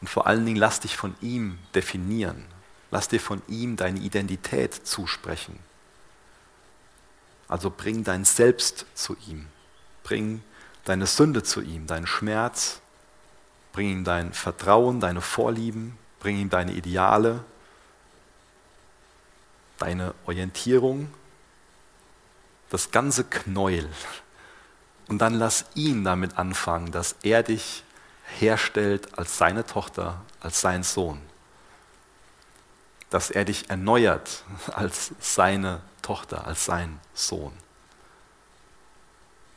und 0.00 0.08
vor 0.08 0.26
allen 0.26 0.44
Dingen 0.44 0.56
lass 0.56 0.80
dich 0.80 0.96
von 0.96 1.14
ihm 1.20 1.58
definieren. 1.74 2.44
Lass 2.90 3.08
dir 3.08 3.20
von 3.20 3.40
ihm 3.48 3.76
deine 3.76 4.00
Identität 4.00 4.74
zusprechen. 4.74 5.58
Also 7.48 7.70
bring 7.70 8.04
dein 8.04 8.24
Selbst 8.24 8.86
zu 8.94 9.16
ihm. 9.26 9.46
Bring 10.02 10.42
deine 10.84 11.06
Sünde 11.06 11.42
zu 11.42 11.62
ihm, 11.62 11.86
deinen 11.86 12.06
Schmerz. 12.06 12.80
Bring 13.72 13.88
ihm 13.88 14.04
dein 14.04 14.32
Vertrauen, 14.32 15.00
deine 15.00 15.20
Vorlieben. 15.22 15.96
Bring 16.20 16.38
ihm 16.38 16.50
deine 16.50 16.72
Ideale, 16.72 17.44
deine 19.82 20.14
Orientierung, 20.26 21.12
das 22.70 22.92
ganze 22.92 23.24
Knäuel. 23.24 23.88
Und 25.08 25.18
dann 25.18 25.34
lass 25.34 25.64
ihn 25.74 26.04
damit 26.04 26.38
anfangen, 26.38 26.92
dass 26.92 27.16
er 27.22 27.42
dich 27.42 27.82
herstellt 28.38 29.18
als 29.18 29.36
seine 29.36 29.66
Tochter, 29.66 30.22
als 30.40 30.60
sein 30.60 30.84
Sohn. 30.84 31.20
Dass 33.10 33.30
er 33.30 33.44
dich 33.44 33.68
erneuert 33.70 34.44
als 34.72 35.12
seine 35.18 35.82
Tochter, 36.00 36.46
als 36.46 36.64
sein 36.64 37.00
Sohn. 37.12 37.52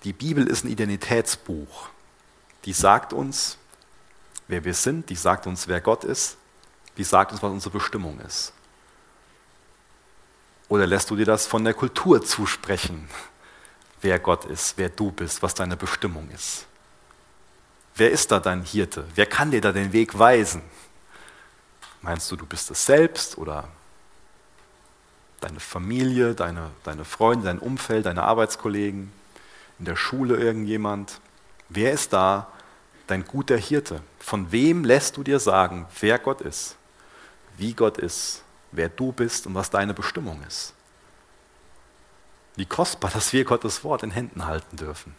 Die 0.03 0.13
Bibel 0.13 0.47
ist 0.47 0.65
ein 0.65 0.71
Identitätsbuch. 0.71 1.89
Die 2.65 2.73
sagt 2.73 3.13
uns, 3.13 3.59
wer 4.47 4.63
wir 4.65 4.73
sind, 4.73 5.09
die 5.09 5.15
sagt 5.15 5.45
uns, 5.45 5.67
wer 5.67 5.81
Gott 5.81 6.03
ist, 6.03 6.37
die 6.97 7.03
sagt 7.03 7.31
uns, 7.31 7.43
was 7.43 7.51
unsere 7.51 7.77
Bestimmung 7.77 8.19
ist. 8.21 8.54
Oder 10.67 10.87
lässt 10.87 11.09
du 11.09 11.15
dir 11.15 11.25
das 11.25 11.45
von 11.45 11.63
der 11.63 11.73
Kultur 11.73 12.23
zusprechen, 12.23 13.07
wer 14.01 14.19
Gott 14.19 14.45
ist, 14.45 14.77
wer 14.77 14.89
du 14.89 15.11
bist, 15.11 15.43
was 15.43 15.53
deine 15.53 15.77
Bestimmung 15.77 16.29
ist? 16.31 16.65
Wer 17.95 18.11
ist 18.11 18.31
da 18.31 18.39
dein 18.39 18.63
Hirte? 18.63 19.05
Wer 19.15 19.25
kann 19.25 19.51
dir 19.51 19.61
da 19.61 19.71
den 19.71 19.93
Weg 19.93 20.17
weisen? 20.17 20.61
Meinst 22.01 22.29
du, 22.31 22.35
du 22.35 22.45
bist 22.45 22.69
es 22.71 22.85
selbst 22.85 23.37
oder 23.37 23.67
deine 25.39 25.59
Familie, 25.59 26.33
deine, 26.33 26.71
deine 26.83 27.05
Freunde, 27.05 27.45
dein 27.45 27.59
Umfeld, 27.59 28.05
deine 28.05 28.23
Arbeitskollegen, 28.23 29.11
in 29.79 29.85
der 29.85 29.95
Schule 29.95 30.35
irgendjemand? 30.37 31.19
Wer 31.69 31.93
ist 31.93 32.11
da 32.11 32.51
dein 33.07 33.25
guter 33.25 33.57
Hirte? 33.57 34.01
Von 34.19 34.51
wem 34.51 34.83
lässt 34.83 35.17
du 35.17 35.23
dir 35.23 35.39
sagen, 35.39 35.87
wer 35.99 36.19
Gott 36.19 36.41
ist, 36.41 36.75
wie 37.57 37.73
Gott 37.73 37.97
ist 37.97 38.44
wer 38.77 38.89
du 38.89 39.11
bist 39.11 39.47
und 39.47 39.55
was 39.55 39.69
deine 39.69 39.93
Bestimmung 39.93 40.41
ist. 40.47 40.73
Wie 42.55 42.65
kostbar, 42.65 43.11
dass 43.11 43.33
wir 43.33 43.43
Gottes 43.43 43.83
Wort 43.83 44.03
in 44.03 44.11
Händen 44.11 44.45
halten 44.45 44.77
dürfen. 44.77 45.13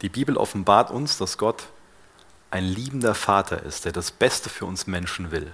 Die 0.00 0.08
Bibel 0.08 0.36
offenbart 0.36 0.90
uns, 0.90 1.18
dass 1.18 1.38
Gott 1.38 1.68
ein 2.50 2.64
liebender 2.64 3.14
Vater 3.14 3.62
ist, 3.62 3.84
der 3.84 3.92
das 3.92 4.10
Beste 4.10 4.50
für 4.50 4.66
uns 4.66 4.86
Menschen 4.86 5.30
will. 5.30 5.52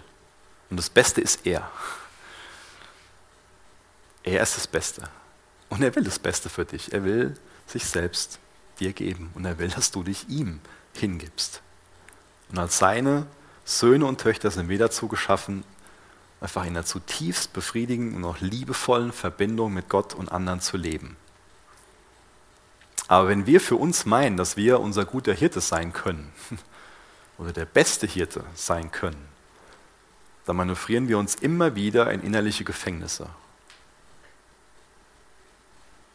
Und 0.70 0.78
das 0.78 0.90
Beste 0.90 1.20
ist 1.20 1.46
er. 1.46 1.70
Er 4.22 4.42
ist 4.42 4.56
das 4.56 4.66
Beste. 4.66 5.08
Und 5.68 5.82
er 5.82 5.94
will 5.94 6.04
das 6.04 6.18
Beste 6.18 6.48
für 6.48 6.64
dich. 6.64 6.92
Er 6.92 7.04
will 7.04 7.36
sich 7.66 7.84
selbst 7.84 8.38
dir 8.80 8.92
geben. 8.92 9.30
Und 9.34 9.44
er 9.44 9.58
will, 9.58 9.68
dass 9.68 9.90
du 9.90 10.02
dich 10.02 10.28
ihm 10.28 10.60
hingibst. 10.98 11.62
Und 12.50 12.58
als 12.58 12.78
seine 12.78 13.26
Söhne 13.64 14.06
und 14.06 14.20
Töchter 14.20 14.50
sind 14.50 14.68
wir 14.68 14.78
dazu 14.78 15.08
geschaffen, 15.08 15.64
einfach 16.40 16.62
in 16.62 16.70
einer 16.70 16.84
zutiefst 16.84 17.52
befriedigenden 17.52 18.24
und 18.24 18.30
auch 18.30 18.40
liebevollen 18.40 19.12
Verbindung 19.12 19.74
mit 19.74 19.88
Gott 19.88 20.14
und 20.14 20.30
anderen 20.30 20.60
zu 20.60 20.76
leben. 20.76 21.16
Aber 23.08 23.28
wenn 23.28 23.46
wir 23.46 23.60
für 23.60 23.76
uns 23.76 24.04
meinen, 24.04 24.36
dass 24.36 24.56
wir 24.56 24.80
unser 24.80 25.04
guter 25.04 25.32
Hirte 25.32 25.60
sein 25.60 25.92
können 25.92 26.30
oder 27.38 27.52
der 27.52 27.64
beste 27.64 28.06
Hirte 28.06 28.44
sein 28.54 28.92
können, 28.92 29.28
da 30.44 30.52
manövrieren 30.52 31.08
wir 31.08 31.18
uns 31.18 31.34
immer 31.34 31.74
wieder 31.74 32.10
in 32.10 32.22
innerliche 32.22 32.64
Gefängnisse. 32.64 33.28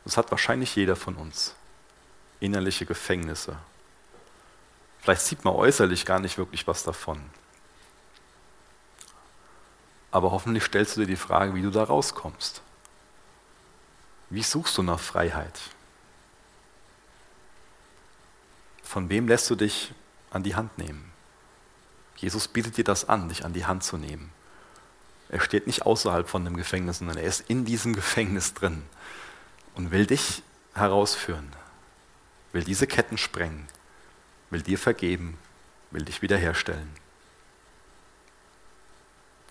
Das 0.05 0.17
hat 0.17 0.31
wahrscheinlich 0.31 0.75
jeder 0.75 0.95
von 0.95 1.15
uns. 1.15 1.55
Innerliche 2.39 2.85
Gefängnisse. 2.85 3.57
Vielleicht 5.03 5.23
sieht 5.23 5.43
man 5.43 5.53
äußerlich 5.53 6.05
gar 6.05 6.19
nicht 6.19 6.37
wirklich 6.37 6.65
was 6.65 6.83
davon. 6.83 7.21
Aber 10.11 10.31
hoffentlich 10.31 10.63
stellst 10.63 10.95
du 10.95 11.01
dir 11.01 11.07
die 11.07 11.17
Frage, 11.17 11.53
wie 11.55 11.61
du 11.61 11.71
da 11.71 11.83
rauskommst. 11.83 12.61
Wie 14.29 14.43
suchst 14.43 14.77
du 14.77 14.83
nach 14.83 15.01
Freiheit? 15.01 15.59
Von 18.81 19.09
wem 19.09 19.27
lässt 19.27 19.49
du 19.49 19.55
dich 19.55 19.91
an 20.31 20.43
die 20.43 20.55
Hand 20.55 20.77
nehmen? 20.77 21.11
Jesus 22.15 22.47
bietet 22.47 22.77
dir 22.77 22.85
das 22.85 23.09
an, 23.09 23.27
dich 23.27 23.43
an 23.43 23.51
die 23.51 23.65
Hand 23.65 23.83
zu 23.83 23.97
nehmen. 23.97 24.31
Er 25.27 25.41
steht 25.41 25.67
nicht 25.67 25.85
außerhalb 25.85 26.29
von 26.29 26.45
dem 26.45 26.55
Gefängnis, 26.55 26.99
sondern 26.99 27.17
er 27.17 27.25
ist 27.25 27.49
in 27.49 27.65
diesem 27.65 27.93
Gefängnis 27.95 28.53
drin 28.53 28.83
und 29.75 29.91
will 29.91 30.05
dich 30.05 30.43
herausführen, 30.75 31.51
will 32.53 32.63
diese 32.63 32.87
Ketten 32.87 33.17
sprengen, 33.17 33.67
will 34.53 34.61
dir 34.61 34.77
vergeben, 34.77 35.37
will 35.91 36.05
dich 36.05 36.21
wiederherstellen. 36.21 36.89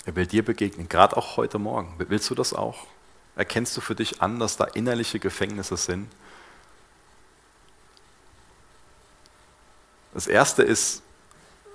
Er 0.05 0.17
will 0.17 0.27
dir 0.27 0.45
begegnen, 0.45 0.89
gerade 0.89 1.17
auch 1.17 1.37
heute 1.37 1.59
Morgen. 1.59 1.95
Willst 1.99 2.31
du 2.31 2.35
das 2.35 2.53
auch? 2.53 2.87
Erkennst 3.37 3.77
du 3.77 3.81
für 3.81 3.95
dich 3.95 4.23
an, 4.23 4.39
dass 4.39 4.57
da 4.57 4.65
innerliche 4.65 5.19
Gefängnisse 5.19 5.77
sind? 5.77 6.09
Das 10.15 10.27
Erste 10.27 10.63
ist, 10.63 11.03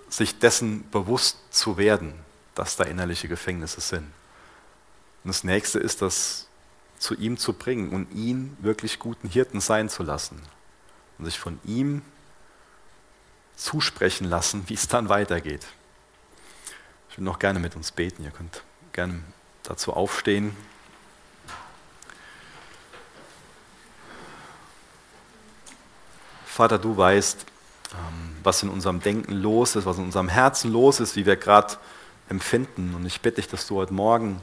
sich 0.10 0.40
dessen 0.40 0.90
bewusst 0.90 1.38
zu 1.50 1.78
werden, 1.78 2.14
dass 2.56 2.76
da 2.76 2.84
innerliche 2.84 3.28
Gefängnisse 3.28 3.82
sind. 3.82 4.06
Und 5.24 5.30
das 5.30 5.44
Nächste 5.44 5.80
ist, 5.80 6.02
das 6.02 6.48
zu 7.00 7.16
ihm 7.16 7.38
zu 7.38 7.54
bringen 7.54 7.90
und 7.90 8.12
ihn 8.14 8.56
wirklich 8.60 9.00
guten 9.00 9.28
Hirten 9.28 9.60
sein 9.60 9.90
zu 9.90 10.04
lassen 10.04 10.42
und 11.18 11.26
sich 11.26 11.40
von 11.40 11.60
ihm 11.66 12.02
zusprechen 13.58 14.30
lassen, 14.30 14.64
wie 14.68 14.76
es 14.76 14.88
dann 14.88 15.10
weitergeht. 15.10 15.66
Ich 17.10 17.18
will 17.18 17.26
noch 17.26 17.40
gerne 17.40 17.60
mit 17.60 17.76
uns 17.76 17.92
beten. 17.92 18.24
Ihr 18.24 18.32
könnt 18.32 18.64
gerne 18.94 19.20
dazu 19.64 19.94
aufstehen. 19.94 20.56
Vater, 26.46 26.80
du 26.80 26.96
weißt, 26.96 27.46
ähm, 27.94 28.36
was 28.44 28.64
in 28.64 28.70
unserem 28.70 29.02
Denken 29.02 29.34
los 29.34 29.76
ist, 29.76 29.86
was 29.86 29.98
in 29.98 30.06
unserem 30.06 30.30
Herzen 30.30 30.72
los 30.72 31.00
ist, 31.00 31.16
wie 31.16 31.26
wir 31.26 31.36
gerade 31.36 31.78
empfinden. 32.30 32.96
Und 32.96 33.06
ich 33.06 33.22
bitte 33.22 33.42
dich, 33.42 33.48
dass 33.48 33.68
du 33.68 33.76
heute 33.76 33.94
Morgen 33.94 34.42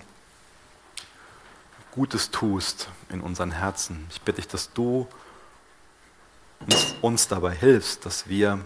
Gutes 1.93 2.31
tust 2.31 2.89
in 3.09 3.21
unseren 3.21 3.53
Herzen. 3.53 4.07
Ich 4.11 4.21
bitte 4.21 4.41
dich, 4.41 4.49
dass 4.49 4.73
du 4.73 5.07
uns, 6.61 6.95
uns 7.03 7.29
dabei 7.29 7.53
hilfst, 7.55 8.05
dass 8.05 8.29
wir 8.29 8.59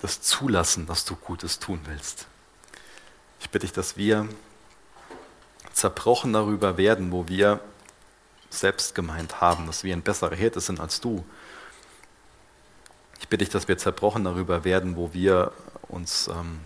das 0.00 0.20
zulassen, 0.20 0.86
dass 0.86 1.04
du 1.04 1.16
Gutes 1.16 1.58
tun 1.58 1.80
willst. 1.84 2.26
Ich 3.40 3.50
bitte 3.50 3.66
dich, 3.66 3.72
dass 3.72 3.96
wir 3.96 4.28
zerbrochen 5.72 6.32
darüber 6.32 6.76
werden, 6.76 7.12
wo 7.12 7.28
wir 7.28 7.60
selbst 8.50 8.94
gemeint 8.94 9.40
haben, 9.40 9.66
dass 9.66 9.84
wir 9.84 9.94
ein 9.94 10.02
besserer 10.02 10.34
Hirte 10.34 10.60
sind 10.60 10.80
als 10.80 11.00
du. 11.00 11.24
Ich 13.20 13.28
bitte 13.28 13.44
dich, 13.44 13.52
dass 13.52 13.68
wir 13.68 13.78
zerbrochen 13.78 14.24
darüber 14.24 14.64
werden, 14.64 14.96
wo 14.96 15.12
wir 15.12 15.52
uns 15.88 16.28
ähm, 16.28 16.60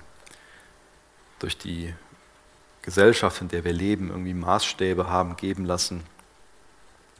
durch 1.38 1.56
die 1.56 1.94
Gesellschaft, 2.82 3.40
in 3.40 3.48
der 3.48 3.64
wir 3.64 3.72
leben, 3.72 4.10
irgendwie 4.10 4.34
Maßstäbe 4.34 5.08
haben 5.08 5.36
geben 5.36 5.64
lassen, 5.64 6.04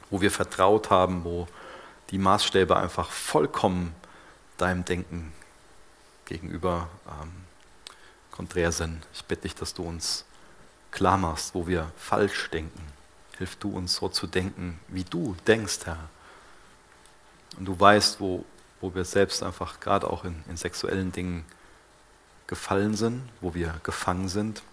wo 0.09 0.21
wir 0.21 0.31
vertraut 0.31 0.89
haben, 0.89 1.23
wo 1.23 1.47
die 2.09 2.17
Maßstäbe 2.17 2.75
einfach 2.75 3.09
vollkommen 3.09 3.95
deinem 4.57 4.85
Denken 4.85 5.33
gegenüber 6.25 6.89
ähm, 7.07 7.31
konträr 8.31 8.71
sind. 8.71 9.05
Ich 9.13 9.23
bitte 9.25 9.43
dich, 9.43 9.55
dass 9.55 9.73
du 9.73 9.83
uns 9.83 10.25
klar 10.89 11.17
machst, 11.17 11.53
wo 11.53 11.67
wir 11.67 11.91
falsch 11.97 12.49
denken. 12.49 12.81
Hilf 13.37 13.55
du 13.57 13.69
uns 13.69 13.95
so 13.95 14.09
zu 14.09 14.27
denken, 14.27 14.79
wie 14.87 15.03
du 15.03 15.35
denkst, 15.47 15.79
Herr. 15.85 16.09
Und 17.57 17.65
du 17.65 17.79
weißt, 17.79 18.19
wo, 18.19 18.45
wo 18.79 18.93
wir 18.93 19.05
selbst 19.05 19.43
einfach 19.43 19.79
gerade 19.79 20.09
auch 20.09 20.23
in, 20.23 20.43
in 20.47 20.57
sexuellen 20.57 21.11
Dingen 21.11 21.45
gefallen 22.47 22.95
sind, 22.95 23.21
wo 23.39 23.53
wir 23.53 23.79
gefangen 23.83 24.27
sind. 24.27 24.63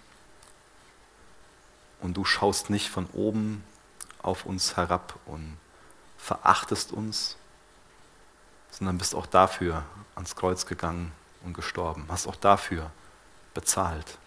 Und 2.01 2.17
du 2.17 2.25
schaust 2.25 2.71
nicht 2.71 2.89
von 2.89 3.07
oben 3.13 3.65
auf 4.23 4.47
uns 4.47 4.77
herab 4.77 5.19
und 5.27 5.57
verachtest 6.17 6.93
uns, 6.93 7.37
sondern 8.71 8.99
bist 8.99 9.15
auch 9.15 9.27
dafür 9.27 9.85
ans 10.15 10.37
Kreuz 10.37 10.67
gegangen 10.67 11.13
und 11.43 11.55
gestorben, 11.55 12.07
hast 12.09 12.27
auch 12.27 12.37
dafür 12.37 12.91
bezahlt. 13.55 14.19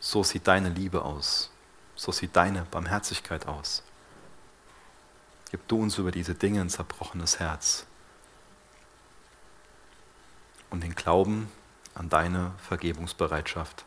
So 0.00 0.22
sieht 0.22 0.46
deine 0.46 0.68
Liebe 0.68 1.02
aus, 1.02 1.50
so 1.94 2.12
sieht 2.12 2.36
deine 2.36 2.62
Barmherzigkeit 2.62 3.46
aus. 3.46 3.82
Gib 5.50 5.66
du 5.68 5.80
uns 5.80 5.98
über 5.98 6.10
diese 6.10 6.34
Dinge 6.34 6.60
ein 6.60 6.68
zerbrochenes 6.68 7.38
Herz 7.38 7.86
und 10.70 10.82
den 10.82 10.94
Glauben 10.94 11.50
an 11.94 12.08
deine 12.08 12.52
Vergebungsbereitschaft. 12.58 13.84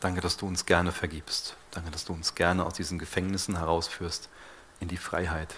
Danke, 0.00 0.20
dass 0.20 0.36
du 0.36 0.46
uns 0.46 0.66
gerne 0.66 0.92
vergibst. 0.92 1.56
Danke, 1.70 1.90
dass 1.90 2.04
du 2.04 2.12
uns 2.12 2.34
gerne 2.34 2.64
aus 2.64 2.74
diesen 2.74 2.98
Gefängnissen 2.98 3.56
herausführst 3.56 4.28
in 4.80 4.88
die 4.88 4.96
Freiheit. 4.96 5.54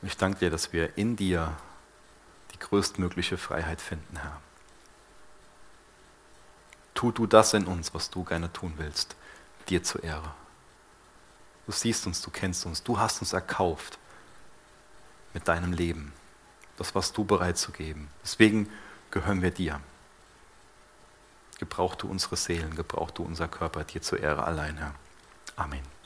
Und 0.00 0.08
ich 0.08 0.16
danke 0.16 0.38
dir, 0.38 0.50
dass 0.50 0.72
wir 0.72 0.96
in 0.96 1.16
dir 1.16 1.56
größtmögliche 2.62 3.36
Freiheit 3.36 3.80
finden, 3.80 4.16
Herr. 4.16 4.40
Tu 6.94 7.10
du 7.10 7.26
das 7.26 7.52
in 7.54 7.66
uns, 7.66 7.94
was 7.94 8.10
du 8.10 8.24
gerne 8.24 8.52
tun 8.52 8.74
willst, 8.76 9.16
dir 9.68 9.82
zur 9.82 10.02
Ehre. 10.02 10.34
Du 11.66 11.72
siehst 11.72 12.06
uns, 12.06 12.22
du 12.22 12.30
kennst 12.30 12.64
uns, 12.66 12.82
du 12.82 12.98
hast 12.98 13.20
uns 13.20 13.32
erkauft 13.32 13.98
mit 15.34 15.48
deinem 15.48 15.72
Leben. 15.72 16.12
Das 16.76 16.94
warst 16.94 17.16
du 17.16 17.24
bereit 17.24 17.58
zu 17.58 17.72
geben. 17.72 18.08
Deswegen 18.22 18.68
gehören 19.10 19.42
wir 19.42 19.50
dir. 19.50 19.80
Gebrauch 21.58 21.94
du 21.94 22.08
unsere 22.08 22.36
Seelen, 22.36 22.74
gebrauch 22.74 23.10
du 23.10 23.22
unser 23.22 23.48
Körper 23.48 23.84
dir 23.84 24.02
zur 24.02 24.20
Ehre 24.20 24.44
allein, 24.44 24.78
Herr. 24.78 24.94
Amen. 25.56 25.92